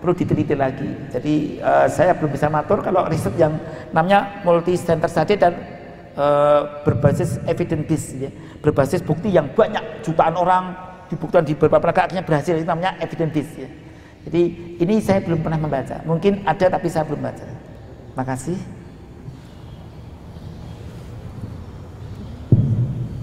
perlu 0.00 0.16
diteliti 0.16 0.56
lagi. 0.56 0.88
Jadi 1.12 1.60
uh, 1.60 1.84
saya 1.84 2.16
belum 2.16 2.32
bisa 2.32 2.48
matur 2.48 2.80
kalau 2.80 3.04
riset 3.04 3.36
yang 3.36 3.60
namanya 3.92 4.40
multi 4.40 4.72
center 4.80 5.04
study 5.04 5.36
dan 5.36 5.52
uh, 6.16 6.80
berbasis 6.80 7.36
evidence 7.44 7.84
based, 7.84 8.16
ya. 8.16 8.30
berbasis 8.64 9.04
bukti 9.04 9.28
yang 9.28 9.52
banyak 9.52 10.00
jutaan 10.00 10.32
orang 10.32 10.72
dibuktikan 11.12 11.44
di 11.44 11.54
beberapa 11.54 11.92
negara 11.92 12.08
akhirnya 12.08 12.24
berhasil 12.24 12.56
itu 12.56 12.64
namanya 12.64 12.96
evidence 13.04 13.32
based. 13.36 13.54
Ya. 13.60 13.68
Jadi 14.26 14.42
ini 14.80 14.94
saya 15.04 15.20
belum 15.20 15.44
pernah 15.44 15.60
membaca. 15.60 16.00
Mungkin 16.08 16.48
ada 16.48 16.66
tapi 16.72 16.88
saya 16.88 17.04
belum 17.04 17.20
baca. 17.20 17.46
Makasih. 18.16 18.58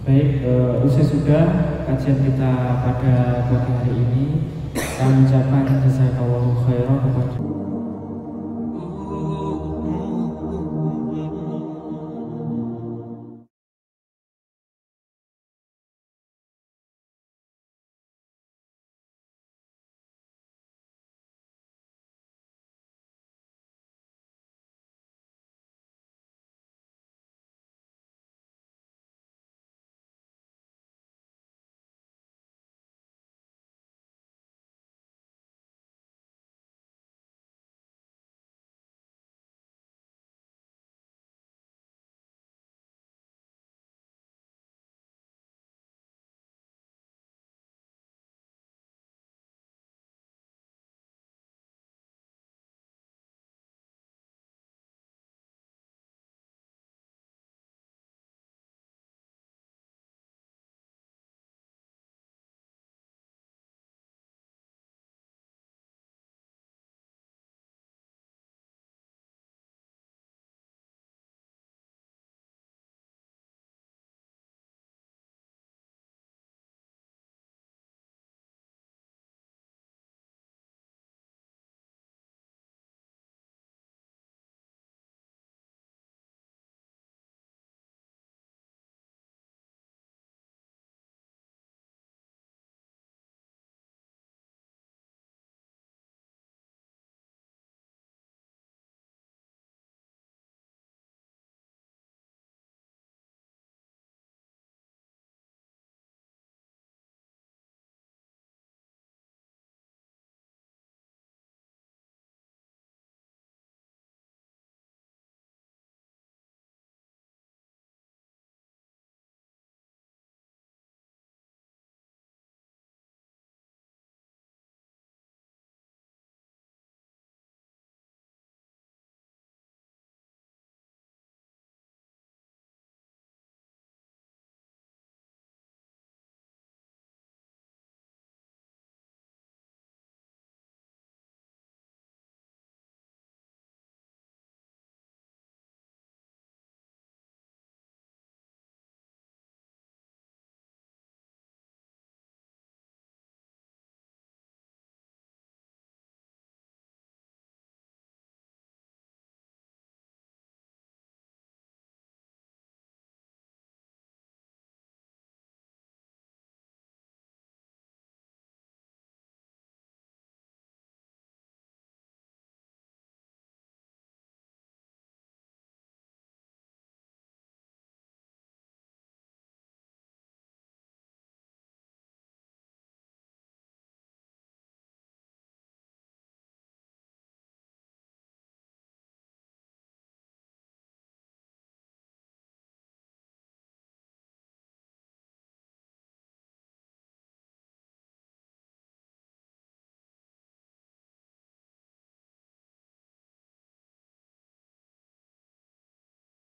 Baik, 0.04 0.44
uh, 0.44 0.84
usai 0.84 1.04
sudah 1.08 1.44
kajian 1.88 2.20
kita 2.28 2.52
pada 2.84 3.16
pagi 3.48 3.72
hari 3.72 3.94
ini 4.04 4.53
ucapkan 5.12 5.68
jazakallahu 5.84 6.64
khairan 6.64 7.53